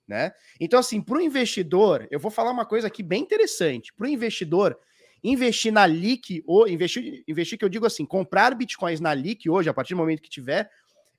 [0.07, 0.33] Né?
[0.59, 3.93] Então, assim, para o investidor, eu vou falar uma coisa aqui bem interessante.
[3.93, 4.79] Para o investidor,
[5.23, 9.69] investir na LIC, ou investir, investir que eu digo assim, comprar bitcoins na LIC hoje,
[9.69, 10.71] a partir do momento que tiver,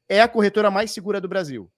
[0.07, 1.71] é a corretora mais segura do Brasil.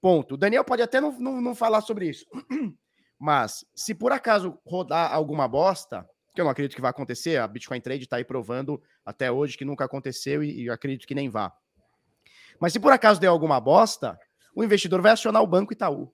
[0.00, 0.34] Ponto.
[0.34, 2.26] O Daniel pode até não, não, não falar sobre isso.
[3.18, 7.48] Mas, se por acaso rodar alguma bosta, que eu não acredito que vai acontecer, a
[7.48, 11.28] Bitcoin Trade está aí provando até hoje que nunca aconteceu e, e acredito que nem
[11.28, 11.52] vá.
[12.60, 14.16] Mas se por acaso der alguma bosta,
[14.54, 16.12] o investidor vai acionar o Banco Itaú.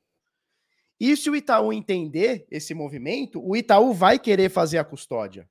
[1.00, 5.48] E se o Itaú entender esse movimento, o Itaú vai querer fazer a custódia.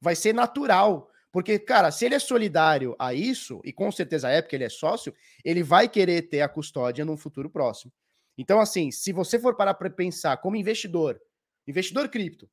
[0.00, 1.10] Vai ser natural.
[1.32, 4.70] Porque, cara, se ele é solidário a isso, e com certeza é porque ele é
[4.70, 7.92] sócio, ele vai querer ter a custódia num futuro próximo.
[8.38, 11.20] Então, assim, se você for parar para pensar como investidor,
[11.66, 12.48] investidor cripto,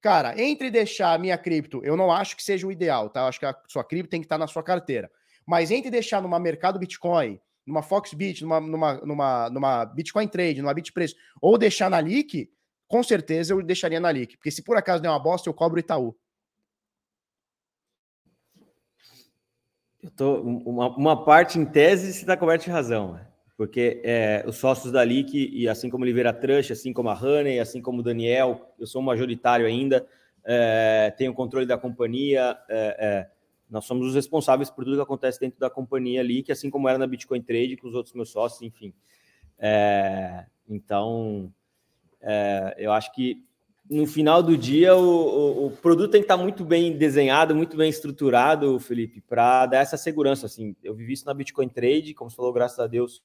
[0.00, 3.20] cara, entre deixar a minha cripto, eu não acho que seja o ideal, tá?
[3.20, 5.10] Eu acho que a sua cripto tem que estar na sua carteira.
[5.46, 10.74] Mas entre deixar numa mercado Bitcoin, numa Foxbit, numa, numa, numa, numa Bitcoin Trade, numa
[10.74, 12.50] Bitpreço, ou deixar na LIC,
[12.88, 14.36] com certeza eu deixaria na LIC.
[14.36, 16.16] Porque se por acaso der uma bosta, eu cobro Itaú.
[20.02, 23.12] Eu tô, uma, uma parte em tese se está coberto de razão.
[23.12, 23.28] Né?
[23.58, 27.58] porque é, os sócios da LIC, e assim como Oliveira Trush, assim como a Honey,
[27.58, 30.06] assim como o Daniel, eu sou um majoritário ainda,
[30.44, 33.30] é, tenho controle da companhia, é, é,
[33.70, 36.88] nós somos os responsáveis por tudo que acontece dentro da companhia ali, que assim como
[36.88, 38.94] era na Bitcoin Trade, com os outros meus sócios, enfim.
[39.58, 41.52] É, então,
[42.20, 43.44] é, eu acho que
[43.90, 47.76] no final do dia o, o, o, produto tem que estar muito bem desenhado, muito
[47.76, 50.46] bem estruturado, Felipe, para dar essa segurança.
[50.46, 53.22] Assim, eu vivi isso na Bitcoin Trade, como você falou, graças a Deus,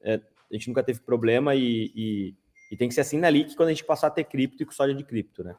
[0.00, 2.34] é, a gente nunca teve problema e, e,
[2.70, 4.66] e, tem que ser assim na LIC quando a gente passar a ter cripto e
[4.66, 5.54] custódia de cripto, né?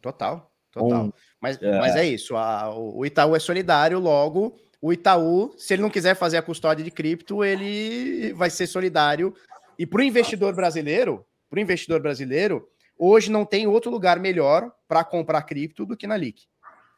[0.00, 1.04] Total, total.
[1.04, 1.78] Um, mas, é...
[1.78, 6.14] mas é isso, a, o Itaú é solidário, logo o Itaú, se ele não quiser
[6.14, 9.34] fazer a custódia de cripto, ele vai ser solidário.
[9.78, 12.66] E para o investidor brasileiro, para o investidor brasileiro,
[12.98, 16.44] hoje não tem outro lugar melhor para comprar cripto do que na LIC.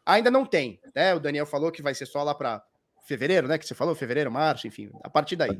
[0.07, 1.15] Ainda não tem, né?
[1.15, 2.63] O Daniel falou que vai ser só lá para
[3.05, 3.59] fevereiro, né?
[3.59, 5.57] Que você falou, fevereiro, março, enfim, a partir daí.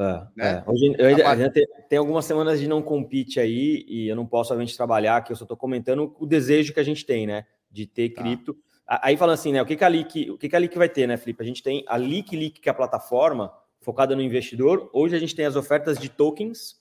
[0.00, 0.64] É, né?
[0.66, 0.70] é.
[0.70, 1.50] Hoje, eu, parte...
[1.50, 5.32] tem, tem, algumas semanas de não compete aí e eu não posso realmente trabalhar, que
[5.32, 7.44] eu só estou comentando o desejo que a gente tem, né?
[7.70, 8.22] De ter tá.
[8.22, 8.56] cripto.
[8.86, 9.60] Aí falando assim, né?
[9.60, 11.42] O que, que a Leak, o que, que a Leak vai ter, né, Felipe?
[11.42, 14.88] A gente tem a Leak Leak, que é a plataforma focada no investidor.
[14.92, 16.76] Hoje a gente tem as ofertas de tokens.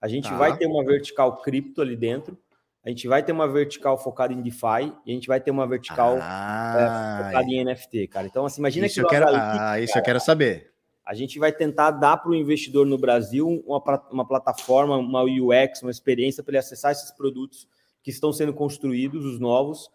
[0.00, 0.36] A gente tá.
[0.36, 2.38] vai ter uma vertical cripto ali dentro.
[2.84, 5.66] A gente vai ter uma vertical focada em DeFi e a gente vai ter uma
[5.66, 8.26] vertical ah, é, focada em NFT, cara.
[8.26, 10.71] Então, assim, imagina isso que eu quero, ah, isso cara, eu quero saber
[11.04, 15.82] a gente vai tentar dar para o investidor no Brasil uma, uma plataforma, uma UX,
[15.82, 17.66] uma experiência para ele acessar esses produtos
[18.02, 19.90] que estão sendo construídos, os novos,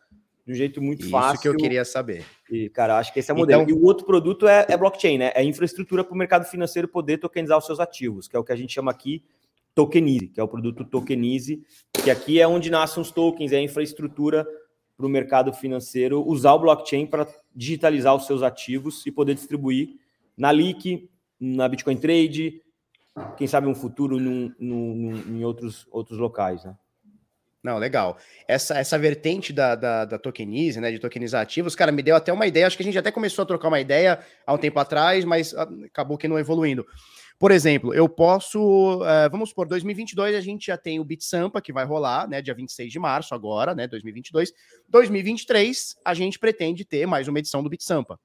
[0.45, 1.33] de um jeito muito Isso fácil.
[1.33, 2.25] Isso que eu queria saber.
[2.49, 3.63] E, cara, acho que esse é o modelo.
[3.63, 3.75] Então...
[3.75, 5.31] E o outro produto é, é blockchain, né?
[5.35, 8.53] É infraestrutura para o mercado financeiro poder tokenizar os seus ativos, que é o que
[8.53, 9.23] a gente chama aqui
[9.75, 13.61] Tokenize, que é o produto Tokenize, que aqui é onde nascem os tokens, é a
[13.61, 14.47] infraestrutura
[14.95, 19.89] para o mercado financeiro usar o blockchain para digitalizar os seus ativos e poder distribuir
[20.37, 21.09] na Leak,
[21.39, 22.61] na Bitcoin Trade,
[23.37, 26.75] quem sabe um futuro num, num, em outros, outros locais, né?
[27.63, 28.17] Não, legal.
[28.47, 32.31] Essa, essa vertente da, da, da tokenize, né, de tokenizar ativos, cara, me deu até
[32.31, 32.65] uma ideia.
[32.67, 35.53] Acho que a gente até começou a trocar uma ideia há um tempo atrás, mas
[35.53, 36.85] ah, acabou que não evoluindo.
[37.39, 41.73] Por exemplo, eu posso, uh, vamos por 2022 a gente já tem o BitSampa que
[41.73, 44.53] vai rolar, né, dia 26 de março agora, né, 2022.
[44.87, 48.19] 2023 a gente pretende ter mais uma edição do BitSampa.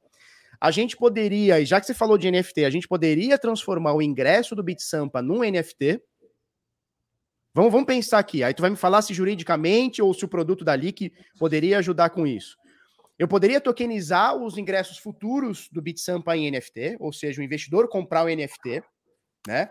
[0.63, 4.55] A gente poderia, já que você falou de NFT, a gente poderia transformar o ingresso
[4.55, 6.01] do BitSampa num NFT.
[7.53, 8.45] Vamos, vamos pensar aqui.
[8.45, 12.11] Aí tu vai me falar se juridicamente ou se o produto da LIC poderia ajudar
[12.11, 12.57] com isso.
[13.19, 18.25] Eu poderia tokenizar os ingressos futuros do BitSampa em NFT, ou seja, o investidor comprar
[18.25, 18.85] o NFT,
[19.49, 19.69] né?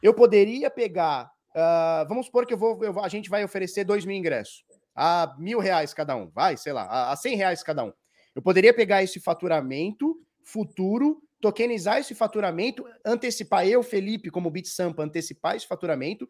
[0.00, 4.04] Eu poderia pegar, uh, vamos supor que eu vou, eu, a gente vai oferecer dois
[4.04, 7.82] mil ingressos, a mil reais cada um, vai, sei lá, a, a cem reais cada
[7.82, 7.92] um.
[8.34, 15.56] Eu poderia pegar esse faturamento futuro, tokenizar esse faturamento, antecipar eu, Felipe, como BitSampa, antecipar
[15.56, 16.28] esse faturamento,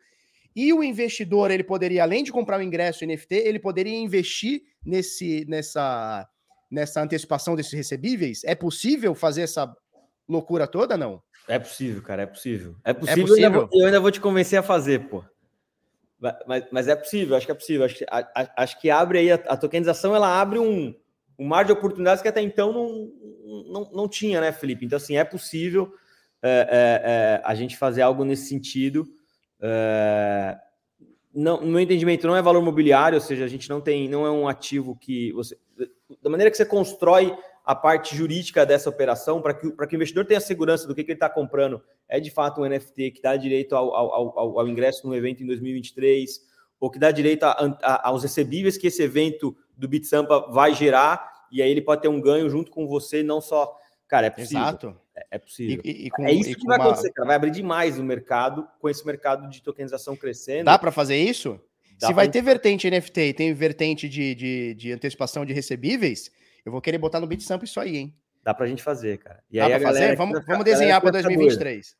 [0.54, 5.46] e o investidor, ele poderia, além de comprar o ingresso NFT, ele poderia investir nesse,
[5.48, 6.28] nessa,
[6.70, 8.42] nessa antecipação desses recebíveis?
[8.44, 9.74] É possível fazer essa
[10.28, 11.22] loucura toda, não?
[11.48, 12.76] É possível, cara, é possível.
[12.84, 13.36] É possível, é possível?
[13.36, 15.24] Eu, ainda vou, eu, ainda vou, te convencer a fazer, pô.
[16.46, 17.84] Mas, mas é possível, acho que é possível.
[17.84, 20.94] Acho que, a, a, acho que abre aí, a, a tokenização, ela abre um,
[21.42, 23.12] um mar de oportunidades que até então não,
[23.66, 24.86] não, não tinha, né, Felipe?
[24.86, 25.92] Então, assim, é possível
[26.40, 29.06] é, é, é, a gente fazer algo nesse sentido.
[29.60, 30.56] É,
[31.34, 34.24] não, no meu entendimento, não é valor mobiliário, ou seja, a gente não tem, não
[34.24, 35.58] é um ativo que você.
[36.22, 40.24] Da maneira que você constrói a parte jurídica dessa operação, para que, que o investidor
[40.24, 43.36] tenha segurança do que, que ele está comprando, é de fato um NFT que dá
[43.36, 46.40] direito ao, ao, ao, ao ingresso no evento em 2023,
[46.80, 51.31] ou que dá direito a, a, aos recebíveis que esse evento do BitSampa vai gerar,
[51.52, 53.78] e aí ele pode ter um ganho junto com você, não só.
[54.08, 54.62] Cara, é possível.
[54.62, 54.96] Exato.
[55.14, 55.82] É, é possível.
[55.84, 56.86] E, e com, é isso que vai uma...
[56.86, 57.26] acontecer, cara.
[57.26, 60.64] Vai abrir demais o mercado com esse mercado de tokenização crescendo.
[60.64, 61.60] Dá para fazer isso?
[62.00, 66.30] Dá Se vai ter vertente NFT e tem vertente de, de, de, antecipação de recebíveis,
[66.64, 68.14] eu vou querer botar no BitSamp isso aí, hein?
[68.42, 69.42] Dá pra gente fazer, cara.
[69.50, 70.16] E Dá aí a fazer?
[70.16, 71.96] Vamos, vamos desenhar para 2023.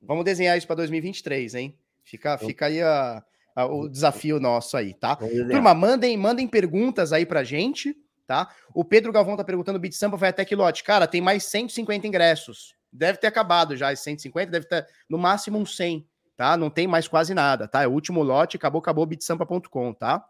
[0.00, 1.76] Vamos desenhar isso para 2023, hein?
[2.02, 3.22] Fica, fica aí a,
[3.54, 5.16] a, o desafio nosso aí, tá?
[5.16, 7.96] Turma, mandem, mandem perguntas aí pra gente
[8.26, 8.50] tá?
[8.74, 10.82] O Pedro Galvão tá perguntando: o Beat Sampa vai até que lote?
[10.82, 12.74] Cara, tem mais 150 ingressos.
[12.92, 16.56] Deve ter acabado já, esses 150, deve ter no máximo uns 100, tá?
[16.56, 17.82] Não tem mais quase nada, tá?
[17.82, 20.24] É o último lote, acabou, acabou, bitsampa.com, tá?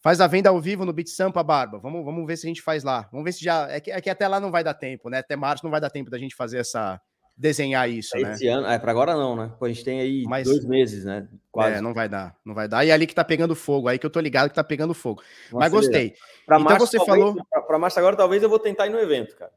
[0.00, 1.80] Faz a venda ao vivo no BitSampa, Barba.
[1.80, 3.08] Vamos, vamos ver se a gente faz lá.
[3.10, 3.68] Vamos ver se já.
[3.68, 5.18] É que, é que até lá não vai dar tempo, né?
[5.18, 7.00] Até março não vai dar tempo da gente fazer essa,
[7.36, 8.32] desenhar isso, né?
[8.32, 9.52] Esse ano, é para agora não, né?
[9.58, 11.28] Pô, a gente tem aí Mas, dois meses, né?
[11.52, 11.76] Quase.
[11.76, 12.84] É, não vai dar, não vai dar.
[12.84, 14.94] E é ali que tá pegando fogo, aí que eu tô ligado que tá pegando
[14.94, 15.22] fogo.
[15.52, 16.14] Nossa, Mas gostei.
[16.46, 18.98] Para então março, você talvez, falou para março agora talvez eu vou tentar ir no
[18.98, 19.52] evento, cara.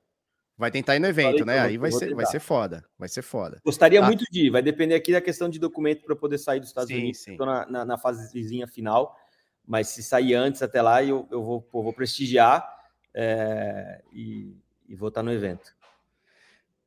[0.58, 1.60] Vai tentar ir no evento, né?
[1.60, 3.62] Aí vai ser, vai ser foda, vai ser foda.
[3.64, 4.06] Gostaria ah.
[4.06, 6.90] muito de ir, vai depender aqui da questão de documento para poder sair dos Estados
[6.90, 7.26] sim, Unidos.
[7.26, 9.16] Estou na, na, na fasezinha final,
[9.66, 12.70] mas se sair antes até lá, eu, eu vou, pô, vou prestigiar
[13.14, 14.54] é, e,
[14.90, 15.79] e vou estar no evento.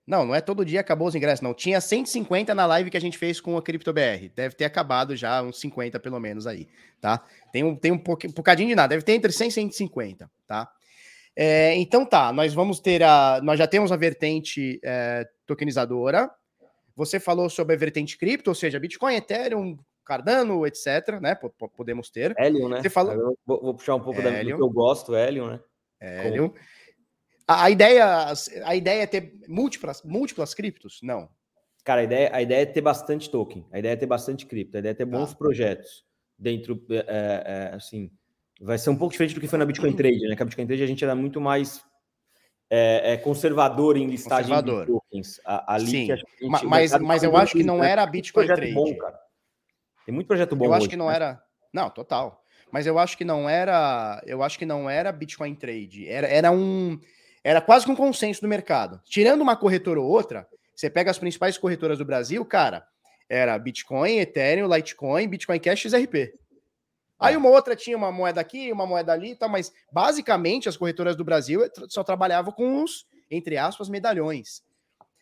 [0.07, 1.55] Não, não é todo dia acabou os ingressos, não.
[1.55, 4.31] Tinha 150 na live que a gente fez com a CryptoBR.
[4.35, 6.69] Deve ter acabado já, uns 50 pelo menos aí,
[7.01, 7.25] tá?
[7.53, 10.31] Tem um, tem um, pouquinho, um bocadinho de nada, deve ter entre 100 e 150,
[10.47, 10.69] tá?
[11.35, 13.41] É, então tá, nós vamos ter a.
[13.43, 16.31] Nós já temos a vertente é, tokenizadora.
[16.95, 21.35] Você falou sobre a vertente cripto, ou seja, Bitcoin, Ethereum, Cardano, etc, né?
[21.35, 22.35] P podemos ter.
[22.39, 22.83] Helium, né?
[22.83, 23.37] Você falou...
[23.47, 25.61] Vou, vou, puxar um pouco da, do que eu gosto, Helium, né?
[26.03, 26.51] Helium.
[26.51, 26.61] Como...
[27.47, 28.33] A, a, ideia,
[28.65, 31.01] a ideia é ter múltiplas, múltiplas criptos?
[31.03, 31.29] Não.
[31.85, 34.77] Cara, a ideia, a ideia é ter bastante token, a ideia é ter bastante cripto,
[34.77, 35.37] a ideia é ter bons tá.
[35.37, 36.05] projetos
[36.39, 37.03] dentro, é, é,
[37.73, 38.11] é, assim,
[38.61, 40.37] vai ser um pouco diferente do que foi na Bitcoin Trade, né?
[40.37, 41.85] Que a Bitcoin Trade a gente era muito mais
[42.71, 44.87] é, é conservador em listagem conservador.
[44.87, 45.41] de tokens.
[45.45, 46.25] ali Sim, gente,
[46.65, 48.73] mas, mas eu acho que não era a Bitcoin Trade.
[48.73, 49.19] Bom, cara.
[50.07, 51.15] Tem muito projeto bom Eu acho hoje, que não né?
[51.15, 51.43] era...
[51.73, 52.43] Não, total.
[52.73, 54.23] Mas eu acho que não era...
[54.27, 56.09] Eu acho que não era Bitcoin Trade.
[56.09, 56.99] Era, era um
[57.45, 59.01] era quase que um consenso do mercado.
[59.05, 62.87] Tirando uma corretora ou outra, você pega as principais corretoras do Brasil, cara,
[63.29, 66.35] era Bitcoin, Ethereum, Litecoin, Bitcoin Cash, XRP.
[67.19, 71.15] Aí uma outra tinha uma moeda aqui, uma moeda ali, tá, mas basicamente as corretoras
[71.15, 74.63] do Brasil só trabalhavam com os, entre aspas, medalhões.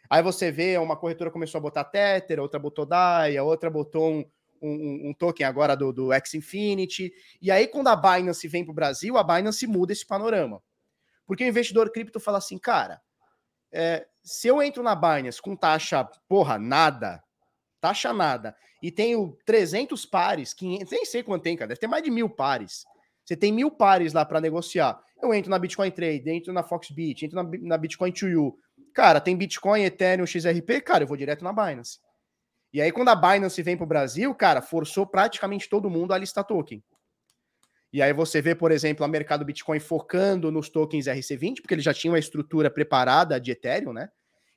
[0.08, 4.10] Aí você vê, uma corretora começou a botar Tether, outra botou DAI, a outra botou
[4.10, 4.24] um,
[4.62, 7.12] um, um token agora do, do X Infinity.
[7.40, 10.62] E aí, quando a Binance vem para o Brasil, a Binance muda esse panorama.
[11.30, 13.00] Porque o investidor cripto fala assim, cara,
[13.70, 17.22] é, se eu entro na Binance com taxa, porra, nada,
[17.80, 22.02] taxa nada, e tenho 300 pares, 500, nem sei quanto tem, cara, deve ter mais
[22.02, 22.84] de mil pares.
[23.24, 25.00] Você tem mil pares lá para negociar.
[25.22, 28.52] Eu entro na Bitcoin Trade, entro na Foxbit, entro na, na Bitcoin 2U.
[28.92, 32.00] Cara, tem Bitcoin, Ethereum, XRP, cara, eu vou direto na Binance.
[32.72, 36.18] E aí, quando a Binance vem para o Brasil, cara, forçou praticamente todo mundo a
[36.18, 36.82] listar token.
[37.92, 41.84] E aí você vê, por exemplo, a mercado Bitcoin focando nos tokens RC20, porque eles
[41.84, 44.08] já tinham a estrutura preparada de Ethereum, né?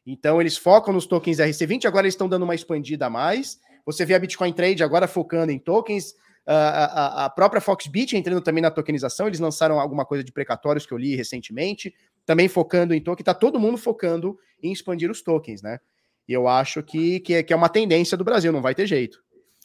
[0.05, 3.59] Então eles focam nos tokens RC20, agora eles estão dando uma expandida a mais.
[3.85, 6.13] Você vê a Bitcoin Trade agora focando em tokens,
[6.45, 10.85] a, a, a própria Foxbit entrando também na tokenização, eles lançaram alguma coisa de precatórios
[10.85, 11.93] que eu li recentemente,
[12.25, 15.79] também focando em token, tá todo mundo focando em expandir os tokens, né?
[16.27, 18.87] E eu acho que, que, é, que é uma tendência do Brasil, não vai ter
[18.87, 19.21] jeito.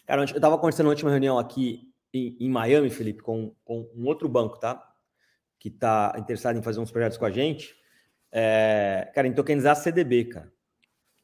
[0.06, 1.88] Cara, eu estava conversando na última reunião aqui
[2.18, 4.82] em, em Miami, Felipe, com, com, um outro banco, tá?
[5.58, 7.76] Que está interessado em fazer uns projetos com a gente.
[8.30, 10.52] É, cara, em tokenizar CDB, cara.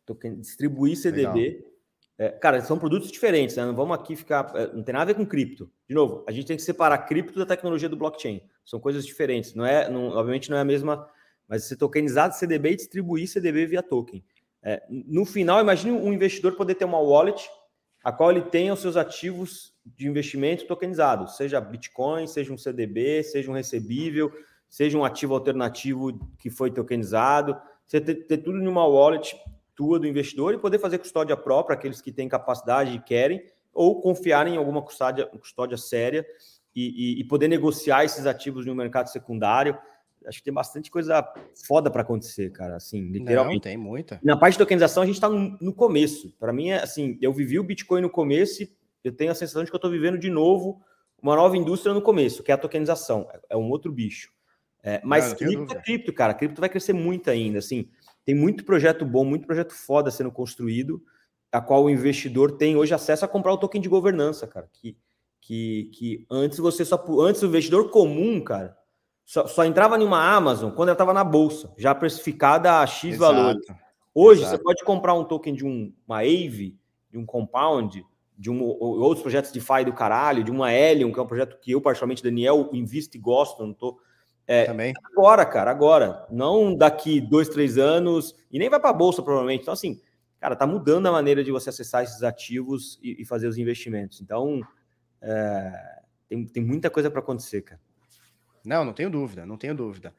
[0.07, 1.65] Token, distribuir CDB.
[2.17, 3.65] É, cara, são produtos diferentes, né?
[3.65, 4.53] Não vamos aqui ficar.
[4.55, 5.71] É, não tem nada a ver com cripto.
[5.89, 8.41] De novo, a gente tem que separar cripto da tecnologia do blockchain.
[8.65, 9.55] São coisas diferentes.
[9.55, 11.09] Não é, não, obviamente não é a mesma.
[11.49, 14.25] Mas você tokenizar CDB e distribuir CDB via token.
[14.63, 17.51] É, no final, imagine um investidor poder ter uma wallet
[18.03, 23.23] a qual ele tenha os seus ativos de investimento tokenizados, seja Bitcoin, seja um CDB,
[23.23, 24.33] seja um recebível,
[24.69, 27.57] seja um ativo alternativo que foi tokenizado.
[27.87, 29.37] Você ter, ter tudo em uma wallet
[29.75, 34.01] tua do investidor e poder fazer custódia própria, aqueles que têm capacidade e querem, ou
[34.01, 36.25] confiar em alguma custódia, custódia séria
[36.75, 39.77] e, e, e poder negociar esses ativos no mercado secundário.
[40.27, 41.25] acho que tem bastante coisa
[41.67, 42.77] foda para acontecer, cara.
[42.77, 43.57] Assim, literalmente.
[43.57, 44.21] Não, tem muita.
[44.23, 46.33] Na parte de tokenização, a gente está no, no, começo.
[46.39, 48.71] Para mim, é assim, eu vivi o Bitcoin no começo e
[49.05, 50.83] eu tenho a sensação de que eu estou vivendo de novo
[51.23, 53.29] uma nova indústria no começo, que é a tokenização.
[53.33, 54.31] É, é um outro bicho.
[54.83, 56.35] É, mas não, cripto é cripto, cara.
[56.35, 57.59] Cripto vai crescer muito ainda.
[57.59, 57.89] Assim,
[58.25, 61.03] tem muito projeto bom, muito projeto foda sendo construído,
[61.51, 64.69] a qual o investidor tem hoje acesso a comprar o token de governança, cara.
[64.73, 64.97] Que,
[65.41, 67.03] que, que antes você só.
[67.21, 68.77] Antes o investidor comum, cara,
[69.25, 73.15] só, só entrava em uma Amazon quando ela estava na bolsa, já precificada a X
[73.15, 73.35] Exato.
[73.35, 73.67] valores.
[74.15, 74.59] Hoje Exato.
[74.59, 76.79] você pode comprar um token de um, uma AVE,
[77.11, 78.05] de um Compound,
[78.37, 81.59] de um, outros projetos de FI do caralho, de uma Helium, que é um projeto
[81.61, 84.01] que eu, particularmente, Daniel, invisto e gosto, não tô.
[84.47, 84.93] É, Também.
[85.05, 86.27] Agora, cara, agora.
[86.31, 89.63] Não daqui dois, três anos, e nem vai para a Bolsa, provavelmente.
[89.63, 90.01] Então, assim,
[90.39, 94.21] cara, tá mudando a maneira de você acessar esses ativos e, e fazer os investimentos.
[94.21, 94.61] Então,
[95.23, 97.81] é, tem, tem muita coisa para acontecer, cara.
[98.65, 100.15] Não, não tenho dúvida, não tenho dúvida.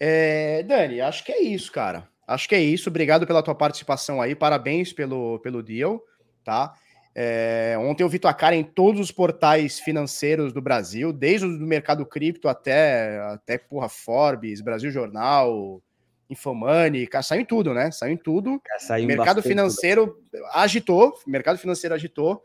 [0.00, 2.08] É, Dani, acho que é isso, cara.
[2.26, 2.88] Acho que é isso.
[2.88, 4.34] Obrigado pela tua participação aí.
[4.34, 6.02] Parabéns pelo, pelo deal,
[6.42, 6.74] tá?
[7.14, 11.58] É, ontem eu vi tua cara em todos os portais financeiros do Brasil, desde o
[11.58, 15.80] do mercado cripto até, até porra, Forbes, Brasil Jornal,
[16.28, 17.90] Infomani, saiu em tudo, né?
[17.92, 18.60] Saiu em tudo.
[18.78, 20.20] Saiu mercado financeiro
[20.52, 22.44] agitou, mercado financeiro agitou.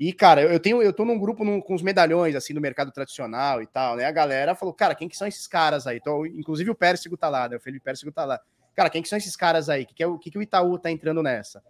[0.00, 2.90] E, cara, eu tenho, eu tô num grupo num, com os medalhões, assim, do mercado
[2.90, 4.04] tradicional e tal, né?
[4.04, 5.98] A galera falou, cara, quem que são esses caras aí?
[5.98, 7.56] Então, inclusive o Pérsico tá lá, né?
[7.56, 8.40] O Felipe Pérsico tá lá.
[8.74, 9.82] Cara, quem que são esses caras aí?
[9.82, 11.62] O que, que, é o, que, que o Itaú tá entrando nessa?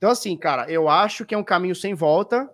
[0.00, 2.48] Então, assim, cara, eu acho que é um caminho sem volta.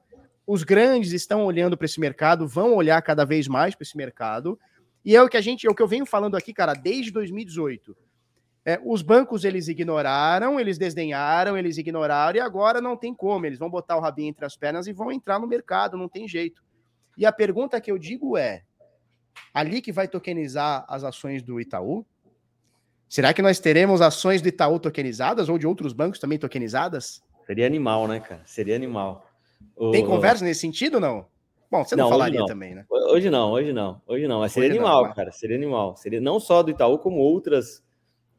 [0.44, 4.58] Os grandes estão olhando para esse mercado, vão olhar cada vez mais para esse mercado.
[5.04, 7.12] E é o que a gente, é o que eu venho falando aqui, cara, desde
[7.12, 7.96] 2018.
[8.64, 13.46] É, os bancos eles ignoraram, eles desdenharam, eles ignoraram e agora não tem como.
[13.46, 16.26] Eles vão botar o rabinho entre as pernas e vão entrar no mercado, não tem
[16.26, 16.64] jeito.
[17.16, 18.64] E a pergunta que eu digo é:
[19.54, 22.04] ali que vai tokenizar as ações do Itaú?
[23.08, 27.24] Será que nós teremos ações do Itaú tokenizadas ou de outros bancos também tokenizadas?
[27.46, 28.42] Seria animal, né, cara?
[28.44, 29.26] Seria animal.
[29.92, 30.06] Tem o...
[30.06, 31.26] conversa nesse sentido não?
[31.70, 32.46] Bom, você não, não falaria não.
[32.46, 32.84] também, né?
[32.88, 34.40] Hoje não, hoje não, hoje não.
[34.40, 35.32] Mas seria hoje animal, não, cara.
[35.32, 35.96] Seria animal.
[35.96, 37.84] Seria não só do Itaú, como outras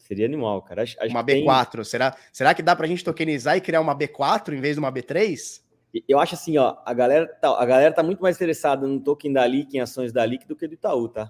[0.08, 0.84] Seria animal, cara.
[0.84, 1.72] Acho, acho uma B4.
[1.72, 1.84] Tem...
[1.84, 4.90] Será, será que dá pra gente tokenizar e criar uma B4 em vez de uma
[4.90, 5.62] B3?
[6.08, 9.34] Eu acho assim, ó, a galera tá, a galera tá muito mais interessada no token
[9.34, 11.30] da LIC, em ações da LIC, do que do Itaú, tá?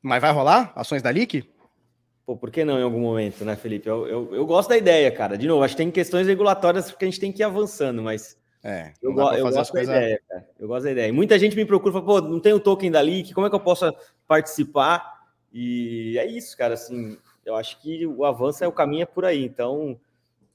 [0.00, 1.46] Mas vai rolar ações da LIC?
[2.30, 3.88] Pô, por que não em algum momento, né, Felipe?
[3.88, 5.36] Eu, eu, eu gosto da ideia, cara.
[5.36, 8.38] De novo, acho que tem questões regulatórias porque a gente tem que ir avançando, mas
[8.62, 10.48] é, eu, go eu gosto da ideia, cara.
[10.56, 11.08] Eu gosto da ideia.
[11.08, 13.48] E muita gente me procura e fala, pô, não tem o token da LIC, como
[13.48, 13.92] é que eu posso
[14.28, 15.24] participar?
[15.52, 16.74] E é isso, cara.
[16.74, 19.44] Assim, eu acho que o avanço é o caminho é por aí.
[19.44, 19.98] Então,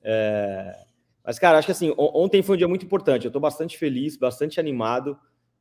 [0.01, 0.79] é...
[1.25, 3.25] mas cara, acho que assim, ontem foi um dia muito importante.
[3.25, 5.19] Eu estou bastante feliz, bastante animado.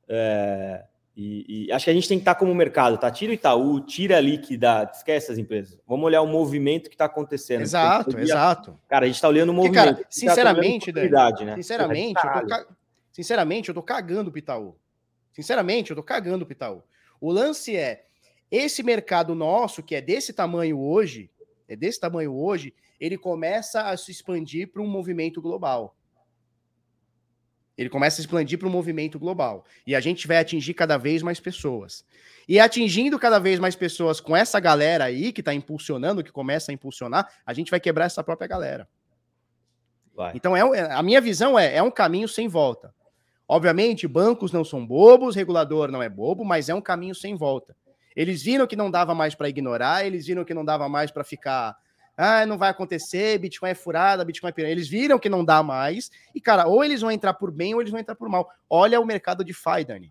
[0.09, 0.85] É...
[1.16, 3.09] E, e, acho que a gente tem que estar como mercado, tá?
[3.09, 5.81] Tira o Itaú, tira a Liquida, esquece as empresas.
[5.86, 7.61] Vamos olhar o movimento que está acontecendo.
[7.61, 8.78] Exato, dia, exato.
[8.89, 9.85] Cara, a gente está olhando o movimento.
[9.85, 11.55] Porque, cara, sinceramente, tá Dani, né?
[11.55, 12.66] sinceramente, eu tô ca...
[13.12, 14.77] sinceramente, eu tô cagando pro Itaú.
[15.32, 16.82] Sinceramente, eu tô cagando pro Itaú.
[17.20, 18.07] O lance é,
[18.51, 21.31] esse mercado nosso, que é desse tamanho hoje,
[21.69, 25.97] é desse tamanho hoje, ele começa a se expandir para um movimento global.
[27.77, 29.65] Ele começa a expandir para um movimento global.
[29.87, 32.05] E a gente vai atingir cada vez mais pessoas.
[32.49, 36.71] E atingindo cada vez mais pessoas com essa galera aí que está impulsionando, que começa
[36.71, 38.89] a impulsionar, a gente vai quebrar essa própria galera.
[40.15, 40.33] Vai.
[40.35, 42.95] Então, é, a minha visão é, é um caminho sem volta.
[43.49, 47.77] Obviamente, bancos não são bobos, regulador não é bobo, mas é um caminho sem volta.
[48.15, 51.25] Eles viram que não dava mais para ignorar, eles viram que não dava mais para
[51.25, 51.77] ficar.
[52.16, 54.73] Ah, não vai acontecer, Bitcoin é furada, Bitcoin é piranha.
[54.73, 56.11] Eles viram que não dá mais.
[56.35, 58.49] E, cara, ou eles vão entrar por bem ou eles vão entrar por mal.
[58.70, 60.11] Olha o mercado de FI, Dani.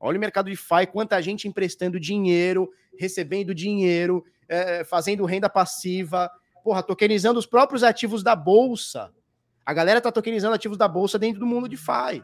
[0.00, 6.30] Olha o mercado de FI, quanta gente emprestando dinheiro, recebendo dinheiro, é, fazendo renda passiva,
[6.64, 9.12] porra, tokenizando os próprios ativos da Bolsa.
[9.64, 12.22] A galera tá tokenizando ativos da Bolsa dentro do mundo de FI.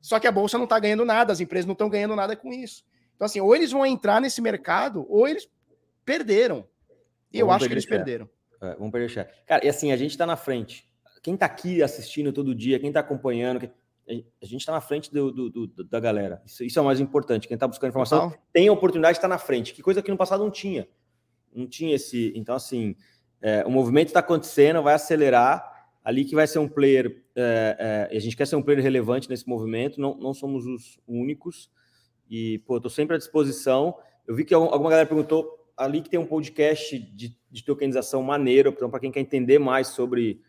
[0.00, 2.52] Só que a Bolsa não tá ganhando nada, as empresas não estão ganhando nada com
[2.52, 2.84] isso.
[3.16, 5.48] Então, assim, ou eles vão entrar nesse mercado, ou eles
[6.04, 6.66] perderam.
[7.32, 8.28] E eu acho que eles perderam.
[8.62, 9.30] É, vamos perder o chat.
[9.46, 10.88] Cara, e assim, a gente está na frente.
[11.22, 13.70] Quem está aqui assistindo todo dia, quem está acompanhando,
[14.42, 16.42] a gente está na frente do, do, do, da galera.
[16.44, 17.46] Isso, isso, é o mais importante.
[17.46, 18.42] Quem está buscando informação Total.
[18.52, 19.72] tem a oportunidade de estar na frente.
[19.72, 20.88] Que coisa que no passado não tinha.
[21.54, 22.32] Não tinha esse.
[22.34, 22.96] Então, assim,
[23.40, 25.68] é, o movimento está acontecendo, vai acelerar.
[26.02, 27.22] Ali que vai ser um player.
[27.36, 30.98] É, é, a gente quer ser um player relevante nesse movimento, não, não somos os
[31.06, 31.70] únicos.
[32.28, 33.96] E, pô, estou sempre à disposição.
[34.26, 38.70] Eu vi que alguma galera perguntou ali que tem um podcast de, de tokenização maneiro,
[38.76, 40.42] então, para quem quer entender mais sobre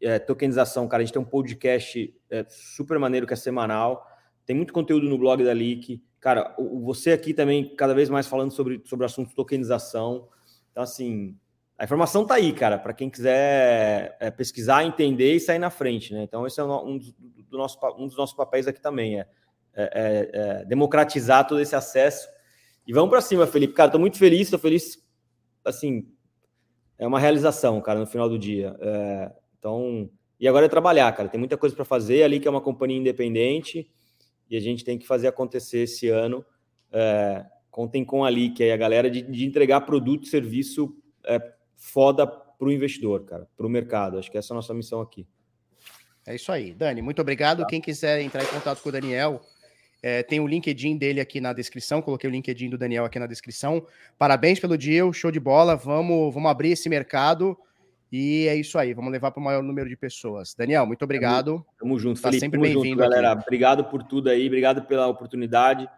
[0.00, 4.06] é, tokenização, cara, a gente tem um podcast é, super maneiro que é semanal.
[4.46, 6.02] tem muito conteúdo no blog da Leak.
[6.18, 10.26] Cara, o, você aqui também, cada vez mais falando sobre, sobre o assunto tokenização.
[10.70, 11.36] Então, assim,
[11.78, 16.14] a informação tá aí, cara, para quem quiser é, pesquisar, entender e sair na frente,
[16.14, 16.22] né?
[16.22, 19.26] Então, esse é um, dos, do nosso, um dos nossos papéis aqui também, é,
[19.74, 22.26] é, é, é democratizar todo esse acesso.
[22.86, 23.74] E vamos para cima, Felipe.
[23.74, 24.98] Cara, tô muito feliz, tô feliz,
[25.64, 26.06] assim,
[26.98, 28.76] é uma realização, cara, no final do dia.
[28.80, 31.28] É, então, e agora é trabalhar, cara.
[31.28, 33.90] Tem muita coisa para fazer ali, que é uma companhia independente,
[34.48, 36.44] e a gente tem que fazer acontecer esse ano.
[36.92, 40.94] É, contem com ali, que é a galera de, de entregar produto e serviço
[41.24, 41.40] é,
[41.76, 44.18] foda para o investidor, cara, para o mercado.
[44.18, 45.26] Acho que essa é a nossa missão aqui.
[46.26, 46.74] É isso aí.
[46.74, 47.60] Dani, muito obrigado.
[47.60, 47.66] Tá.
[47.66, 49.40] Quem quiser entrar em contato com o Daniel,
[50.02, 52.00] é, tem o LinkedIn dele aqui na descrição.
[52.00, 53.84] Coloquei o LinkedIn do Daniel aqui na descrição.
[54.18, 55.76] Parabéns pelo deal, show de bola.
[55.76, 57.56] Vamos, vamos abrir esse mercado.
[58.12, 60.52] E é isso aí, vamos levar para o maior número de pessoas.
[60.52, 61.52] Daniel, muito obrigado.
[61.52, 63.32] Tamo, tamo junto, tá sempre bem-vindo, galera.
[63.32, 63.42] Aqui.
[63.42, 65.88] Obrigado por tudo aí, obrigado pela oportunidade.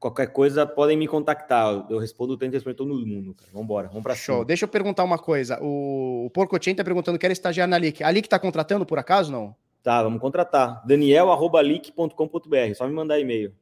[0.00, 1.86] Qualquer coisa, podem me contactar.
[1.88, 3.34] Eu respondo, tento responder todo mundo.
[3.34, 3.50] Cara.
[3.52, 4.44] Vambora, vamos para Show.
[4.44, 5.60] Deixa eu perguntar uma coisa.
[5.62, 8.02] O, o Porcochen tá perguntando, quer estagiar na LIC.
[8.02, 9.54] A LIC tá contratando, por acaso, não?
[9.82, 10.84] Tá, vamos contratar.
[10.86, 13.54] daniel.lic.com.br, só me mandar e-mail.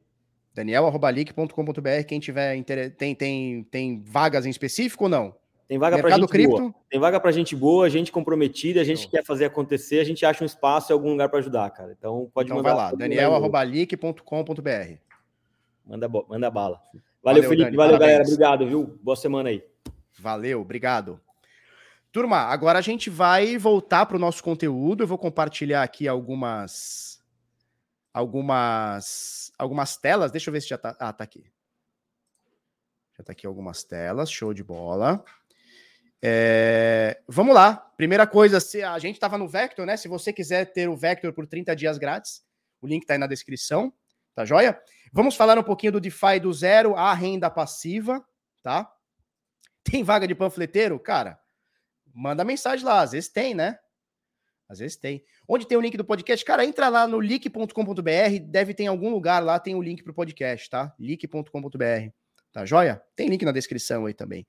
[0.53, 2.61] daniel.lic.com.br, quem tiver
[2.97, 5.35] tem, tem, tem vagas em específico ou não?
[5.67, 6.57] Tem vaga para gente cripto?
[6.57, 6.75] boa.
[6.89, 9.11] Tem vaga para gente boa, gente comprometida, a gente Show.
[9.11, 11.93] quer fazer acontecer, a gente acha um espaço em algum lugar para ajudar, cara.
[11.97, 12.73] Então pode então mandar.
[12.73, 14.93] Vai lá, daniel.lic.com.br.
[15.85, 16.81] Manda, manda bala.
[17.21, 17.65] Valeu, valeu Felipe.
[17.65, 17.99] Dani, valeu, parabéns.
[17.99, 18.23] galera.
[18.23, 18.99] Obrigado, viu?
[19.03, 19.61] Boa semana aí.
[20.17, 21.19] Valeu, obrigado.
[22.17, 25.03] Turma, agora a gente vai voltar para o nosso conteúdo.
[25.03, 27.21] Eu vou compartilhar aqui algumas
[28.11, 30.31] algumas algumas telas.
[30.31, 30.97] Deixa eu ver se já tá.
[30.99, 31.45] Ah, tá aqui.
[33.15, 34.31] Já tá aqui algumas telas.
[34.31, 35.23] Show de bola.
[36.19, 37.75] É, vamos lá.
[37.75, 39.95] Primeira coisa, se a gente estava no Vector, né?
[39.95, 42.43] Se você quiser ter o Vector por 30 dias grátis,
[42.81, 43.93] o link está aí na descrição.
[44.33, 44.81] Tá joia?
[45.13, 48.25] Vamos falar um pouquinho do DeFi do zero à renda passiva,
[48.63, 48.91] tá?
[49.83, 50.99] Tem vaga de panfleteiro?
[50.99, 51.39] Cara,
[52.17, 53.01] manda mensagem lá.
[53.01, 53.77] Às vezes tem, né?
[54.67, 55.23] Às vezes tem.
[55.47, 56.43] Onde tem o link do podcast?
[56.43, 58.39] Cara, entra lá no leak.com.br.
[58.49, 60.93] Deve ter em algum lugar lá, tem o link pro podcast, tá?
[60.99, 62.11] leak.com.br.
[62.51, 63.01] Tá joia?
[63.15, 64.45] Tem link na descrição aí também.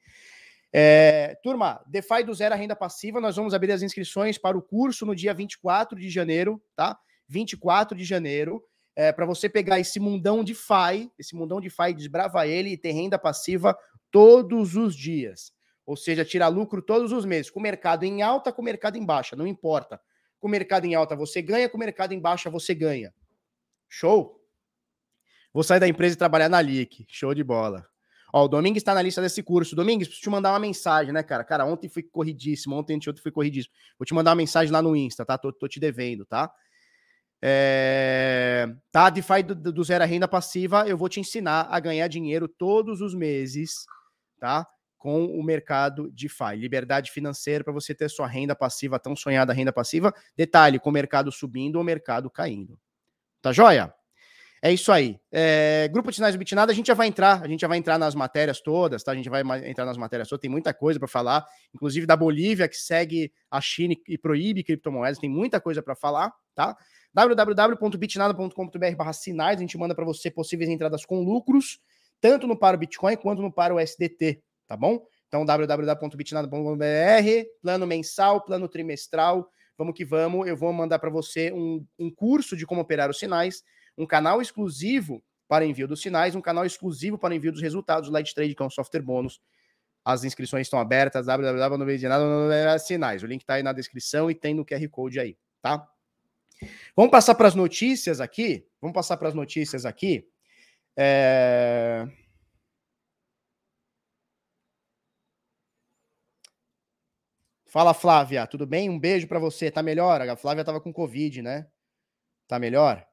[0.72, 3.20] É, turma, DeFi do zero à renda passiva.
[3.20, 6.98] Nós vamos abrir as inscrições para o curso no dia 24 de janeiro, tá?
[7.28, 8.64] 24 de janeiro
[8.96, 12.76] é, para você pegar esse mundão de FI, esse mundão de FI, desbravar ele e
[12.76, 13.78] ter renda passiva
[14.10, 15.52] todos os dias.
[15.88, 18.98] Ou seja, tirar lucro todos os meses, com o mercado em alta, com o mercado
[18.98, 19.98] em baixa, não importa.
[20.38, 23.10] Com o mercado em alta você ganha, com o mercado em baixa você ganha.
[23.88, 24.38] Show?
[25.50, 27.06] Vou sair da empresa e trabalhar na LIC.
[27.08, 27.88] Show de bola.
[28.30, 29.74] Ó, o Domingues está na lista desse curso.
[29.74, 31.42] Domingues, preciso te mandar uma mensagem, né, cara?
[31.42, 33.74] Cara, ontem fui corridíssimo, ontem ontem fui corridíssimo.
[33.98, 35.38] Vou te mandar uma mensagem lá no Insta, tá?
[35.38, 36.52] Tô, tô te devendo, tá?
[37.40, 42.08] É, tá, DeFi do, do zero a renda passiva, eu vou te ensinar a ganhar
[42.08, 43.86] dinheiro todos os meses,
[44.38, 44.66] tá?
[44.98, 46.56] Com o mercado DeFi.
[46.56, 50.12] Liberdade financeira para você ter sua renda passiva, tão sonhada renda passiva.
[50.36, 52.78] Detalhe, com o mercado subindo ou o mercado caindo.
[53.40, 53.94] Tá joia?
[54.60, 55.20] É isso aí.
[55.30, 57.78] É, grupo de sinais do Bitnada, a gente já vai entrar, a gente já vai
[57.78, 59.12] entrar nas matérias todas, tá?
[59.12, 62.68] A gente vai entrar nas matérias todas, tem muita coisa para falar, inclusive da Bolívia,
[62.68, 66.76] que segue a China e proíbe criptomoedas, tem muita coisa para falar, tá?
[67.14, 71.78] www.bitnada.com.br sinais, a gente manda para você possíveis entradas com lucros,
[72.20, 75.04] tanto no para o Bitcoin quanto no para o SDT, tá bom?
[75.26, 81.84] Então, www.bitnada.com.br, plano mensal, plano trimestral, vamos que vamos, eu vou mandar para você um,
[81.98, 83.64] um curso de como operar os sinais,
[83.96, 88.34] um canal exclusivo para envio dos sinais, um canal exclusivo para envio dos resultados, Light
[88.34, 89.40] Trade, que é um software bônus.
[90.04, 93.22] As inscrições estão abertas, www.sinais.
[93.22, 95.86] O link está aí na descrição e tem no QR Code aí, tá?
[96.96, 98.66] Vamos passar para as notícias aqui.
[98.80, 100.26] Vamos passar para as notícias aqui.
[100.96, 102.06] É...
[107.68, 108.88] Fala, Flávia, tudo bem?
[108.88, 109.70] Um beijo para você.
[109.70, 110.20] Tá melhor?
[110.22, 111.66] A Flávia estava com Covid, né?
[112.48, 113.06] Tá melhor?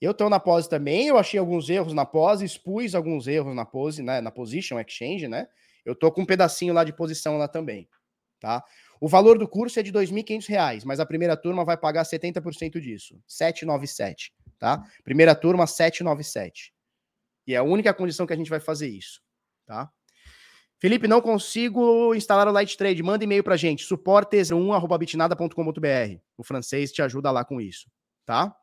[0.00, 3.64] Eu estou na pose também, eu achei alguns erros na pose, expus alguns erros na
[3.64, 5.48] pose, né, na position exchange, né?
[5.84, 7.88] Eu tô com um pedacinho lá de posição lá também,
[8.38, 8.62] tá?
[9.00, 12.80] O valor do curso é de R$ 2.500, mas a primeira turma vai pagar 70%
[12.80, 14.84] disso, 797, tá?
[15.02, 16.74] Primeira turma 797.
[17.46, 19.22] E é a única condição que a gente vai fazer isso,
[19.64, 19.90] tá?
[20.78, 23.02] Felipe, não consigo instalar o Light Trade.
[23.02, 26.20] Manda e-mail pra gente, suportes1@bitnada.com.br.
[26.36, 27.90] O francês te ajuda lá com isso,
[28.24, 28.54] tá?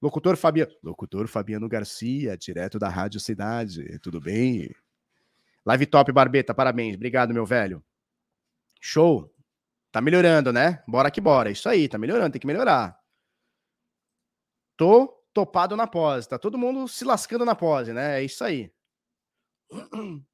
[0.00, 3.98] Locutor Fabiano, locutor Fabiano Garcia, direto da Rádio Cidade.
[3.98, 4.72] Tudo bem?
[5.66, 6.94] Live top, Barbeta, parabéns.
[6.94, 7.82] Obrigado, meu velho.
[8.80, 9.34] Show.
[9.90, 10.84] Tá melhorando, né?
[10.86, 11.50] Bora que bora.
[11.50, 12.96] Isso aí, tá melhorando, tem que melhorar.
[14.76, 18.20] Tô topado na pose, tá todo mundo se lascando na pose, né?
[18.20, 18.72] É isso aí.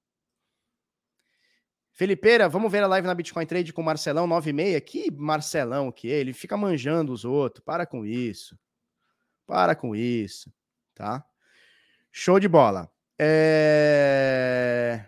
[1.96, 4.82] Felipeira, vamos ver a live na Bitcoin Trade com o Marcelão 96.
[4.84, 6.16] Que Marcelão que é?
[6.16, 7.64] Ele fica manjando os outros.
[7.64, 8.58] Para com isso.
[9.46, 10.52] Para com isso,
[10.92, 11.24] tá?
[12.10, 12.90] Show de bola.
[13.16, 15.06] É...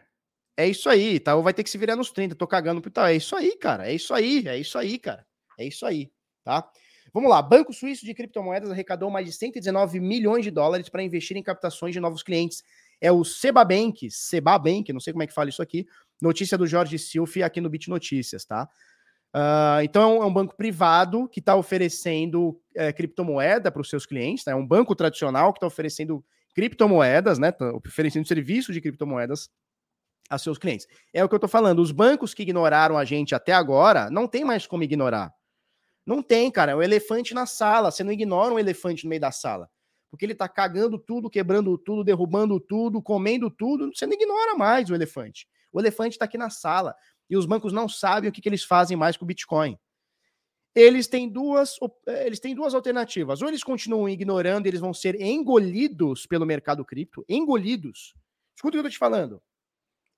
[0.56, 1.34] É isso aí, tá?
[1.34, 3.06] Ou vai ter que se virar nos 30, tô cagando pro tal.
[3.06, 3.88] É isso aí, cara.
[3.90, 5.26] É isso aí, é isso aí, cara.
[5.58, 6.12] É isso aí,
[6.44, 6.70] tá?
[7.12, 7.42] Vamos lá.
[7.42, 11.92] Banco Suíço de Criptomoedas arrecadou mais de 119 milhões de dólares para investir em captações
[11.92, 12.62] de novos clientes.
[13.00, 15.86] É o Sebabank, Sebabank, não sei como é que fala isso aqui.
[16.20, 18.68] Notícia do Jorge Silfi aqui no Bit Notícias, tá?
[19.34, 24.44] Uh, então é um banco privado que está oferecendo é, criptomoeda para os seus clientes,
[24.46, 24.52] né?
[24.52, 26.24] É um banco tradicional que está oferecendo
[26.54, 27.52] criptomoedas, né?
[27.52, 29.50] Tá oferecendo serviço de criptomoedas
[30.30, 30.86] a seus clientes.
[31.12, 31.80] É o que eu estou falando.
[31.80, 35.32] Os bancos que ignoraram a gente até agora, não tem mais como ignorar.
[36.06, 36.72] Não tem, cara.
[36.72, 37.90] É um elefante na sala.
[37.90, 39.68] Você não ignora um elefante no meio da sala.
[40.10, 43.90] Porque ele está cagando tudo, quebrando tudo, derrubando tudo, comendo tudo.
[43.94, 45.46] Você não ignora mais o elefante.
[45.76, 46.94] O elefante está aqui na sala.
[47.28, 49.78] E os bancos não sabem o que, que eles fazem mais com o Bitcoin.
[50.74, 51.76] Eles têm duas,
[52.06, 53.42] eles têm duas alternativas.
[53.42, 58.14] Ou eles continuam ignorando, eles vão ser engolidos pelo mercado cripto, engolidos.
[58.54, 59.42] Escuta o que eu estou te falando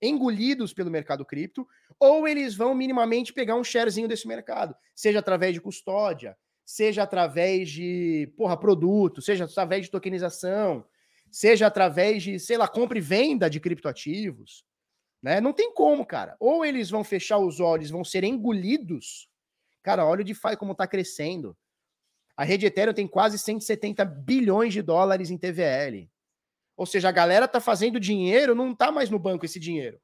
[0.01, 1.67] engolidos pelo mercado cripto,
[1.99, 7.69] ou eles vão minimamente pegar um sharezinho desse mercado, seja através de custódia, seja através
[7.69, 10.85] de, porra, produto, seja através de tokenização,
[11.33, 14.65] seja através de, sei lá, compra e venda de criptoativos,
[15.23, 15.41] né?
[15.41, 16.37] Não tem como, cara.
[16.39, 19.29] Ou eles vão fechar os olhos, vão ser engolidos.
[19.83, 21.57] Cara, olha o DeFi como tá crescendo.
[22.37, 26.09] A rede Ethereum tem quase 170 bilhões de dólares em TVL.
[26.77, 30.01] Ou seja, a galera tá fazendo dinheiro, não tá mais no banco esse dinheiro.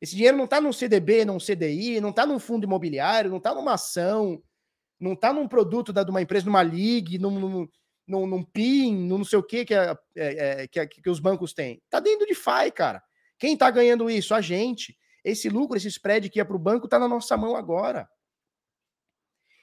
[0.00, 3.54] Esse dinheiro não tá num CDB, num CDI, não tá num fundo imobiliário, não tá
[3.54, 4.42] numa ação,
[4.98, 7.68] não tá num produto da, de uma empresa, numa ligue, num,
[8.06, 11.52] num, num, PIN, num não sei o que que, é, é, que, que, os bancos
[11.52, 11.82] têm.
[11.90, 13.02] Tá dentro de FI, cara.
[13.42, 14.36] Quem tá ganhando isso?
[14.36, 14.96] A gente.
[15.24, 18.08] Esse lucro, esse spread que ia para o banco, tá na nossa mão agora.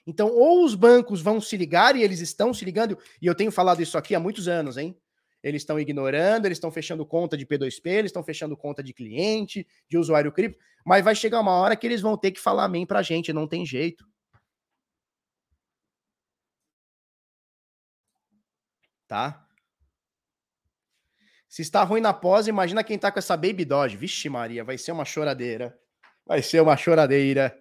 [0.06, 3.54] Então, ou os bancos vão se ligar, e eles estão se ligando, e eu tenho
[3.54, 5.00] falado isso aqui há muitos anos, hein?
[5.42, 9.66] eles estão ignorando, eles estão fechando conta de P2P, eles estão fechando conta de cliente,
[9.88, 12.86] de usuário cripto, mas vai chegar uma hora que eles vão ter que falar amém
[12.86, 14.06] pra gente, não tem jeito.
[19.08, 19.49] Tá?
[21.50, 23.98] Se está ruim na pós, imagina quem tá com essa Baby Dodge.
[23.98, 25.78] Vixe Maria, vai ser uma choradeira.
[26.24, 27.60] Vai ser uma choradeira.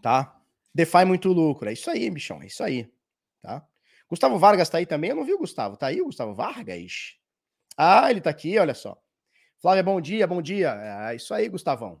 [0.00, 0.40] Tá?
[0.72, 1.68] DeFi muito lucro.
[1.68, 2.40] É isso aí, bichão.
[2.40, 2.88] É isso aí.
[3.42, 3.66] Tá?
[4.08, 5.10] Gustavo Vargas tá aí também?
[5.10, 5.76] Eu não vi o Gustavo.
[5.76, 7.18] Tá aí o Gustavo Vargas?
[7.76, 8.96] Ah, ele tá aqui, olha só.
[9.60, 10.72] Flávia, bom dia, bom dia.
[11.10, 12.00] É isso aí, Gustavão.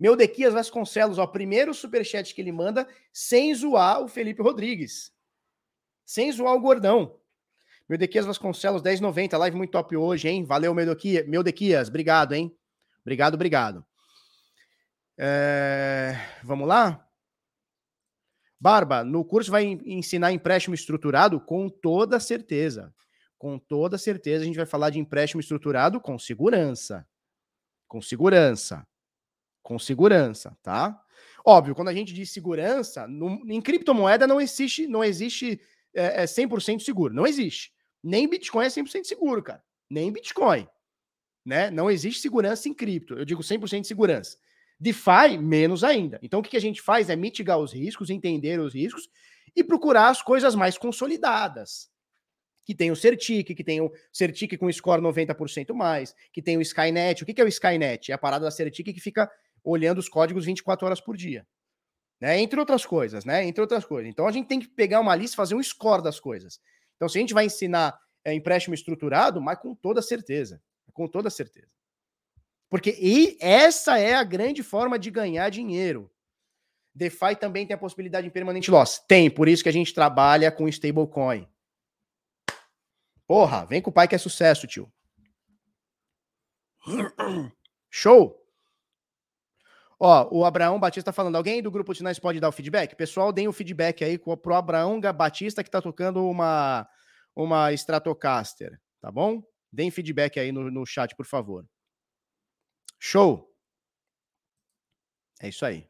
[0.00, 5.12] Meu Dequias Vasconcelos, ó, primeiro superchat que ele manda sem zoar o Felipe Rodrigues.
[6.08, 7.20] Sem zoar o gordão.
[7.86, 9.36] Meu Dequias Vasconcelos, 10,90.
[9.36, 10.42] Live muito top hoje, hein?
[10.42, 10.74] Valeu.
[10.74, 12.56] Meu Dequias, obrigado, hein?
[13.02, 13.84] Obrigado, obrigado.
[15.18, 16.14] É...
[16.42, 17.06] Vamos lá?
[18.58, 21.38] Barba, no curso vai ensinar empréstimo estruturado?
[21.42, 22.94] Com toda certeza.
[23.36, 27.06] Com toda certeza a gente vai falar de empréstimo estruturado com segurança.
[27.86, 28.88] Com segurança.
[29.62, 30.98] Com segurança, tá?
[31.44, 35.60] Óbvio, quando a gente diz segurança, no, em criptomoeda não existe, não existe
[35.98, 37.12] é, é 100% seguro.
[37.12, 37.72] Não existe.
[38.02, 39.62] Nem Bitcoin é 100% seguro, cara.
[39.90, 40.66] Nem Bitcoin.
[41.44, 41.70] Né?
[41.70, 43.14] Não existe segurança em cripto.
[43.14, 44.36] Eu digo 100% de segurança.
[44.78, 46.20] DeFi, menos ainda.
[46.22, 49.08] Então, o que a gente faz é mitigar os riscos, entender os riscos
[49.56, 51.90] e procurar as coisas mais consolidadas.
[52.64, 56.60] Que tem o Certic, que tem o Certic com score 90% mais, que tem o
[56.60, 57.22] Skynet.
[57.22, 58.12] O que é o Skynet?
[58.12, 59.28] É a parada da Certic que fica
[59.64, 61.46] olhando os códigos 24 horas por dia.
[62.20, 62.40] Né?
[62.40, 63.44] Entre outras coisas, né?
[63.44, 64.10] Entre outras coisas.
[64.10, 66.60] Então, a gente tem que pegar uma lista e fazer um score das coisas.
[66.96, 70.60] Então, se a gente vai ensinar é, empréstimo estruturado, mas com toda certeza.
[70.92, 71.68] Com toda certeza.
[72.68, 76.10] Porque e essa é a grande forma de ganhar dinheiro.
[76.94, 78.98] DeFi também tem a possibilidade de permanente loss.
[79.06, 81.48] Tem, por isso que a gente trabalha com stablecoin.
[83.26, 84.92] Porra, vem com o pai que é sucesso, tio.
[87.88, 88.36] Show!
[90.00, 92.94] Ó, o Abraão Batista falando, alguém do grupo Sinais pode dar o feedback?
[92.94, 96.88] Pessoal, deem o feedback aí pro Abraão Batista que tá tocando uma,
[97.34, 99.42] uma Stratocaster, tá bom?
[99.72, 101.66] Deem feedback aí no, no chat, por favor.
[102.98, 103.52] Show!
[105.40, 105.88] É isso aí.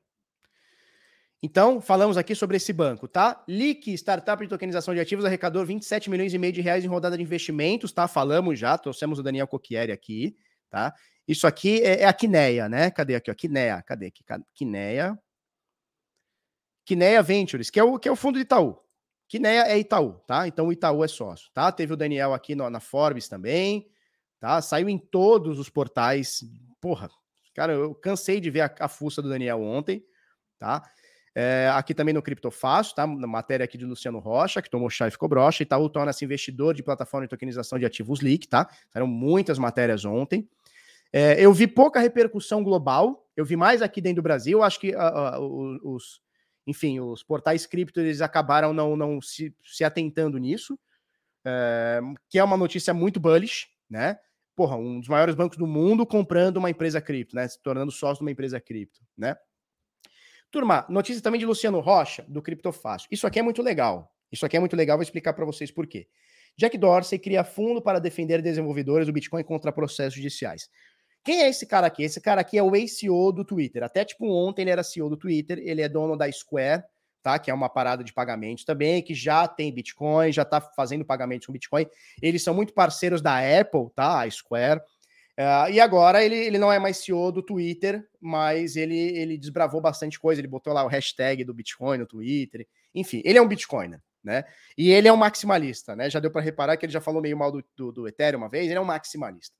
[1.43, 3.45] Então, falamos aqui sobre esse banco, tá?
[3.47, 7.17] LIC, startup de tokenização de ativos, arrecadou 27 milhões e meio de reais em rodada
[7.17, 8.09] de investimentos, tá?
[8.09, 10.37] Falamos já, trouxemos o Daniel Cocchieri aqui,
[10.69, 10.93] tá?
[11.29, 12.91] Isso aqui é, é a Quineia, né?
[12.91, 13.35] Cadê aqui, ó?
[13.35, 14.25] Quineia, cadê aqui?
[14.55, 15.17] Quineia.
[16.89, 18.79] Kinea Ventures, que é o, que é o fundo de Itaú.
[19.29, 20.49] Kinea é Itaú, tá?
[20.49, 21.71] Então o Itaú é sócio, tá?
[21.71, 23.91] Teve o Daniel aqui no, na Forbes também,
[24.41, 24.63] tá?
[24.63, 26.43] Saiu em todos os portais.
[26.81, 27.11] Porra,
[27.55, 30.03] cara, eu cansei de ver a, a fuça do Daniel ontem,
[30.59, 30.83] tá?
[31.35, 33.07] É, aqui também no Criptofácil, tá?
[33.07, 35.63] Na matéria aqui de Luciano Rocha, que tomou chá e ficou broxa.
[35.63, 38.67] Itaú torna-se investidor de plataforma de tokenização de ativos leak, tá?
[38.89, 40.49] Saíram muitas matérias ontem.
[41.13, 44.63] É, eu vi pouca repercussão global, eu vi mais aqui dentro do Brasil.
[44.63, 46.21] Acho que uh, uh, os,
[46.67, 50.79] enfim, os portais cripto eles acabaram não, não se, se atentando nisso,
[51.45, 54.19] é, que é uma notícia muito bullish, né?
[54.55, 57.49] Porra, um dos maiores bancos do mundo comprando uma empresa cripto, né?
[57.49, 59.37] Se tornando sócio de uma empresa cripto, né?
[60.51, 63.09] Turma, notícia também de Luciano Rocha, do Criptofácil.
[63.11, 64.15] Isso aqui é muito legal.
[64.31, 66.09] Isso aqui é muito legal, vou explicar para vocês por quê.
[66.57, 70.69] Jack Dorsey cria fundo para defender desenvolvedores do Bitcoin contra processos judiciais.
[71.24, 72.03] Quem é esse cara aqui?
[72.03, 73.82] Esse cara aqui é o ex-CEO do Twitter.
[73.82, 76.85] Até tipo ontem ele era CEO do Twitter, ele é dono da Square,
[77.23, 77.39] tá?
[77.39, 81.47] Que é uma parada de pagamentos também, que já tem Bitcoin, já tá fazendo pagamentos
[81.47, 81.86] com Bitcoin.
[82.23, 84.23] Eles são muito parceiros da Apple, tá?
[84.23, 84.81] A Square.
[85.39, 89.81] Uh, e agora ele, ele não é mais CEO do Twitter, mas ele, ele desbravou
[89.81, 90.40] bastante coisa.
[90.40, 92.66] Ele botou lá o hashtag do Bitcoin no Twitter.
[92.93, 94.45] Enfim, ele é um Bitcoiner, né?
[94.77, 96.11] E ele é um maximalista, né?
[96.11, 98.49] Já deu para reparar que ele já falou meio mal do, do, do Ethereum uma
[98.49, 98.66] vez.
[98.66, 99.55] Ele é um maximalista.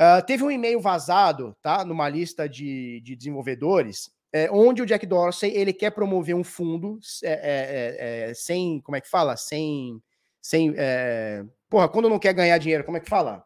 [0.00, 1.84] Uh, teve um e-mail vazado, tá?
[1.84, 6.98] Numa lista de, de desenvolvedores, é, onde o Jack Dorsey ele quer promover um fundo
[7.22, 9.36] é, é, é, é sem, como é que fala?
[9.36, 10.02] Sem,
[10.40, 13.44] sem, é, porra, quando não quer ganhar dinheiro, como é que fala?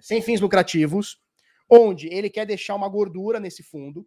[0.00, 1.20] sem fins lucrativos,
[1.70, 4.04] onde ele quer deixar uma gordura nesse fundo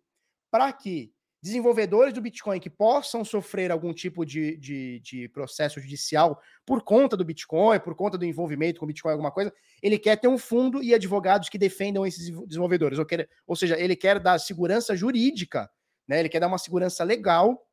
[0.51, 1.13] para que
[1.47, 7.17] desenvolvedores do Bitcoin que possam sofrer algum tipo de, de, de, processo judicial por conta
[7.17, 9.51] do Bitcoin, por conta do envolvimento com o Bitcoin, alguma coisa,
[9.81, 12.99] ele quer ter um fundo e advogados que defendam esses desenvolvedores.
[12.99, 15.69] Ou, quer, ou seja, ele quer dar segurança jurídica,
[16.07, 16.19] né?
[16.19, 17.67] ele quer dar uma segurança legal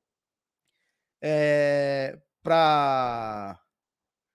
[1.23, 3.61] é, para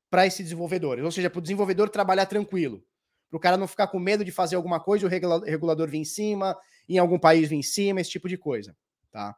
[0.09, 2.83] para esses desenvolvedores, ou seja, para o desenvolvedor trabalhar tranquilo,
[3.29, 6.03] para o cara não ficar com medo de fazer alguma coisa o regulador vir em
[6.03, 6.57] cima,
[6.87, 8.75] em algum país vir em cima, esse tipo de coisa,
[9.11, 9.35] tá?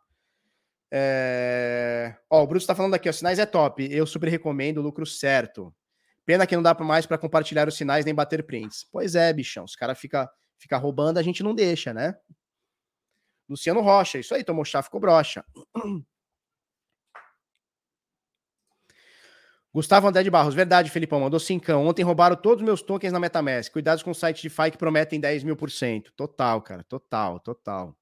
[0.91, 2.15] É...
[2.29, 5.73] Ó, o Bruto está falando aqui, ó, sinais é top, eu super recomendo, lucro certo.
[6.25, 8.85] Pena que não dá mais para compartilhar os sinais nem bater prints.
[8.91, 10.27] Pois é, bichão, os caras ficam
[10.61, 12.15] fica roubando, a gente não deixa, né?
[13.49, 15.43] Luciano Rocha, isso aí, tomou chá, ficou brocha.
[19.73, 21.87] Gustavo André de Barros, verdade, Felipão, mandou cincão.
[21.87, 23.71] Ontem roubaram todos os meus tokens na Metamask.
[23.71, 26.11] Cuidados com o site de FI que prometem 10 mil por cento.
[26.13, 27.95] Total, cara, total, total.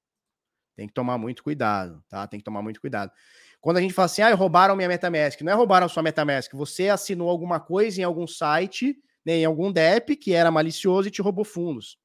[0.80, 2.26] Tem que tomar muito cuidado, tá?
[2.26, 3.12] Tem que tomar muito cuidado.
[3.60, 6.88] Quando a gente fala assim, ah, roubaram minha Metamask, não é roubaram sua Metamask, você
[6.88, 11.20] assinou alguma coisa em algum site, né, em algum DEP que era malicioso e te
[11.20, 11.98] roubou fundos,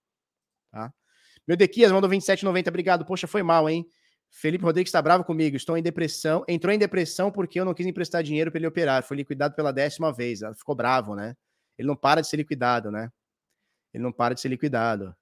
[0.70, 0.94] tá?
[1.48, 3.06] Meu Dequias mandou 27,90, obrigado.
[3.06, 3.90] Poxa, foi mal, hein?
[4.30, 5.56] Felipe Rodrigues está bravo comigo.
[5.56, 6.44] Estou em depressão.
[6.46, 9.04] Entrou em depressão porque eu não quis emprestar dinheiro para ele operar.
[9.04, 10.42] Foi liquidado pela décima vez.
[10.58, 11.34] Ficou bravo, né?
[11.78, 13.10] Ele não para de ser liquidado, né?
[13.94, 15.16] Ele não para de ser liquidado.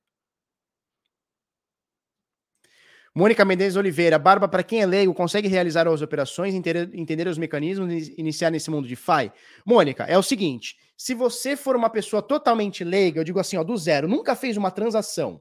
[3.15, 7.91] Mônica Mendes Oliveira, Barba, para quem é leigo, consegue realizar as operações, entender, os mecanismos
[7.91, 9.31] e iniciar nesse mundo de FI?
[9.64, 13.64] Mônica, é o seguinte: se você for uma pessoa totalmente leiga, eu digo assim, ó,
[13.64, 15.40] do zero, nunca fez uma transação,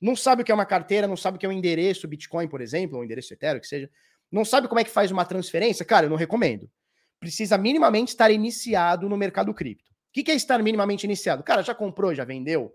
[0.00, 2.46] não sabe o que é uma carteira, não sabe o que é um endereço Bitcoin,
[2.46, 3.90] por exemplo, ou um endereço Ethereum, que seja,
[4.30, 6.70] não sabe como é que faz uma transferência, cara, eu não recomendo.
[7.18, 9.90] Precisa minimamente estar iniciado no mercado cripto.
[9.90, 11.42] O que é estar minimamente iniciado?
[11.42, 12.74] Cara, já comprou, já vendeu?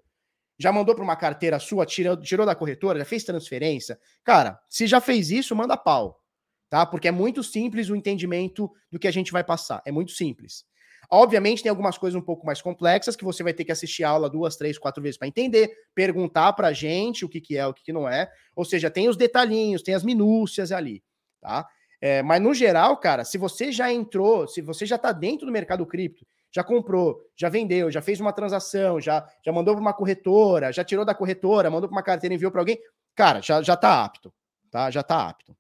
[0.58, 4.00] Já mandou para uma carteira sua, tirou, tirou da corretora, já fez transferência?
[4.24, 6.22] Cara, se já fez isso, manda pau,
[6.70, 6.86] tá?
[6.86, 9.82] Porque é muito simples o entendimento do que a gente vai passar.
[9.86, 10.66] É muito simples.
[11.10, 14.10] Obviamente, tem algumas coisas um pouco mais complexas que você vai ter que assistir a
[14.10, 17.66] aula duas, três, quatro vezes para entender, perguntar para a gente o que, que é,
[17.66, 18.30] o que, que não é.
[18.56, 21.04] Ou seja, tem os detalhinhos, tem as minúcias ali,
[21.42, 21.68] tá?
[22.02, 25.52] É, mas no geral, cara, se você já entrou, se você já está dentro do
[25.52, 26.26] mercado cripto,
[26.56, 30.86] já comprou, já vendeu, já fez uma transação, já, já mandou para uma corretora, já
[30.86, 32.80] tirou da corretora, mandou para uma carteira, enviou para alguém,
[33.14, 34.34] cara, já, já tá apto,
[34.72, 34.90] tá?
[34.90, 35.54] Já tá apto,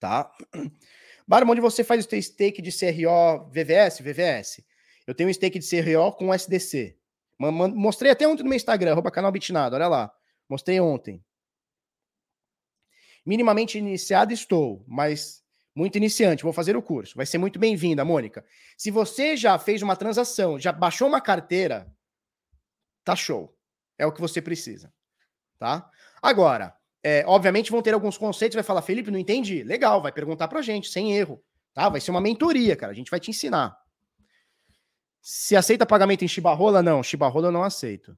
[0.00, 0.32] tá?
[1.28, 4.64] Barman, onde você faz o seu stake de CRO VVS, VVS?
[5.06, 6.96] Eu tenho um stake de CRO com SDC.
[7.38, 10.10] Mostrei até ontem no meu Instagram, arroba canal Bitnado, olha lá.
[10.48, 11.22] Mostrei ontem.
[13.26, 15.41] Minimamente iniciado estou, mas
[15.74, 16.42] muito iniciante.
[16.42, 17.16] Vou fazer o curso.
[17.16, 18.44] Vai ser muito bem-vinda, Mônica.
[18.76, 21.92] Se você já fez uma transação, já baixou uma carteira,
[23.04, 23.56] tá show.
[23.98, 24.92] É o que você precisa.
[25.58, 25.90] Tá?
[26.20, 29.62] Agora, é, obviamente vão ter alguns conceitos, vai falar, Felipe, não entendi.
[29.62, 31.42] Legal, vai perguntar pra gente, sem erro.
[31.72, 31.88] Tá?
[31.88, 32.92] Vai ser uma mentoria, cara.
[32.92, 33.76] A gente vai te ensinar.
[35.20, 37.02] Se aceita pagamento em chibarrola, não.
[37.02, 38.16] Chibarrola eu não aceito.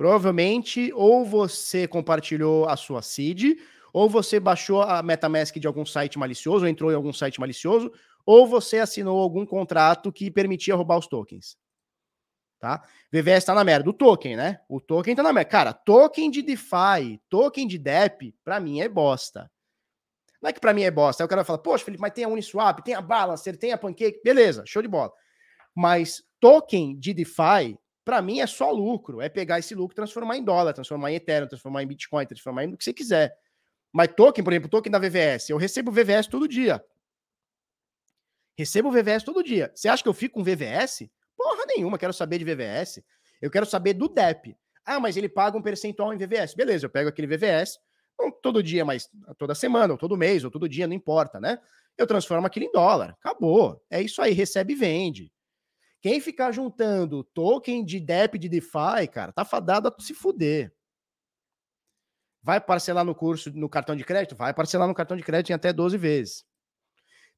[0.00, 3.58] Provavelmente, ou você compartilhou a sua seed,
[3.92, 7.92] ou você baixou a MetaMask de algum site malicioso, ou entrou em algum site malicioso,
[8.24, 11.54] ou você assinou algum contrato que permitia roubar os tokens.
[12.58, 12.82] Tá?
[13.12, 13.90] VVS tá na merda.
[13.90, 14.60] O token, né?
[14.70, 15.50] O token tá na merda.
[15.50, 19.50] Cara, token de DeFi, token de DEP, para mim é bosta.
[20.40, 21.22] Não é que para mim é bosta.
[21.22, 23.76] Aí o cara fala, poxa, Felipe, mas tem a Uniswap, tem a Balancer, tem a
[23.76, 24.22] Pancake.
[24.24, 25.12] Beleza, show de bola.
[25.76, 29.20] Mas token de DeFi, para mim é só lucro.
[29.20, 32.72] É pegar esse lucro, transformar em dólar, transformar em Ethereum, transformar em Bitcoin, transformar em
[32.72, 33.36] o que você quiser.
[33.92, 36.82] Mas token, por exemplo, token da VVS, eu recebo VVS todo dia.
[38.56, 39.72] Recebo VVS todo dia.
[39.74, 41.08] Você acha que eu fico com VVS?
[41.36, 43.02] Porra nenhuma, quero saber de VVS.
[43.40, 44.56] Eu quero saber do DEP.
[44.84, 46.54] Ah, mas ele paga um percentual em VVS.
[46.54, 47.78] Beleza, eu pego aquele VVS,
[48.18, 49.08] não todo dia, mas
[49.38, 51.58] toda semana, ou todo mês, ou todo dia, não importa, né?
[51.96, 53.16] Eu transformo aquilo em dólar.
[53.18, 53.82] Acabou.
[53.90, 55.32] É isso aí, recebe e vende.
[56.00, 60.72] Quem ficar juntando token de DEP de DeFi, cara, tá fadado a se fuder.
[62.42, 64.34] Vai parcelar no curso, no cartão de crédito?
[64.34, 66.44] Vai parcelar no cartão de crédito em até 12 vezes.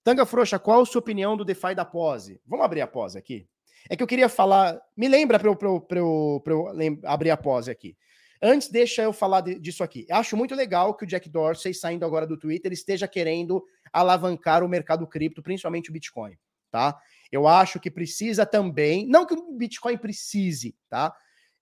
[0.04, 2.40] Tanga Frouxa, qual a sua opinião do DeFi da pose?
[2.46, 3.48] Vamos abrir a pose aqui?
[3.90, 4.80] É que eu queria falar.
[4.96, 7.96] Me lembra para eu, eu, eu, eu abrir a pose aqui.
[8.40, 10.04] Antes, deixa eu falar de, disso aqui.
[10.10, 14.68] Acho muito legal que o Jack Dorsey, saindo agora do Twitter, esteja querendo alavancar o
[14.68, 16.36] mercado cripto, principalmente o Bitcoin,
[16.70, 16.98] tá?
[17.32, 21.12] Eu acho que precisa também, não que o Bitcoin precise, tá?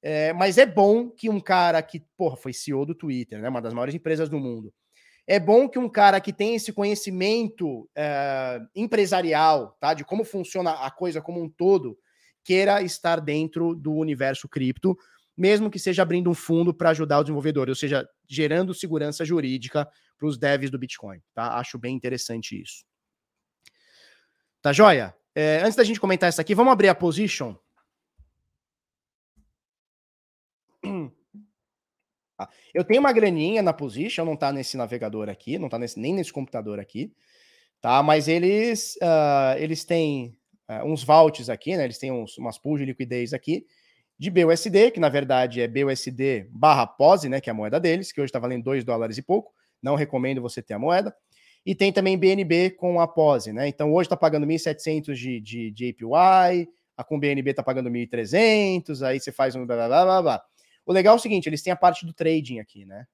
[0.02, 3.48] É, mas é bom que um cara que, porra, foi CEO do Twitter, né?
[3.48, 4.74] Uma das maiores empresas do mundo.
[5.26, 9.94] É bom que um cara que tem esse conhecimento é, empresarial, tá?
[9.94, 11.96] De como funciona a coisa como um todo,
[12.42, 14.96] queira estar dentro do universo cripto,
[15.36, 19.88] mesmo que seja abrindo um fundo para ajudar o desenvolvedor, ou seja, gerando segurança jurídica
[20.18, 21.58] para os devs do Bitcoin, tá?
[21.58, 22.84] Acho bem interessante isso.
[24.60, 25.14] Tá joia?
[25.34, 27.54] É, antes da gente comentar isso aqui, vamos abrir a position.
[32.42, 36.14] Ah, eu tenho uma graninha na position, não está nesse navegador aqui, não está nem
[36.14, 37.12] nesse computador aqui,
[37.82, 38.02] tá?
[38.02, 41.84] Mas eles, uh, eles têm uh, uns vaults aqui, né?
[41.84, 43.66] Eles têm uns, umas pools de liquidez aqui
[44.18, 47.42] de BUSD, que na verdade é BUSD barra POSE, né?
[47.42, 49.52] Que é a moeda deles, que hoje está valendo 2 dólares e pouco.
[49.82, 51.14] Não recomendo você ter a moeda.
[51.64, 53.68] E tem também BNB com a POSE, né?
[53.68, 59.06] Então hoje está pagando 1.700 de, de, de APY, a com BNB está pagando 1.300,
[59.06, 60.42] aí você faz um blá blá blá blá.
[60.86, 63.06] O legal é o seguinte, eles têm a parte do trading aqui, né?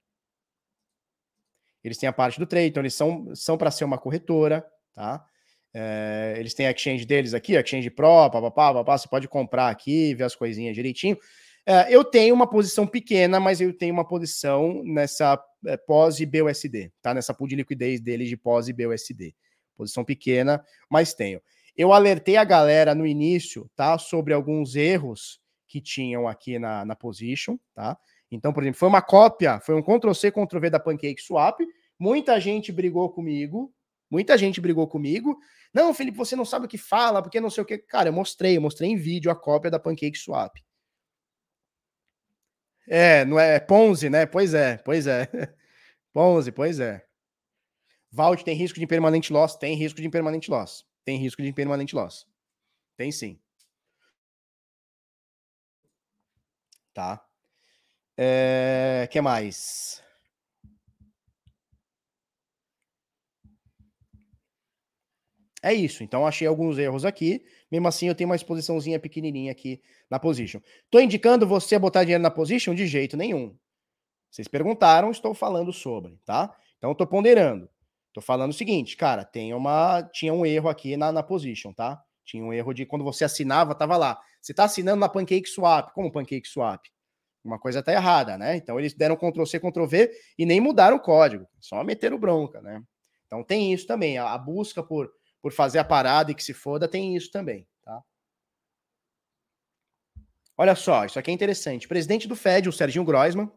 [1.83, 5.25] Eles têm a parte do trade, então eles são, são para ser uma corretora, tá?
[5.73, 9.69] É, eles têm a exchange deles aqui, a exchange pro, papapá, papá, você pode comprar
[9.69, 11.19] aqui, ver as coisinhas direitinho.
[11.67, 15.37] É, eu tenho uma posição pequena, mas eu tenho uma posição nessa
[15.67, 17.13] é, pós e BUSD, tá?
[17.13, 19.35] Nessa pool de liquidez deles de pós e BUSD.
[19.77, 21.41] Posição pequena, mas tenho.
[21.77, 23.99] Eu alertei a galera no início, tá?
[23.99, 27.99] Sobre alguns erros que tinham aqui na, na position, tá?
[28.31, 31.61] Então, por exemplo, foi uma cópia, foi um Ctrl-C, Ctrl-V da Pancake Swap.
[31.99, 33.73] Muita gente brigou comigo,
[34.11, 35.39] muita gente brigou comigo.
[35.73, 37.79] Não, Felipe, você não sabe o que fala, porque não sei o que.
[37.79, 40.57] Cara, eu mostrei, eu mostrei em vídeo a cópia da Pancake Swap.
[42.89, 44.27] É, não é, é Ponzi, né?
[44.27, 45.29] Pois é, pois é.
[46.13, 47.05] Ponzi, pois é.
[48.13, 49.57] Vault tem risco de impermanente loss?
[49.57, 50.85] Tem risco de impermanente loss.
[51.05, 52.27] Tem risco de impermanente loss.
[52.97, 53.39] Tem sim.
[56.95, 57.23] Tá.
[58.17, 60.03] É, que mais?
[65.63, 66.03] É isso.
[66.03, 67.45] Então achei alguns erros aqui.
[67.77, 70.61] Mesmo assim, eu tenho uma exposiçãozinha pequenininha aqui na position.
[70.91, 73.55] Tô indicando você a botar dinheiro na position de jeito nenhum.
[74.31, 76.57] Vocês perguntaram, estou falando sobre, tá?
[76.79, 77.69] Então tô ponderando.
[78.15, 82.03] Tô falando o seguinte, cara, tem uma tinha um erro aqui na, na position, tá?
[82.25, 84.19] Tinha um erro de quando você assinava, tava lá.
[84.41, 85.93] Você está assinando na Pancake Swap.
[85.93, 86.83] Como Pancake Swap?
[87.45, 88.57] Uma coisa está errada, né?
[88.57, 92.63] Então eles deram Ctrl C, Ctrl V e nem mudaram o código, só meteram bronca,
[92.63, 92.83] né?
[93.27, 94.17] Então tem isso também.
[94.17, 95.13] A, busca por,
[95.47, 98.03] por fazer a parada e que se foda tem isso também, tá?
[100.59, 101.87] Olha só, isso aqui é interessante.
[101.87, 103.49] Presidente do Fed, o Serginho Groisman.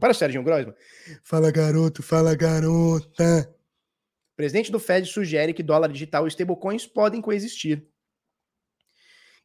[0.00, 0.74] Para o Serginho Groisman.
[1.22, 3.56] Fala, garoto, fala, garota.
[4.34, 7.86] Presidente do Fed sugere que dólar digital e stablecoins podem coexistir.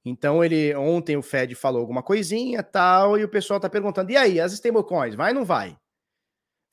[0.04, 4.18] Então ele ontem o Fed falou alguma coisinha, tal, e o pessoal tá perguntando: "E
[4.18, 5.78] aí, as stablecoins, vai ou não vai?"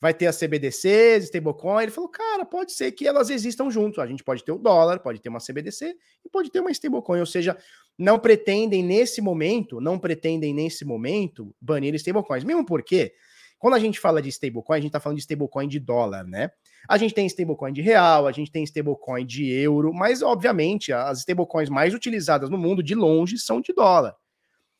[0.01, 1.83] Vai ter as CBDCs, stablecoin.
[1.83, 3.99] Ele falou: "Cara, pode ser que elas existam juntos.
[3.99, 5.95] A gente pode ter o dólar, pode ter uma CBDC
[6.25, 7.57] e pode ter uma stablecoin, ou seja,
[7.97, 13.13] não pretendem nesse momento, não pretendem nesse momento banir stablecoins, mesmo porque
[13.59, 16.49] quando a gente fala de stablecoin, a gente está falando de stablecoin de dólar, né?
[16.87, 21.19] A gente tem stablecoin de real, a gente tem stablecoin de euro, mas obviamente as
[21.19, 24.15] stablecoins mais utilizadas no mundo de longe são de dólar.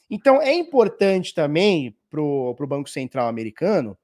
[0.10, 3.98] Então é importante também para o Banco Central americano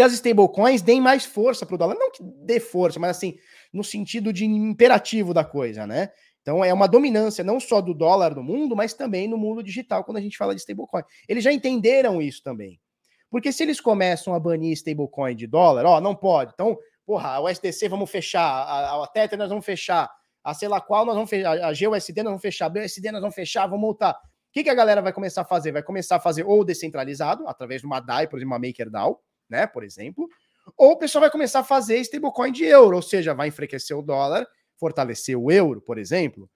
[0.00, 1.94] que as stablecoins deem mais força para o dólar.
[1.94, 3.36] Não que dê força, mas assim,
[3.70, 6.10] no sentido de imperativo da coisa, né?
[6.40, 10.02] Então é uma dominância não só do dólar no mundo, mas também no mundo digital
[10.02, 11.02] quando a gente fala de stablecoin.
[11.28, 12.80] Eles já entenderam isso também.
[13.28, 16.52] Porque se eles começam a banir stablecoin de dólar, ó, não pode.
[16.54, 20.10] Então, porra, o SDC vamos fechar, a, a Tether nós vamos fechar,
[20.42, 23.20] a sei lá qual nós vamos fechar, a GUSD nós vamos fechar, a BUSD nós
[23.20, 24.14] vamos fechar, vamos multar.
[24.14, 25.72] O que, que a galera vai começar a fazer?
[25.72, 29.20] Vai começar a fazer ou descentralizado, através de uma DAI, por exemplo, uma MakerDAO,
[29.50, 30.28] né, por exemplo,
[30.76, 34.02] ou o pessoal vai começar a fazer stablecoin de euro, ou seja, vai enfraquecer o
[34.02, 34.46] dólar,
[34.78, 36.48] fortalecer o euro, por exemplo,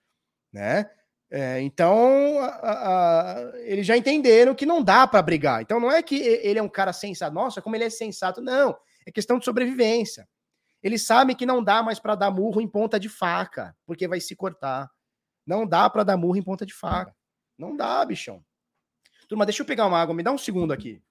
[0.53, 0.89] né?
[1.31, 5.63] É, então, a, a, eles já entenderam que não dá para brigar.
[5.63, 8.77] Então, não é que ele é um cara sensato, nossa, como ele é sensato, não.
[9.05, 10.29] É questão de sobrevivência.
[10.83, 14.21] Eles sabem que não dá mais para dar murro em ponta de faca, porque vai
[14.21, 14.89] se cortar.
[15.47, 17.15] Não dá para dar murro em ponta de faca.
[17.59, 18.45] Não dá, bichão.
[19.29, 21.03] Turma, deixa eu pegar uma água, me dá um segundo aqui.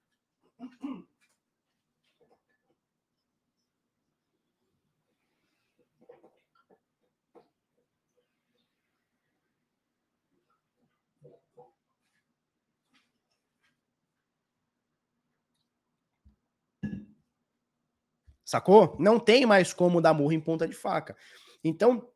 [18.53, 18.95] Sacou?
[18.99, 21.17] Não tem mais como dar murro em ponta de faca.
[21.63, 22.07] Então,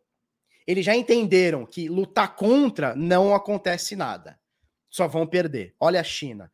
[0.68, 4.40] eles já entenderam que lutar contra não acontece nada.
[4.88, 5.74] Só vão perder.
[5.80, 6.52] Olha a China.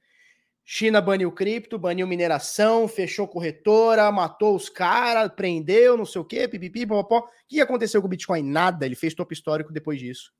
[0.63, 6.47] China baniu cripto, baniu mineração, fechou corretora, matou os caras, prendeu, não sei o quê,
[6.47, 7.27] pipipi, popopó.
[7.27, 8.41] O que aconteceu com o Bitcoin?
[8.41, 8.85] Nada.
[8.85, 10.31] Ele fez topo histórico depois disso.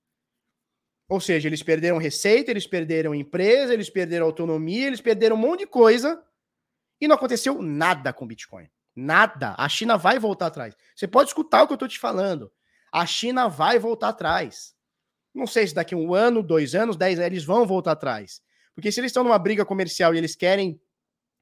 [1.09, 5.59] Ou seja, eles perderam receita, eles perderam empresa, eles perderam autonomia, eles perderam um monte
[5.59, 6.23] de coisa
[7.01, 8.69] e não aconteceu nada com o Bitcoin.
[8.95, 9.55] Nada.
[9.57, 10.75] A China vai voltar atrás.
[10.95, 12.51] Você pode escutar o que eu estou te falando.
[12.91, 14.75] A China vai voltar atrás.
[15.33, 18.41] Não sei se daqui um ano, dois anos, dez eles vão voltar atrás.
[18.75, 20.79] Porque se eles estão numa briga comercial e eles querem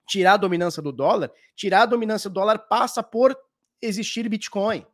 [0.07, 3.38] tirar a dominância do dólar, tirar a dominância do dólar passa por
[3.82, 4.86] existir Bitcoin.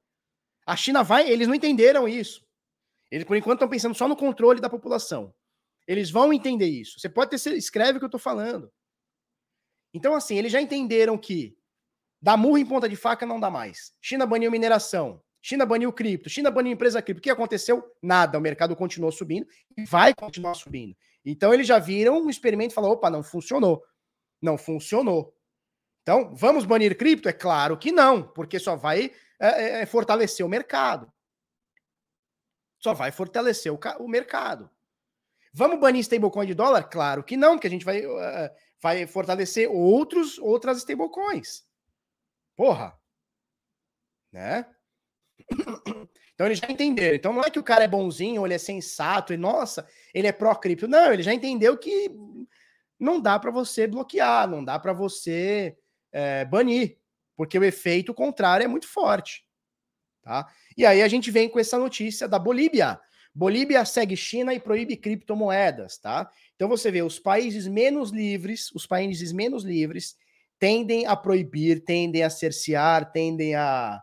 [0.66, 2.46] A China vai, eles não entenderam isso.
[3.12, 5.34] Eles, por enquanto, estão pensando só no controle da população.
[5.88, 7.00] Eles vão entender isso.
[7.00, 8.72] Você pode ter, escreve o que eu estou falando.
[9.94, 11.57] Então, assim, eles já entenderam que
[12.22, 13.94] Dá murro em ponta de faca não dá mais.
[14.02, 15.22] China baniu mineração.
[15.42, 16.30] China baniu cripto.
[16.30, 17.20] China baniu empresa cripto.
[17.20, 17.84] O que aconteceu?
[18.02, 18.38] Nada.
[18.38, 20.96] O mercado continuou subindo e vai continuar subindo.
[21.24, 23.84] Então eles já viram um experimento e falaram: opa, não funcionou.
[24.42, 25.34] Não funcionou.
[26.02, 27.28] Então, vamos banir cripto?
[27.28, 31.12] É claro que não, porque só vai é, é, é fortalecer o mercado.
[32.80, 34.70] Só vai fortalecer o, o, mercado.
[35.54, 36.84] Vamos banir stablecoin de dólar?
[36.84, 38.50] Claro que não, porque a gente vai, uh,
[38.82, 41.67] vai fortalecer outros, outras stablecoins.
[42.58, 43.00] Porra!
[44.34, 44.66] Né?
[46.34, 47.16] Então eles já entenderam.
[47.16, 50.32] Então não é que o cara é bonzinho, ele é sensato, e nossa, ele é
[50.32, 50.88] pró-cripto.
[50.88, 52.12] Não, ele já entendeu que
[53.00, 55.78] não dá para você bloquear, não dá para você
[56.12, 57.00] é, banir,
[57.36, 59.46] porque o efeito contrário é muito forte.
[60.22, 60.48] Tá?
[60.76, 63.00] E aí a gente vem com essa notícia da Bolívia.
[63.34, 66.30] Bolívia segue China e proíbe criptomoedas, tá?
[66.56, 70.18] Então você vê os países menos livres, os países menos livres
[70.60, 74.02] tendem a proibir, tendem a cercear, tendem a,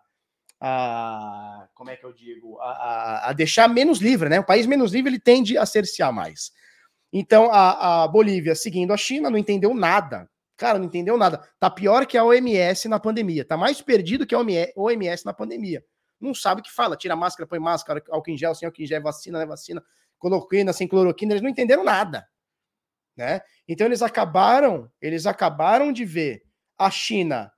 [0.61, 4.41] a como é que eu digo, a, a, a, deixar menos livre, né?
[4.41, 6.53] O país menos livre ele tende a cercear mais.
[7.13, 10.29] Então a, a Bolívia, seguindo a China, não entendeu nada.
[10.57, 11.47] Cara, não entendeu nada.
[11.59, 13.45] Tá pior que a OMS na pandemia.
[13.45, 15.85] Tá mais perdido que a OMS na pandemia.
[16.21, 16.97] Não sabe o que fala.
[16.97, 19.47] Tira máscara, põe máscara, álcool em gel, sem álcool em gel, vacina, né?
[19.47, 19.83] Vacina,
[20.19, 21.33] cloroquina, sem cloroquina.
[21.33, 22.25] Eles não entenderam nada.
[23.17, 23.41] Né?
[23.69, 26.43] Então eles acabaram, eles acabaram de ver
[26.79, 27.53] a China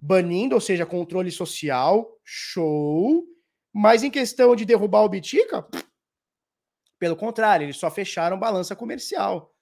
[0.00, 3.24] banindo, ou seja, controle social, show,
[3.72, 5.66] mas em questão de derrubar o Bitica,
[6.98, 9.54] pelo contrário, eles só fecharam balança comercial.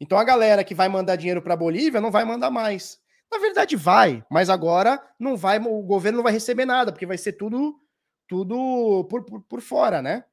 [0.00, 3.00] Então a galera que vai mandar dinheiro para a Bolívia não vai mandar mais.
[3.32, 7.18] Na verdade vai, mas agora não vai, o governo não vai receber nada, porque vai
[7.18, 7.80] ser tudo
[8.26, 10.24] tudo por, por, por fora, né?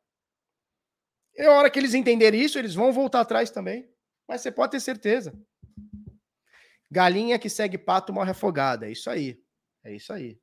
[1.35, 3.89] E a hora que eles entenderem isso, eles vão voltar atrás também.
[4.27, 5.37] Mas você pode ter certeza.
[6.91, 8.85] Galinha que segue pato morre afogada.
[8.85, 9.41] É isso aí.
[9.81, 10.37] É isso aí.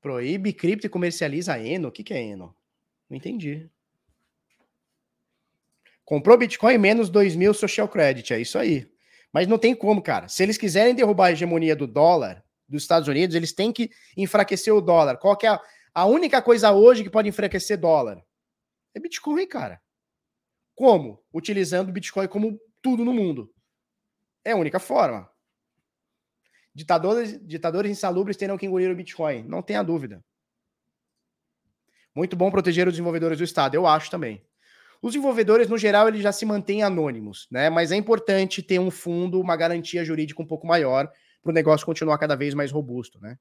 [0.00, 1.88] Proíbe cripto e comercializa Eno.
[1.88, 2.54] O que, que é Eno?
[3.10, 3.68] Não entendi.
[6.04, 8.32] Comprou Bitcoin menos 2 mil social credit.
[8.32, 8.88] É isso aí.
[9.32, 10.28] Mas não tem como, cara.
[10.28, 14.72] Se eles quiserem derrubar a hegemonia do dólar, dos Estados Unidos, eles têm que enfraquecer
[14.72, 15.16] o dólar.
[15.16, 15.60] Qual é a,
[15.94, 18.22] a única coisa hoje que pode enfraquecer dólar?
[18.94, 19.80] É Bitcoin, cara.
[20.74, 21.22] Como?
[21.32, 23.52] Utilizando Bitcoin como tudo no mundo.
[24.44, 25.30] É a única forma.
[26.74, 29.44] Ditadores, ditadores insalubres terão que engolir o Bitcoin.
[29.44, 30.22] Não tenha dúvida.
[32.14, 34.44] Muito bom proteger os desenvolvedores do Estado, eu acho também.
[35.00, 37.70] Os desenvolvedores, no geral, eles já se mantêm anônimos, né?
[37.70, 41.10] Mas é importante ter um fundo, uma garantia jurídica um pouco maior
[41.42, 43.36] para o negócio continuar cada vez mais robusto, né?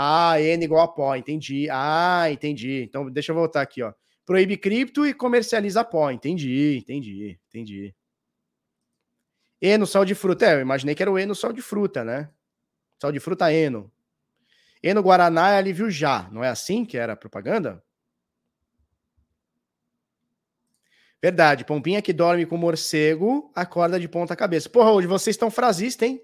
[0.00, 1.66] Ah, N igual a pó, entendi.
[1.72, 2.84] Ah, entendi.
[2.84, 3.92] Então, deixa eu voltar aqui, ó.
[4.24, 6.08] Proíbe cripto e comercializa pó.
[6.08, 7.92] Entendi, entendi, entendi.
[9.60, 10.46] Eno, sal de fruta.
[10.46, 12.30] É, eu imaginei que era o Eno, sal de fruta, né?
[13.00, 13.90] Sal de fruta Eno.
[14.80, 16.28] Eno Guaraná é alívio já.
[16.30, 17.82] Não é assim que era a propaganda?
[21.20, 21.64] Verdade.
[21.64, 24.70] Pompinha que dorme com morcego, acorda de ponta cabeça.
[24.70, 26.22] Porra, hoje vocês estão frasistas, hein?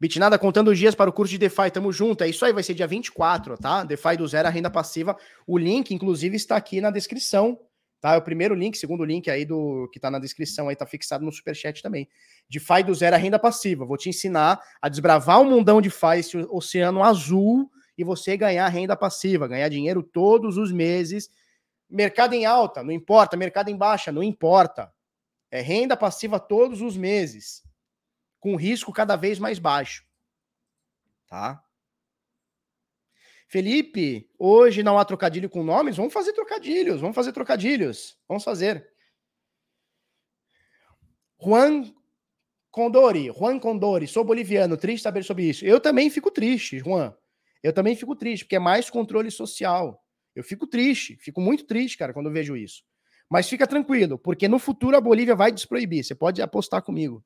[0.00, 2.24] Bitnada contando os dias para o curso de DeFi, tamo junto.
[2.24, 3.84] É isso aí, vai ser dia 24, tá?
[3.84, 5.14] DeFi do zero, a renda passiva.
[5.46, 7.60] O link, inclusive, está aqui na descrição,
[8.00, 8.14] tá?
[8.14, 11.22] É o primeiro link, segundo link aí do que tá na descrição aí, tá fixado
[11.22, 12.08] no superchat também.
[12.48, 13.84] DeFi do zero, a renda passiva.
[13.84, 18.66] Vou te ensinar a desbravar um mundão de DeFi, esse oceano azul, e você ganhar
[18.68, 21.28] renda passiva, ganhar dinheiro todos os meses.
[21.90, 23.36] Mercado em alta, não importa.
[23.36, 24.90] Mercado em baixa, não importa.
[25.50, 27.68] É renda passiva todos os meses
[28.40, 30.04] com risco cada vez mais baixo.
[31.28, 31.62] Tá?
[33.46, 35.96] Felipe, hoje não há trocadilho com nomes?
[35.96, 38.16] Vamos fazer trocadilhos, vamos fazer trocadilhos.
[38.28, 38.88] Vamos fazer.
[41.42, 41.92] Juan
[42.70, 45.64] Condori, Juan Condori, sou boliviano, triste saber sobre isso.
[45.64, 47.14] Eu também fico triste, Juan.
[47.62, 50.02] Eu também fico triste, porque é mais controle social.
[50.34, 52.84] Eu fico triste, fico muito triste, cara, quando eu vejo isso.
[53.28, 56.04] Mas fica tranquilo, porque no futuro a Bolívia vai desproibir.
[56.04, 57.24] Você pode apostar comigo.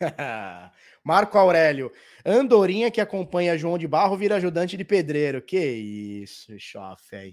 [1.04, 1.92] Marco Aurélio,
[2.24, 5.40] Andorinha que acompanha João de Barro vira ajudante de pedreiro.
[5.40, 7.32] Que isso, chofé.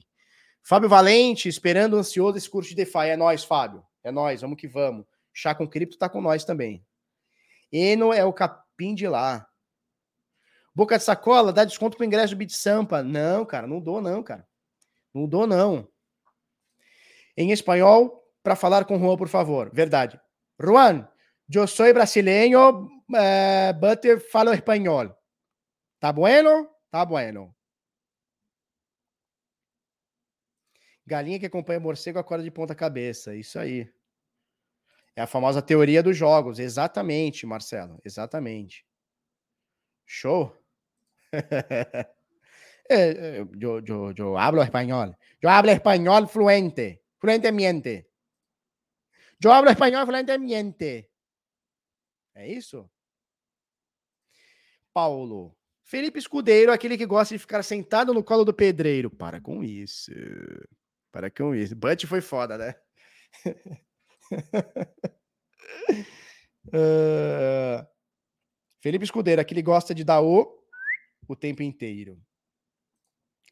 [0.62, 3.10] Fábio Valente, esperando ansioso esse curso de DeFi.
[3.10, 3.84] É nós, Fábio.
[4.04, 5.06] É nós, vamos que vamos.
[5.34, 6.86] Chá com cripto tá com nós também.
[7.72, 9.48] Eno é o capim de lá.
[10.76, 13.04] Boca de sacola, dá desconto pro ingresso do Bit Sampa.
[13.04, 14.48] Não, cara, não dou não, cara.
[15.14, 15.88] Não dou não.
[17.36, 19.72] Em espanhol, para falar com Juan, por favor.
[19.74, 20.20] Verdade.
[20.60, 21.08] Juan,
[21.52, 25.16] Eu soy brasileño, uh, but falo espanhol.
[26.00, 26.70] Tá bueno?
[26.90, 27.56] Tá bueno.
[31.06, 33.36] Galinha que acompanha morcego acorda de ponta cabeça.
[33.36, 33.92] Isso aí.
[35.16, 36.60] É a famosa teoria dos jogos.
[36.60, 38.00] Exatamente, Marcelo.
[38.04, 38.86] Exatamente.
[40.06, 40.56] Show.
[43.58, 45.16] yo, yo, yo hablo español.
[45.42, 47.04] Yo hablo español fluente.
[47.20, 48.10] Fluentemente.
[49.40, 51.13] Yo hablo español fluentemente.
[52.36, 52.90] É isso?
[54.94, 55.56] Paulo.
[55.84, 59.10] Felipe Escudeiro, aquele que gosta de ficar sentado no colo do pedreiro.
[59.10, 60.12] Para com isso.
[61.12, 61.76] Para com isso.
[61.76, 62.76] Butch foi foda, né?
[66.68, 67.86] uh...
[68.80, 70.64] Felipe Escudeiro, aquele que gosta de dar o
[71.28, 72.22] o tempo inteiro.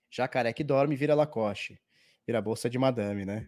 [0.10, 1.82] Jacaré que dorme vira Lacoste.
[2.28, 3.48] Vira bolsa de madame, né?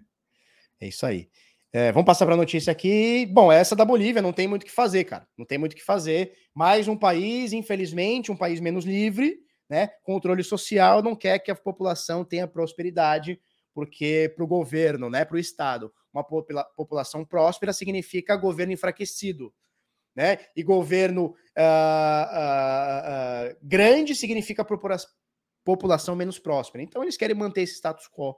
[0.80, 1.30] É isso aí.
[1.76, 3.26] É, vamos passar para a notícia aqui.
[3.26, 5.28] Bom, essa da Bolívia não tem muito o que fazer, cara.
[5.36, 6.34] Não tem muito o que fazer.
[6.54, 9.88] Mais um país, infelizmente, um país menos livre, né?
[10.04, 13.42] Controle social não quer que a população tenha prosperidade,
[13.74, 15.26] porque para o governo, né?
[15.26, 19.52] Para o Estado, uma popula população próspera significa governo enfraquecido,
[20.16, 20.38] né?
[20.56, 21.64] E governo uh,
[22.30, 24.64] uh, uh, grande significa
[25.66, 26.84] população menos próspera.
[26.84, 28.36] Então eles querem manter esse status quo.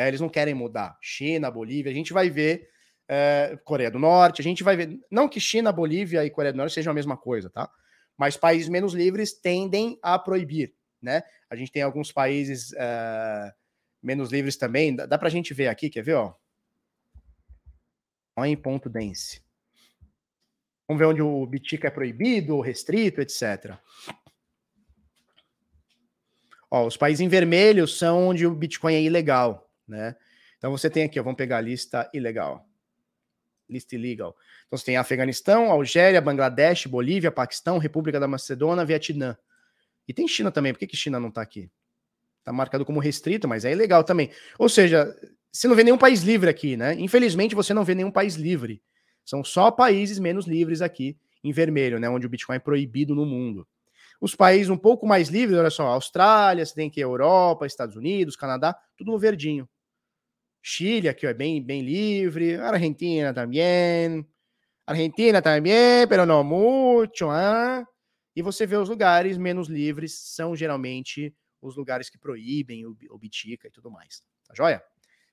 [0.00, 0.08] Né?
[0.08, 0.96] Eles não querem mudar.
[0.98, 2.70] China, Bolívia, a gente vai ver
[3.06, 4.98] é, Coreia do Norte, a gente vai ver.
[5.10, 7.70] Não que China, Bolívia e Coreia do Norte sejam a mesma coisa, tá?
[8.16, 11.22] Mas países menos livres tendem a proibir, né?
[11.50, 13.52] A gente tem alguns países é,
[14.02, 14.96] menos livres também.
[14.96, 16.34] Dá, dá pra gente ver aqui, quer ver, ó?
[18.42, 19.42] Em ponto dense.
[20.88, 23.76] Vamos ver onde o Bitica é proibido, restrito, etc.
[26.70, 30.16] Ó, os países em vermelho são onde o Bitcoin é ilegal né?
[30.56, 32.66] Então você tem aqui, ó, vamos pegar a lista ilegal.
[33.68, 34.36] Lista illegal.
[34.66, 39.36] Então você tem Afeganistão, Algéria, Bangladesh, Bolívia, Paquistão, República da Macedônia, Vietnã.
[40.06, 40.72] E tem China também.
[40.72, 41.70] Por que, que China não está aqui?
[42.38, 44.30] Está marcado como restrito, mas é ilegal também.
[44.58, 45.14] Ou seja,
[45.52, 46.94] você não vê nenhum país livre aqui, né?
[46.94, 48.82] Infelizmente, você não vê nenhum país livre.
[49.24, 52.08] São só países menos livres aqui, em vermelho, né?
[52.08, 53.66] Onde o Bitcoin é proibido no mundo.
[54.20, 58.36] Os países um pouco mais livres, olha só, Austrália, você tem aqui Europa, Estados Unidos,
[58.36, 59.68] Canadá, tudo no verdinho.
[60.62, 64.26] Chile aqui é bem, bem livre, Argentina também,
[64.86, 67.86] Argentina também, pero não muito, hein?
[68.34, 73.18] E você vê os lugares menos livres, são geralmente os lugares que proíbem o, o
[73.18, 74.22] bitica e tudo mais.
[74.46, 74.82] Tá joia?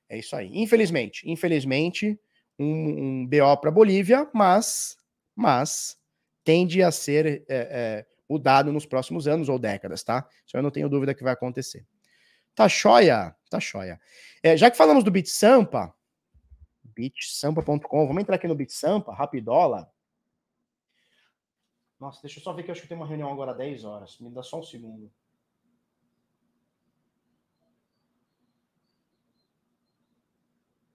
[0.10, 0.50] É isso aí.
[0.54, 2.20] Infelizmente, infelizmente,
[2.58, 4.98] um, um BO para Bolívia, mas,
[5.36, 5.98] mas
[6.44, 10.28] tende a ser é, é, mudado nos próximos anos ou décadas, tá?
[10.46, 11.86] Isso eu não tenho dúvida que vai acontecer.
[12.58, 14.02] Tá choia, tá choia.
[14.42, 15.94] É, já que falamos do BitSampa,
[16.84, 19.88] bitsampa.com, vamos entrar aqui no BitSampa, rapidola.
[22.00, 23.84] Nossa, deixa eu só ver que eu acho que tem uma reunião agora às 10
[23.86, 24.18] horas.
[24.20, 25.14] Me dá só um segundo.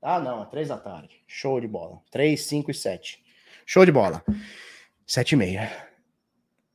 [0.03, 1.23] Ah, não, é 3 da tarde.
[1.29, 2.03] Show de bola.
[2.11, 3.25] 3, 5 e 7.
[3.65, 4.25] Show de bola.
[5.07, 5.93] 7 e meia.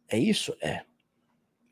[0.07, 0.55] É isso?
[0.61, 0.86] É.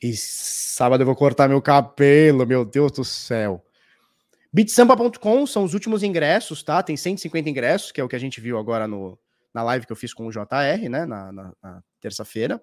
[0.01, 3.63] E sábado eu vou cortar meu cabelo, meu Deus do céu.
[4.51, 6.81] Bitsamba.com são os últimos ingressos, tá?
[6.81, 9.19] Tem 150 ingressos, que é o que a gente viu agora no,
[9.53, 11.05] na live que eu fiz com o JR, né?
[11.05, 12.61] Na, na, na terça-feira.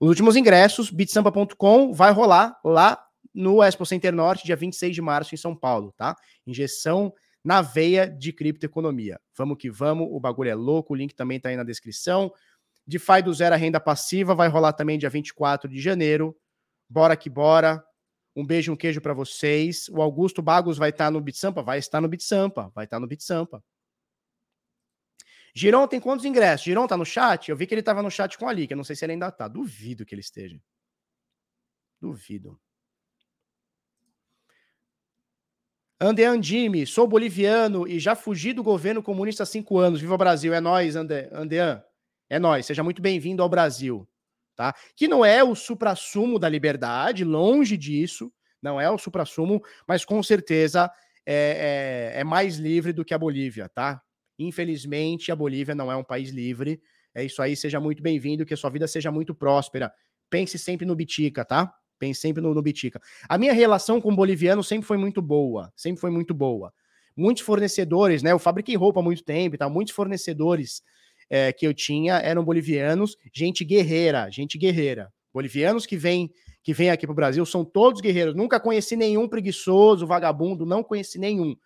[0.00, 3.02] Os últimos ingressos, bitsamba.com, vai rolar lá
[3.34, 6.16] no Expo Center Norte, dia 26 de março, em São Paulo, tá?
[6.46, 7.12] Injeção
[7.44, 9.20] na veia de criptoeconomia.
[9.36, 12.32] Vamos que vamos, o bagulho é louco, o link também tá aí na descrição.
[12.86, 16.36] DeFi do zero a renda passiva vai rolar também dia 24 de janeiro.
[16.92, 17.82] Bora que bora.
[18.36, 19.88] Um beijo, um queijo para vocês.
[19.88, 21.62] O Augusto Bagos vai estar tá no BitSampa?
[21.62, 22.70] Vai estar no BitSampa.
[22.74, 23.64] Vai estar tá no BitSampa.
[25.54, 26.66] Giron tem quantos ingressos?
[26.66, 27.48] Giron tá no chat?
[27.48, 28.70] Eu vi que ele tava no chat com a Lick.
[28.70, 29.48] Eu não sei se ele ainda tá.
[29.48, 30.60] Duvido que ele esteja.
[31.98, 32.60] Duvido.
[35.98, 39.98] Andean Jimmy, sou boliviano e já fugi do governo comunista há cinco anos.
[39.98, 41.82] Viva o Brasil, é nós, Andean.
[42.28, 42.66] É nós.
[42.66, 44.06] Seja muito bem-vindo ao Brasil,
[44.54, 44.74] tá?
[44.96, 50.22] Que não é o suprassumo da liberdade, longe disso, não é o suprassumo, mas com
[50.22, 50.90] certeza
[51.26, 54.00] é, é, é mais livre do que a Bolívia, tá?
[54.38, 56.80] Infelizmente, a Bolívia não é um país livre.
[57.14, 59.92] É isso aí, seja muito bem-vindo, que a sua vida seja muito próspera.
[60.30, 61.72] Pense sempre no Bitica, tá?
[61.98, 63.00] Pense sempre no, no Bitica.
[63.28, 66.72] A minha relação com o boliviano sempre foi muito boa, sempre foi muito boa.
[67.16, 68.32] Muitos fornecedores, né?
[68.32, 69.68] Eu fabriquei roupa há muito tempo e tá?
[69.68, 70.82] Muitos fornecedores
[71.28, 75.12] é, que eu tinha eram bolivianos, gente guerreira, gente guerreira.
[75.32, 76.30] Bolivianos que vêm
[76.62, 78.36] que vem aqui para o Brasil são todos guerreiros.
[78.36, 81.56] Nunca conheci nenhum preguiçoso, vagabundo, não conheci nenhum.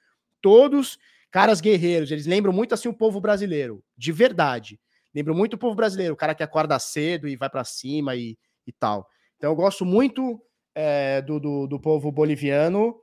[0.41, 0.99] Todos
[1.31, 2.11] caras guerreiros.
[2.11, 4.81] Eles lembram muito assim o povo brasileiro, de verdade.
[5.15, 8.39] Lembram muito o povo brasileiro, o cara que acorda cedo e vai para cima e,
[8.67, 9.07] e tal.
[9.37, 10.41] Então eu gosto muito
[10.75, 12.99] é, do, do, do povo boliviano,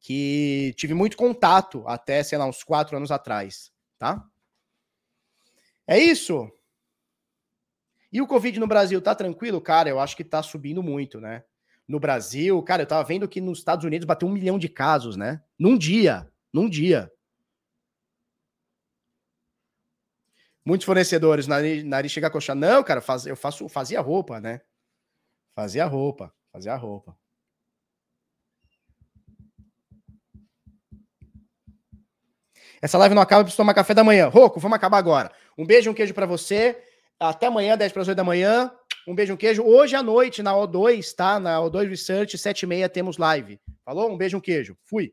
[0.00, 4.24] que tive muito contato até, sei lá, uns quatro anos atrás, tá?
[5.86, 6.50] É isso.
[8.12, 9.60] E o Covid no Brasil tá tranquilo?
[9.60, 11.44] Cara, eu acho que tá subindo muito, né?
[11.86, 15.16] No Brasil, cara, eu tava vendo que nos Estados Unidos bateu um milhão de casos,
[15.16, 15.42] né?
[15.58, 16.30] Num dia.
[16.52, 17.12] Num dia.
[20.64, 22.56] Muitos fornecedores, nariz, nariz chega a coxar.
[22.56, 24.60] Não, cara, faz, eu faço, fazia roupa, né?
[25.54, 27.16] Fazia roupa, fazia roupa.
[32.80, 34.28] Essa live não acaba, preciso tomar café da manhã.
[34.28, 35.30] Roco, vamos acabar agora.
[35.56, 36.76] Um beijo, um queijo para você.
[37.18, 38.70] Até amanhã, 10 para as 8 da manhã.
[39.06, 39.62] Um beijo, um queijo.
[39.62, 41.40] Hoje à noite, na O2, tá?
[41.40, 43.58] Na O2 Research, 7 e meia, temos live.
[43.84, 44.10] Falou?
[44.10, 44.76] Um beijo, um queijo.
[44.84, 45.12] Fui.